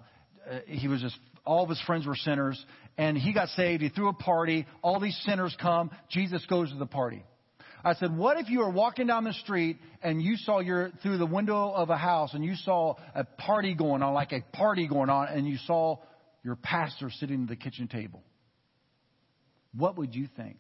he 0.67 0.89
was 0.89 1.01
just, 1.01 1.19
all 1.45 1.63
of 1.63 1.69
his 1.69 1.81
friends 1.83 2.07
were 2.07 2.17
sinners, 2.17 2.63
and 2.97 3.17
he 3.17 3.33
got 3.33 3.49
saved. 3.51 3.83
He 3.83 3.89
threw 3.89 4.09
a 4.09 4.15
party. 4.15 4.67
All 4.83 4.99
these 4.99 5.19
sinners 5.27 5.57
come. 5.61 5.91
Jesus 6.11 6.45
goes 6.47 6.71
to 6.71 6.79
the 6.79 6.87
party. 6.87 7.25
I 7.85 7.95
said, 7.95 8.15
what 8.17 8.39
if 8.39 8.51
you 8.51 8.59
were 8.59 8.71
walking 8.71 9.07
down 9.07 9.25
the 9.25 9.33
street 9.33 9.79
and 10.03 10.21
you 10.21 10.37
saw 10.37 10.61
your, 10.61 10.91
through 11.03 11.19
the 11.19 11.27
window 11.27 11.71
of 11.71 11.89
a 11.89 11.97
house 11.97 12.35
and 12.35 12.45
you 12.45 12.55
saw 12.55 12.97
a 13.15 13.25
party 13.25 13.75
going 13.75 14.03
on, 14.03 14.13
like 14.13 14.33
a 14.33 14.43
party 14.55 14.87
going 14.87 15.09
on, 15.09 15.29
and 15.29 15.47
you 15.47 15.57
saw 15.67 15.97
your 16.45 16.57
pastor 16.57 17.11
sitting 17.11 17.45
at 17.45 17.49
the 17.49 17.57
kitchen 17.57 17.89
table? 17.89 18.23
What 19.77 19.97
would 19.97 20.15
you 20.15 20.29
think? 20.37 20.59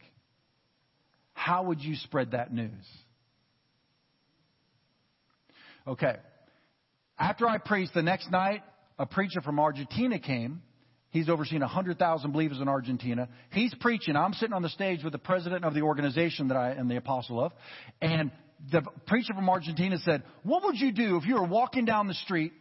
How 1.32 1.64
would 1.64 1.80
you 1.80 1.94
spread 1.96 2.32
that 2.32 2.52
news? 2.52 2.70
Okay. 5.86 6.16
After 7.18 7.46
I 7.48 7.58
preached 7.58 7.94
the 7.94 8.02
next 8.02 8.30
night, 8.30 8.62
a 8.98 9.06
preacher 9.06 9.40
from 9.40 9.58
Argentina 9.58 10.18
came. 10.18 10.62
He's 11.10 11.28
overseen 11.28 11.60
100,000 11.60 12.30
believers 12.30 12.60
in 12.60 12.68
Argentina. 12.68 13.28
He's 13.50 13.74
preaching. 13.80 14.14
I'm 14.14 14.32
sitting 14.34 14.52
on 14.52 14.62
the 14.62 14.68
stage 14.68 15.02
with 15.02 15.12
the 15.12 15.18
president 15.18 15.64
of 15.64 15.74
the 15.74 15.82
organization 15.82 16.48
that 16.48 16.56
I 16.56 16.74
am 16.74 16.88
the 16.88 16.96
apostle 16.96 17.42
of. 17.42 17.52
And 18.00 18.30
the 18.70 18.82
preacher 19.06 19.34
from 19.34 19.48
Argentina 19.48 19.98
said, 20.04 20.22
What 20.44 20.62
would 20.64 20.76
you 20.76 20.92
do 20.92 21.16
if 21.16 21.26
you 21.26 21.34
were 21.34 21.46
walking 21.46 21.84
down 21.84 22.06
the 22.06 22.14
street 22.14 22.52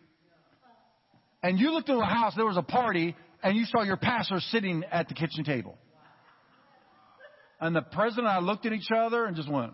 and 1.43 1.60
you 1.60 1.72
looked 1.72 1.89
into 1.89 2.02
a 2.02 2.06
house, 2.06 2.34
there 2.36 2.45
was 2.45 2.58
a 2.58 2.64
party, 2.64 3.16
and 3.43 3.56
you 3.56 3.66
saw 3.66 3.84
your 3.84 3.97
pastor 3.97 4.39
sitting 4.39 4.84
at 4.91 5.10
the 5.10 5.14
kitchen 5.14 5.43
table? 5.43 5.78
And 7.62 7.76
the 7.76 7.82
president 7.82 8.28
and 8.28 8.36
I 8.36 8.39
looked 8.39 8.66
at 8.66 8.74
each 8.74 8.89
other 8.95 9.26
and 9.26 9.36
just 9.36 9.49
went. 9.49 9.74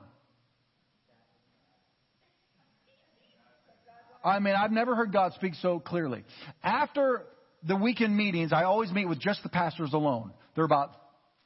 I 4.24 4.40
mean, 4.40 4.56
I've 4.56 4.72
never 4.72 4.96
heard 4.96 5.14
God 5.14 5.34
speak 5.34 5.54
so 5.62 5.80
clearly. 5.80 6.24
After 6.64 7.24
the 7.64 7.76
weekend 7.76 8.18
meetings, 8.18 8.52
I 8.52 8.64
always 8.64 8.92
meet 8.92 9.08
with 9.08 9.20
just 9.20 9.44
the 9.44 9.50
pastors 9.50 9.94
alone. 9.94 10.32
There 10.56 10.64
are 10.64 10.66
about 10.66 10.96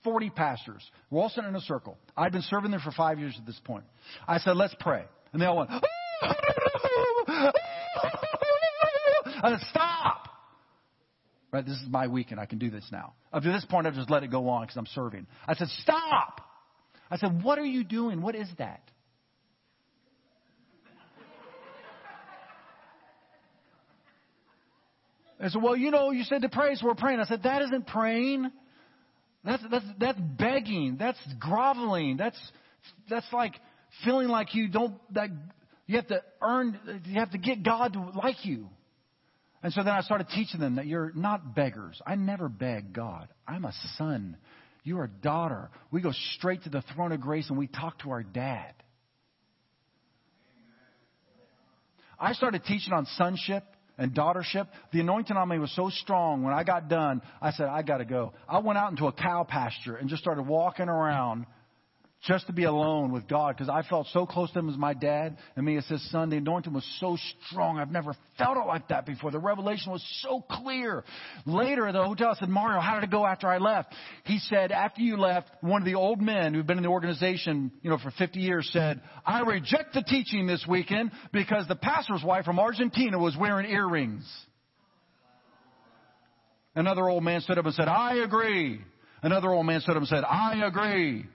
40 0.06 0.30
pastors. 0.30 0.90
We're 1.10 1.22
all 1.22 1.30
sitting 1.30 1.50
in 1.50 1.56
a 1.56 1.62
circle. 1.62 1.98
I've 2.16 2.32
been 2.32 2.42
serving 2.44 2.72
there 2.72 2.80
for 2.80 2.92
five 2.92 3.20
years 3.20 3.36
at 3.38 3.46
this 3.46 3.60
point. 3.66 3.84
I 4.26 4.40
said, 4.40 4.56
let's 4.56 4.76
pray. 4.80 5.04
And 5.34 5.42
they 5.42 5.46
all 5.46 5.58
went! 5.58 5.70
Right? 11.52 11.66
This 11.66 11.76
is 11.78 11.88
my 11.90 12.08
weekend. 12.08 12.40
I 12.40 12.46
can 12.46 12.60
do 12.60 12.70
this 12.70 12.86
now. 12.92 13.14
Up 13.34 13.44
to 13.44 13.52
this 13.52 13.66
point, 13.66 13.88
I've 13.88 13.96
just 13.96 14.10
let 14.10 14.24
it 14.24 14.30
go 14.30 14.50
on 14.50 14.62
because 14.62 14.78
I'm 14.78 14.86
serving. 14.88 15.26
I 15.48 15.56
said, 15.56 15.68
Stop! 15.82 16.42
I 17.10 17.18
said, 17.18 17.44
What 17.44 17.58
are 17.58 17.66
you 17.66 17.84
doing? 17.84 18.22
What 18.22 18.36
is 18.36 18.48
that? 18.60 18.84
I 25.42 25.48
said, 25.48 25.62
Well, 25.62 25.76
you 25.76 25.90
know, 25.90 26.12
you 26.12 26.24
said 26.24 26.44
to 26.44 26.50
pray, 26.50 26.76
so 26.76 26.86
we're 26.86 26.96
praying. 26.96 27.20
I 27.20 27.26
said, 27.26 27.44
That 27.44 27.64
isn't 27.64 27.88
praying. 27.88 28.52
That's, 29.44 29.64
that's, 29.72 29.86
that's 30.00 30.20
begging. 30.20 30.98
That's 31.00 31.18
groveling. 31.40 32.18
That's, 32.18 32.38
that's 33.10 33.26
like 33.34 33.54
feeling 34.04 34.28
like 34.28 34.54
you 34.54 34.68
don't, 34.68 34.96
that 35.14 35.30
you 35.88 35.96
have 35.96 36.08
to 36.08 36.22
earn, 36.42 37.02
you 37.06 37.20
have 37.20 37.32
to 37.32 37.38
get 37.38 37.64
God 37.64 37.94
to 37.94 38.12
like 38.22 38.46
you. 38.46 38.68
And 39.62 39.74
so 39.74 39.84
then 39.84 39.94
I 39.94 40.02
started 40.02 40.28
teaching 40.30 40.60
them 40.60 40.76
that 40.76 40.88
you're 40.88 41.12
not 41.14 41.54
beggars. 41.54 42.02
I 42.06 42.16
never 42.16 42.48
beg 42.48 42.94
God. 42.94 43.28
I'm 43.48 43.66
a 43.66 43.74
son. 43.98 44.38
You're 44.84 45.04
a 45.04 45.10
daughter. 45.10 45.70
We 45.92 46.02
go 46.02 46.14
straight 46.36 46.64
to 46.64 46.70
the 46.70 46.84
throne 46.94 47.12
of 47.12 47.20
grace 47.20 47.50
and 47.50 47.58
we 47.58 47.68
talk 47.68 48.00
to 48.00 48.12
our 48.12 48.24
dad. 48.24 48.74
I 52.18 52.34
started 52.34 52.64
teaching 52.66 52.94
on 52.94 53.06
sonship 53.18 53.64
and 53.98 54.14
daughtership. 54.14 54.68
The 54.92 55.02
anointing 55.02 55.36
on 55.36 55.48
me 55.50 55.60
was 55.60 55.74
so 55.76 55.90
strong. 55.90 56.44
When 56.44 56.54
I 56.54 56.64
got 56.64 56.90
done, 56.90 57.22
I 57.42 57.52
said, 57.52 57.68
I 57.68 57.82
got 57.82 57.98
to 57.98 58.06
go. 58.06 58.34
I 58.48 58.60
went 58.60 58.78
out 58.78 58.92
into 58.92 59.08
a 59.08 59.12
cow 59.14 59.46
pasture 59.48 59.96
and 59.96 60.10
just 60.10 60.22
started 60.22 60.48
walking 60.48 60.90
around 60.90 61.46
just 62.28 62.48
to 62.48 62.54
be 62.54 62.66
alone 62.66 63.14
with 63.14 63.28
God 63.28 63.56
because 63.56 63.70
I 63.70 63.82
felt 63.88 64.08
so 64.12 64.26
close 64.26 64.52
to 64.52 64.60
him 64.60 64.70
as 64.70 64.78
my 64.78 64.94
dad 64.94 65.38
and 65.56 65.66
me 65.66 65.78
as 65.78 65.86
his 65.88 66.12
son. 66.12 66.30
The 66.30 66.38
anointing 66.38 66.74
was 66.74 66.86
so 67.00 67.18
strong. 67.48 67.80
I've 67.80 67.92
never 67.92 68.14
felt 68.38 68.58
it 68.58 68.68
like 68.68 68.90
that 68.90 69.06
before. 69.06 69.32
The 69.32 69.40
revelation 69.40 69.92
was 69.92 70.04
so 70.22 70.42
clear. 70.42 71.06
Later 71.46 71.88
at 71.88 71.94
the 71.94 72.04
hotel, 72.04 72.32
I 72.36 72.40
said, 72.40 72.50
Mario, 72.50 72.82
how 72.82 72.96
did 72.96 73.06
it 73.06 73.12
go 73.12 73.26
after 73.26 73.48
I 73.48 73.58
left? 73.58 73.94
He 74.26 74.40
said, 74.40 74.74
after 74.74 75.02
you 75.02 75.16
left, 75.16 75.50
one 75.62 75.82
of 75.82 75.86
the 75.86 75.96
old 75.96 76.20
men 76.22 76.54
who'd 76.54 76.68
been 76.68 76.78
in 76.78 76.84
the 76.84 76.90
organization, 76.90 77.72
you 77.82 77.90
know, 77.90 77.98
for 77.98 78.12
50 78.12 78.40
years 78.40 78.70
said, 78.74 79.02
I 79.26 79.42
reject 79.42 79.94
the 79.94 80.02
teaching 80.02 80.46
this 80.46 80.66
weekend 80.68 81.12
because 81.32 81.68
the 81.70 81.78
pastor's 81.78 82.24
wife 82.24 82.44
from 82.44 82.60
Argentina 82.60 83.18
was 83.18 83.38
wearing 83.40 83.70
earrings. 83.70 84.30
Another 86.76 87.08
old 87.08 87.24
man 87.24 87.40
stood 87.42 87.58
up 87.58 87.66
and 87.66 87.74
said, 87.74 87.88
I 87.88 88.16
agree. 88.16 88.82
Another 89.22 89.50
old 89.50 89.66
man 89.66 89.80
stood 89.82 89.96
up 89.96 90.02
and 90.02 90.08
said, 90.08 90.24
I 90.24 90.66
agree. 90.66 91.26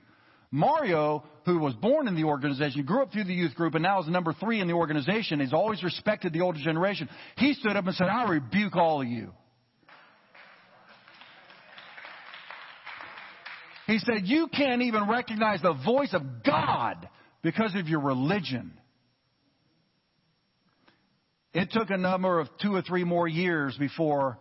Mario, 0.55 1.25
who 1.47 1.59
was 1.59 1.75
born 1.75 2.07
in 2.07 2.15
the 2.15 2.23
organization, 2.23 2.85
grew 2.85 3.03
up 3.03 3.13
through 3.13 3.25
the 3.25 3.35
youth 3.35 3.57
group, 3.57 3.75
and 3.75 3.83
now 3.83 4.01
is 4.01 4.07
number 4.07 4.33
three 4.33 4.61
in 4.61 4.69
the 4.69 4.73
organization, 4.73 5.41
he's 5.41 5.53
always 5.53 5.83
respected 5.83 6.33
the 6.33 6.43
older 6.43 6.61
generation. 6.61 7.09
He 7.37 7.55
stood 7.55 7.77
up 7.77 7.85
and 7.85 7.95
said, 7.97 8.07
I 8.07 8.31
rebuke 8.31 8.77
all 8.77 9.03
of 9.03 9.09
you. 9.09 9.33
He 13.89 13.99
said, 13.99 14.27
You 14.27 14.47
can't 14.47 14.83
even 14.83 15.09
recognize 15.09 15.61
the 15.61 15.75
voice 15.85 16.15
of 16.15 16.23
God 16.47 17.09
because 17.43 17.75
of 17.75 17.89
your 17.89 18.01
religion. 18.01 18.75
It 21.53 21.73
took 21.73 21.91
a 21.91 21.97
number 21.97 22.39
of 22.39 22.47
two 22.63 22.77
or 22.77 22.83
three 22.83 23.03
more 23.03 23.27
years 23.27 23.77
before 23.77 24.39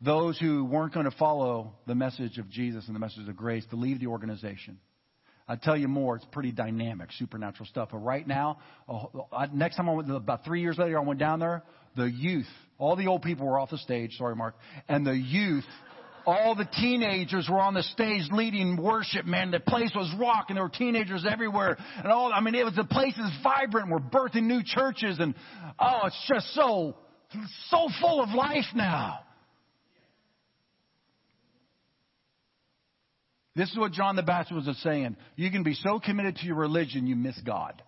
those 0.00 0.38
who 0.38 0.64
weren't 0.64 0.94
going 0.94 1.10
to 1.10 1.16
follow 1.16 1.74
the 1.88 1.96
message 1.96 2.38
of 2.38 2.48
Jesus 2.50 2.86
and 2.86 2.94
the 2.94 3.00
message 3.00 3.28
of 3.28 3.36
grace 3.36 3.66
to 3.70 3.76
leave 3.76 3.98
the 3.98 4.06
organization. 4.06 4.78
I'll 5.48 5.56
tell 5.56 5.76
you 5.76 5.88
more. 5.88 6.16
It's 6.16 6.24
pretty 6.32 6.52
dynamic, 6.52 7.12
supernatural 7.12 7.66
stuff. 7.66 7.90
But 7.92 7.98
right 7.98 8.26
now, 8.26 8.58
uh, 8.88 9.46
next 9.52 9.76
time 9.76 9.88
I 9.88 9.92
went, 9.92 10.10
about 10.10 10.44
three 10.44 10.60
years 10.60 10.76
later, 10.78 10.98
I 10.98 11.02
went 11.02 11.20
down 11.20 11.38
there. 11.38 11.62
The 11.96 12.10
youth, 12.10 12.48
all 12.78 12.96
the 12.96 13.06
old 13.06 13.22
people 13.22 13.46
were 13.46 13.58
off 13.58 13.70
the 13.70 13.78
stage. 13.78 14.16
Sorry, 14.18 14.34
Mark. 14.34 14.56
And 14.88 15.06
the 15.06 15.16
youth, 15.16 15.64
all 16.26 16.56
the 16.56 16.64
teenagers 16.64 17.48
were 17.48 17.60
on 17.60 17.74
the 17.74 17.84
stage 17.84 18.24
leading 18.32 18.76
worship. 18.76 19.24
Man, 19.24 19.52
the 19.52 19.60
place 19.60 19.92
was 19.94 20.12
rocking. 20.18 20.54
There 20.56 20.64
were 20.64 20.68
teenagers 20.68 21.24
everywhere, 21.28 21.78
and 21.98 22.12
all. 22.12 22.32
I 22.32 22.40
mean, 22.40 22.56
it 22.56 22.64
was 22.64 22.74
the 22.74 22.84
place 22.84 23.16
is 23.16 23.30
vibrant. 23.42 23.88
We're 23.88 23.98
birthing 24.00 24.44
new 24.44 24.62
churches, 24.64 25.18
and 25.20 25.34
oh, 25.78 26.00
it's 26.06 26.24
just 26.28 26.52
so 26.54 26.96
so 27.70 27.88
full 28.00 28.20
of 28.20 28.30
life 28.30 28.66
now. 28.74 29.20
This 33.56 33.70
is 33.70 33.78
what 33.78 33.92
John 33.92 34.16
the 34.16 34.22
Baptist 34.22 34.66
was 34.66 34.76
saying. 34.82 35.16
You 35.34 35.50
can 35.50 35.62
be 35.62 35.74
so 35.74 35.98
committed 35.98 36.36
to 36.36 36.46
your 36.46 36.56
religion, 36.56 37.06
you 37.06 37.16
miss 37.16 37.40
God. 37.40 37.82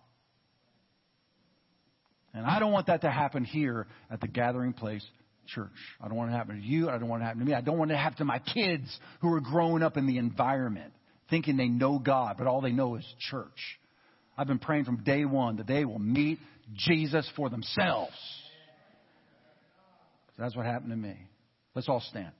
And 2.33 2.45
I 2.45 2.59
don't 2.59 2.71
want 2.71 2.87
that 2.87 3.01
to 3.01 3.11
happen 3.11 3.43
here 3.43 3.87
at 4.09 4.19
the 4.19 4.27
Gathering 4.27 4.73
Place 4.73 5.05
Church. 5.47 5.69
I 6.01 6.07
don't 6.07 6.17
want 6.17 6.29
it 6.29 6.33
to 6.33 6.37
happen 6.37 6.59
to 6.59 6.65
you. 6.65 6.89
I 6.89 6.97
don't 6.97 7.07
want 7.07 7.21
it 7.21 7.23
to 7.23 7.27
happen 7.27 7.39
to 7.41 7.45
me. 7.45 7.53
I 7.53 7.61
don't 7.61 7.77
want 7.77 7.91
it 7.91 7.95
to 7.95 7.99
happen 7.99 8.17
to 8.17 8.25
my 8.25 8.39
kids 8.39 8.99
who 9.21 9.31
are 9.33 9.41
growing 9.41 9.83
up 9.83 9.95
in 9.95 10.07
the 10.07 10.17
environment 10.17 10.91
thinking 11.29 11.57
they 11.57 11.67
know 11.67 11.99
God, 11.99 12.35
but 12.37 12.47
all 12.47 12.61
they 12.61 12.71
know 12.71 12.95
is 12.95 13.05
church. 13.29 13.79
I've 14.37 14.47
been 14.47 14.59
praying 14.59 14.85
from 14.85 15.03
day 15.03 15.25
one 15.25 15.57
that 15.57 15.67
they 15.67 15.85
will 15.85 15.99
meet 15.99 16.39
Jesus 16.75 17.29
for 17.35 17.49
themselves. 17.49 18.13
So 20.35 20.43
that's 20.43 20.55
what 20.55 20.65
happened 20.65 20.91
to 20.91 20.97
me. 20.97 21.15
Let's 21.75 21.89
all 21.89 22.01
stand. 22.01 22.31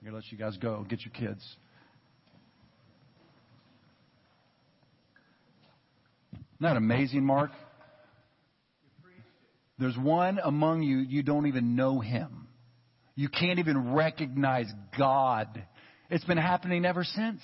I'm 0.00 0.08
going 0.08 0.12
to 0.12 0.16
let 0.16 0.30
you 0.30 0.38
guys 0.38 0.56
go. 0.58 0.86
Get 0.88 1.00
your 1.04 1.12
kids. 1.12 1.42
Isn't 6.58 6.70
that 6.70 6.76
amazing, 6.76 7.24
Mark? 7.24 7.50
There's 9.78 9.96
one 9.96 10.40
among 10.42 10.82
you, 10.82 10.98
you 10.98 11.22
don't 11.22 11.46
even 11.46 11.76
know 11.76 12.00
him. 12.00 12.48
You 13.14 13.28
can't 13.28 13.60
even 13.60 13.94
recognize 13.94 14.66
God. 14.98 15.62
It's 16.10 16.24
been 16.24 16.38
happening 16.38 16.84
ever 16.84 17.04
since. 17.04 17.40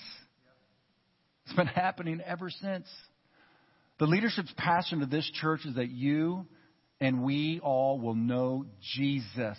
It's 1.45 1.55
been 1.55 1.67
happening 1.67 2.21
ever 2.25 2.49
since. 2.49 2.87
The 3.99 4.05
leadership's 4.05 4.53
passion 4.57 5.01
of 5.01 5.09
this 5.09 5.29
church 5.41 5.61
is 5.65 5.75
that 5.75 5.89
you 5.89 6.45
and 6.99 7.23
we 7.23 7.61
all 7.63 7.99
will 7.99 8.15
know 8.15 8.65
Jesus 8.95 9.57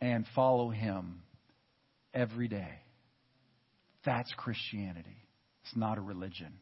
and 0.00 0.26
follow 0.34 0.70
him 0.70 1.22
every 2.14 2.46
day. 2.48 2.80
That's 4.04 4.32
Christianity. 4.36 5.16
It's 5.64 5.76
not 5.76 5.98
a 5.98 6.00
religion, 6.00 6.52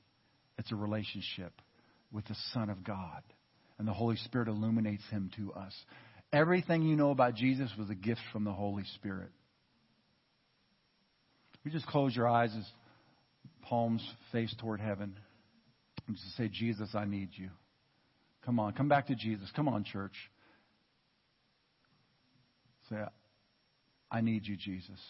it's 0.61 0.73
a 0.73 0.77
relationship 0.77 1.53
with 2.13 2.27
the 2.27 2.37
Son 2.53 2.71
of 2.71 2.85
God. 2.85 3.23
And 3.79 3.89
the 3.89 3.93
Holy 3.93 4.17
Spirit 4.17 4.49
illuminates 4.49 5.03
him 5.11 5.31
to 5.37 5.53
us. 5.55 5.73
Everything 6.33 6.83
you 6.83 6.97
know 6.97 7.11
about 7.11 7.35
Jesus 7.35 7.71
was 7.79 7.89
a 7.91 7.95
gift 7.95 8.21
from 8.33 8.45
the 8.45 8.53
Holy 8.53 8.85
Spirit. 8.97 9.31
We 11.65 11.71
just 11.71 11.87
close 11.87 12.15
your 12.15 12.29
eyes 12.29 12.51
as 12.57 12.65
palms 13.63 14.07
face 14.33 14.55
toward 14.61 14.81
heaven 14.81 15.19
and 16.07 16.17
just 16.17 16.37
say, 16.37 16.49
Jesus, 16.53 16.91
I 16.95 17.07
need 17.07 17.31
you. 17.33 17.49
Come 18.45 18.59
on, 18.61 18.73
come 18.73 18.89
back 18.89 19.07
to 19.09 19.15
Jesus. 19.15 19.51
Come 19.57 19.69
on, 19.69 19.85
church. 19.85 20.15
Say, 22.89 22.97
I 24.11 24.21
need 24.21 24.47
you, 24.47 24.57
Jesus. 24.57 25.01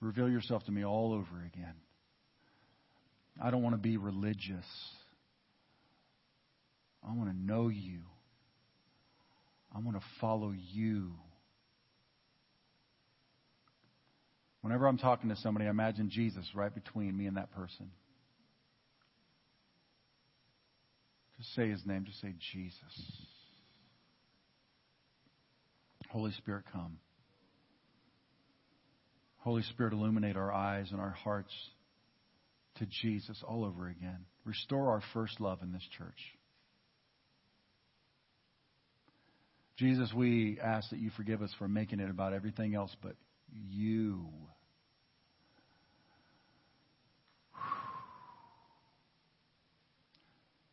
Reveal 0.00 0.28
yourself 0.28 0.64
to 0.64 0.72
me 0.72 0.84
all 0.84 1.12
over 1.12 1.44
again. 1.46 1.74
I 3.40 3.50
don't 3.50 3.62
want 3.62 3.74
to 3.74 3.80
be 3.80 3.96
religious. 3.96 4.66
I 7.06 7.12
want 7.12 7.30
to 7.30 7.36
know 7.36 7.68
you. 7.68 8.00
I 9.74 9.78
want 9.78 9.96
to 9.96 10.02
follow 10.20 10.52
you. 10.52 11.12
Whenever 14.60 14.86
I'm 14.86 14.98
talking 14.98 15.30
to 15.30 15.36
somebody, 15.36 15.66
I 15.66 15.70
imagine 15.70 16.10
Jesus 16.10 16.46
right 16.54 16.72
between 16.72 17.16
me 17.16 17.26
and 17.26 17.36
that 17.36 17.52
person. 17.52 17.90
Just 21.38 21.54
say 21.54 21.68
his 21.68 21.84
name. 21.84 22.04
Just 22.04 22.20
say 22.20 22.34
Jesus. 22.52 22.78
Holy 26.10 26.30
Spirit, 26.32 26.64
come. 26.72 26.98
Holy 29.38 29.62
Spirit, 29.62 29.92
illuminate 29.92 30.36
our 30.36 30.52
eyes 30.52 30.92
and 30.92 31.00
our 31.00 31.10
hearts 31.10 31.52
to 32.76 32.86
Jesus 32.86 33.42
all 33.46 33.64
over 33.64 33.88
again. 33.88 34.24
Restore 34.44 34.90
our 34.90 35.02
first 35.12 35.40
love 35.40 35.62
in 35.62 35.72
this 35.72 35.86
church. 35.96 36.18
Jesus, 39.76 40.12
we 40.14 40.58
ask 40.62 40.90
that 40.90 40.98
you 40.98 41.10
forgive 41.16 41.42
us 41.42 41.52
for 41.58 41.66
making 41.66 42.00
it 42.00 42.10
about 42.10 42.32
everything 42.32 42.74
else 42.74 42.94
but 43.02 43.16
you. 43.70 44.26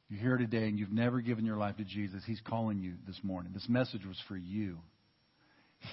You're 0.09 0.19
here 0.19 0.37
today 0.37 0.67
and 0.67 0.77
you've 0.77 0.91
never 0.91 1.21
given 1.21 1.45
your 1.45 1.57
life 1.57 1.77
to 1.77 1.83
Jesus. 1.83 2.23
He's 2.25 2.41
calling 2.41 2.79
you 2.79 2.93
this 3.07 3.19
morning. 3.23 3.51
This 3.53 3.69
message 3.69 4.05
was 4.05 4.17
for 4.27 4.35
you. 4.35 4.79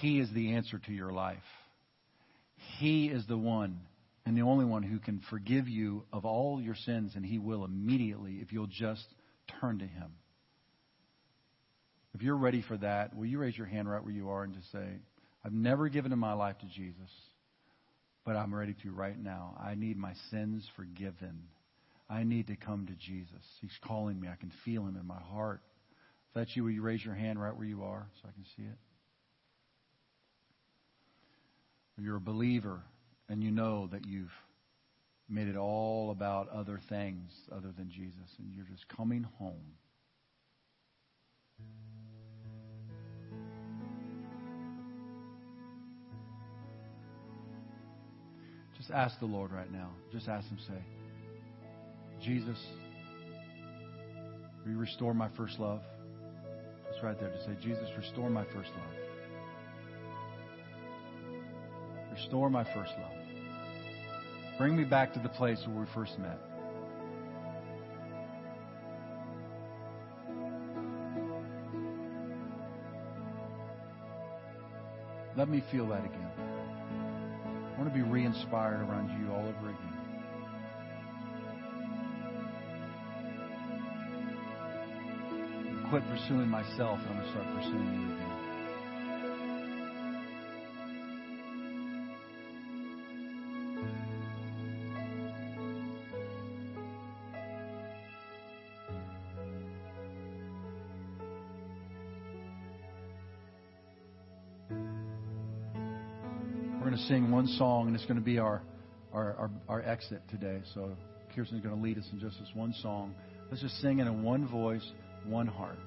He 0.01 0.19
is 0.19 0.29
the 0.33 0.53
answer 0.53 0.79
to 0.79 0.91
your 0.91 1.11
life. 1.11 1.37
He 2.79 3.07
is 3.07 3.25
the 3.27 3.37
one 3.37 3.79
and 4.27 4.35
the 4.35 4.41
only 4.41 4.65
one 4.65 4.83
who 4.83 4.99
can 4.99 5.21
forgive 5.29 5.69
you 5.69 6.03
of 6.11 6.25
all 6.25 6.59
your 6.59 6.75
sins, 6.75 7.13
and 7.15 7.25
He 7.25 7.39
will 7.39 7.63
immediately 7.63 8.39
if 8.41 8.51
you'll 8.51 8.67
just 8.67 9.05
turn 9.61 9.79
to 9.79 9.85
Him. 9.85 10.11
If 12.13 12.21
you're 12.21 12.35
ready 12.35 12.61
for 12.61 12.75
that, 12.75 13.15
will 13.15 13.25
you 13.25 13.39
raise 13.39 13.57
your 13.57 13.67
hand 13.67 13.89
right 13.89 14.03
where 14.03 14.11
you 14.11 14.29
are 14.29 14.43
and 14.43 14.53
just 14.53 14.69
say, 14.69 14.85
I've 15.45 15.53
never 15.53 15.87
given 15.87 16.17
my 16.19 16.33
life 16.33 16.57
to 16.57 16.65
Jesus, 16.65 17.09
but 18.25 18.35
I'm 18.35 18.53
ready 18.53 18.75
to 18.83 18.91
right 18.91 19.17
now. 19.17 19.57
I 19.63 19.75
need 19.75 19.95
my 19.95 20.11
sins 20.29 20.67
forgiven. 20.75 21.43
I 22.09 22.23
need 22.23 22.47
to 22.47 22.57
come 22.57 22.85
to 22.87 22.93
Jesus. 22.95 23.45
He's 23.61 23.71
calling 23.85 24.19
me. 24.19 24.27
I 24.27 24.35
can 24.35 24.51
feel 24.65 24.81
him 24.81 24.97
in 24.99 25.07
my 25.07 25.21
heart. 25.31 25.61
If 26.27 26.33
that's 26.33 26.53
you, 26.53 26.65
will 26.65 26.71
you 26.71 26.81
raise 26.81 27.05
your 27.05 27.15
hand 27.15 27.41
right 27.41 27.55
where 27.55 27.65
you 27.65 27.83
are 27.83 28.09
so 28.21 28.27
I 28.27 28.33
can 28.33 28.43
see 28.57 28.63
it? 28.63 28.77
You're 32.03 32.17
a 32.17 32.21
believer 32.21 32.81
and 33.29 33.43
you 33.43 33.51
know 33.51 33.87
that 33.91 34.05
you've 34.05 34.31
made 35.29 35.47
it 35.47 35.57
all 35.57 36.11
about 36.11 36.49
other 36.49 36.79
things 36.89 37.31
other 37.51 37.71
than 37.77 37.89
Jesus 37.89 38.29
and 38.39 38.53
you're 38.53 38.65
just 38.65 38.87
coming 38.87 39.23
home. 39.37 39.73
Just 48.77 48.91
ask 48.91 49.19
the 49.19 49.25
Lord 49.25 49.51
right 49.51 49.71
now. 49.71 49.89
Just 50.13 50.29
ask 50.29 50.47
Him, 50.47 50.59
say, 50.67 50.81
Jesus, 52.23 52.57
will 54.63 54.71
you 54.71 54.77
restore 54.77 55.13
my 55.13 55.29
first 55.35 55.59
love? 55.59 55.81
It's 56.89 57.03
right 57.03 57.19
there 57.19 57.29
to 57.29 57.43
say, 57.43 57.57
Jesus, 57.61 57.89
restore 57.97 58.29
my 58.29 58.45
first 58.45 58.69
love. 58.69 58.93
Restore 62.13 62.49
my 62.49 62.63
first 62.63 62.93
love. 62.99 63.16
Bring 64.57 64.75
me 64.75 64.83
back 64.85 65.13
to 65.13 65.19
the 65.19 65.29
place 65.29 65.59
where 65.67 65.81
we 65.81 65.85
first 65.93 66.17
met. 66.17 66.39
Let 75.37 75.47
me 75.47 75.63
feel 75.71 75.87
that 75.89 76.03
again. 76.03 76.31
I 76.35 77.79
want 77.79 77.93
to 77.93 77.95
be 77.95 78.01
re 78.01 78.25
inspired 78.25 78.81
around 78.81 79.21
you 79.21 79.31
all 79.31 79.47
over 79.47 79.69
again. 79.69 79.93
Quit 85.91 86.03
pursuing 86.09 86.49
myself, 86.49 86.99
and 86.99 87.09
I'm 87.09 87.15
going 87.17 87.25
to 87.25 87.29
start 87.31 87.45
pursuing 87.55 87.85
you 87.85 88.15
again. 88.15 88.36
Sing 107.07 107.31
one 107.31 107.47
song, 107.47 107.87
and 107.87 107.95
it's 107.95 108.05
going 108.05 108.17
to 108.17 108.23
be 108.23 108.39
our, 108.39 108.61
our, 109.13 109.33
our, 109.35 109.51
our 109.69 109.81
exit 109.81 110.21
today. 110.29 110.61
So 110.73 110.91
Kirsten's 111.35 111.61
going 111.61 111.75
to 111.75 111.81
lead 111.81 111.97
us 111.97 112.05
in 112.11 112.19
just 112.19 112.39
this 112.39 112.49
one 112.53 112.73
song. 112.81 113.15
Let's 113.49 113.61
just 113.61 113.79
sing 113.81 113.99
it 113.99 114.07
in 114.07 114.23
one 114.23 114.47
voice, 114.47 114.85
one 115.25 115.47
heart. 115.47 115.77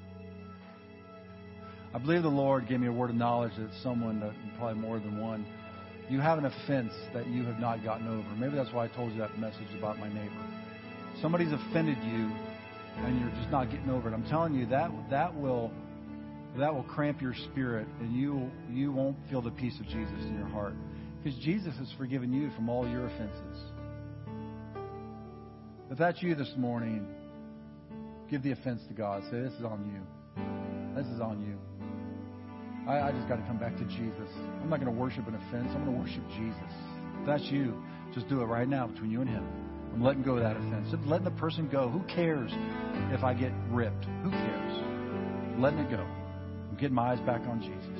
I 1.93 1.99
believe 1.99 2.23
the 2.23 2.29
Lord 2.29 2.69
gave 2.69 2.81
me 2.81 2.87
a 2.87 2.93
word 2.93 3.11
of 3.11 3.17
knowledge 3.17 3.53
that 3.59 3.71
someone, 3.83 4.23
probably 4.59 4.81
more 4.81 4.99
than 4.99 5.21
one, 5.21 5.45
you 6.09 6.21
have 6.21 6.39
an 6.39 6.47
offense 6.47 6.93
that 7.13 7.27
you 7.27 7.45
have 7.45 7.59
not 7.59 7.85
gotten 7.85 8.07
over. 8.07 8.29
Maybe 8.37 8.57
that's 8.57 8.73
why 8.73 8.85
I 8.85 8.89
told 8.89 9.13
you 9.13 9.19
that 9.19 9.39
message 9.39 9.69
about 9.77 9.99
my 9.99 10.09
neighbor. 10.09 10.47
Somebody's 11.21 11.53
offended 11.53 11.99
you, 11.99 12.31
and 12.99 13.21
you're 13.21 13.31
just 13.31 13.51
not 13.51 13.71
getting 13.71 13.91
over 13.91 14.09
it. 14.09 14.15
I'm 14.15 14.27
telling 14.29 14.55
you 14.55 14.67
that 14.67 14.91
that 15.11 15.35
will 15.35 15.71
that 16.59 16.75
will 16.75 16.83
cramp 16.83 17.21
your 17.21 17.35
spirit, 17.53 17.87
and 18.01 18.15
you 18.15 18.51
you 18.69 18.91
won't 18.91 19.17
feel 19.29 19.43
the 19.43 19.53
peace 19.53 19.79
of 19.79 19.87
Jesus 19.87 20.25
in 20.25 20.37
your 20.37 20.49
heart 20.49 20.75
because 21.23 21.39
Jesus 21.41 21.75
has 21.79 21.93
forgiven 21.99 22.33
you 22.33 22.51
from 22.57 22.69
all 22.69 22.89
your 22.89 23.07
offenses. 23.07 23.59
If 25.91 25.99
that's 25.99 26.23
you 26.23 26.35
this 26.35 26.53
morning, 26.57 27.07
give 28.31 28.43
the 28.43 28.53
offense 28.53 28.81
to 28.89 28.95
God. 28.95 29.23
Say, 29.31 29.41
This 29.41 29.53
is 29.55 29.65
on 29.65 29.85
you. 29.93 30.95
This 30.97 31.07
is 31.13 31.21
on 31.21 31.41
you. 31.43 31.59
I, 32.89 33.09
I 33.09 33.13
just 33.13 33.29
got 33.29 33.37
to 33.37 33.43
come 33.43 33.59
back 33.59 33.77
to 33.77 33.85
Jesus. 33.85 34.31
I'm 34.63 34.71
not 34.71 34.81
going 34.81 34.93
to 34.93 34.99
worship 34.99 35.27
an 35.29 35.35
offense. 35.35 35.69
I'm 35.75 35.85
going 35.85 35.97
to 35.97 36.03
worship 36.03 36.23
Jesus. 36.31 36.73
If 37.21 37.27
that's 37.27 37.45
you, 37.45 37.83
just 38.15 38.29
do 38.29 38.41
it 38.41 38.45
right 38.45 38.69
now 38.69 38.87
between 38.87 39.11
you 39.11 39.21
and 39.21 39.29
Him. 39.29 39.47
I'm 39.93 40.03
letting 40.03 40.23
go 40.23 40.37
of 40.37 40.43
that 40.43 40.57
offense. 40.57 40.89
Just 40.91 41.05
letting 41.05 41.25
the 41.25 41.33
person 41.33 41.69
go. 41.69 41.89
Who 41.89 42.01
cares 42.15 42.51
if 43.13 43.25
I 43.25 43.35
get 43.35 43.53
ripped? 43.71 44.05
Who 44.23 44.31
cares? 44.31 45.61
Letting 45.61 45.81
it 45.81 45.91
go. 45.91 46.07
I'm 46.71 46.77
getting 46.77 46.95
my 46.95 47.13
eyes 47.13 47.21
back 47.21 47.43
on 47.43 47.61
Jesus. 47.61 48.00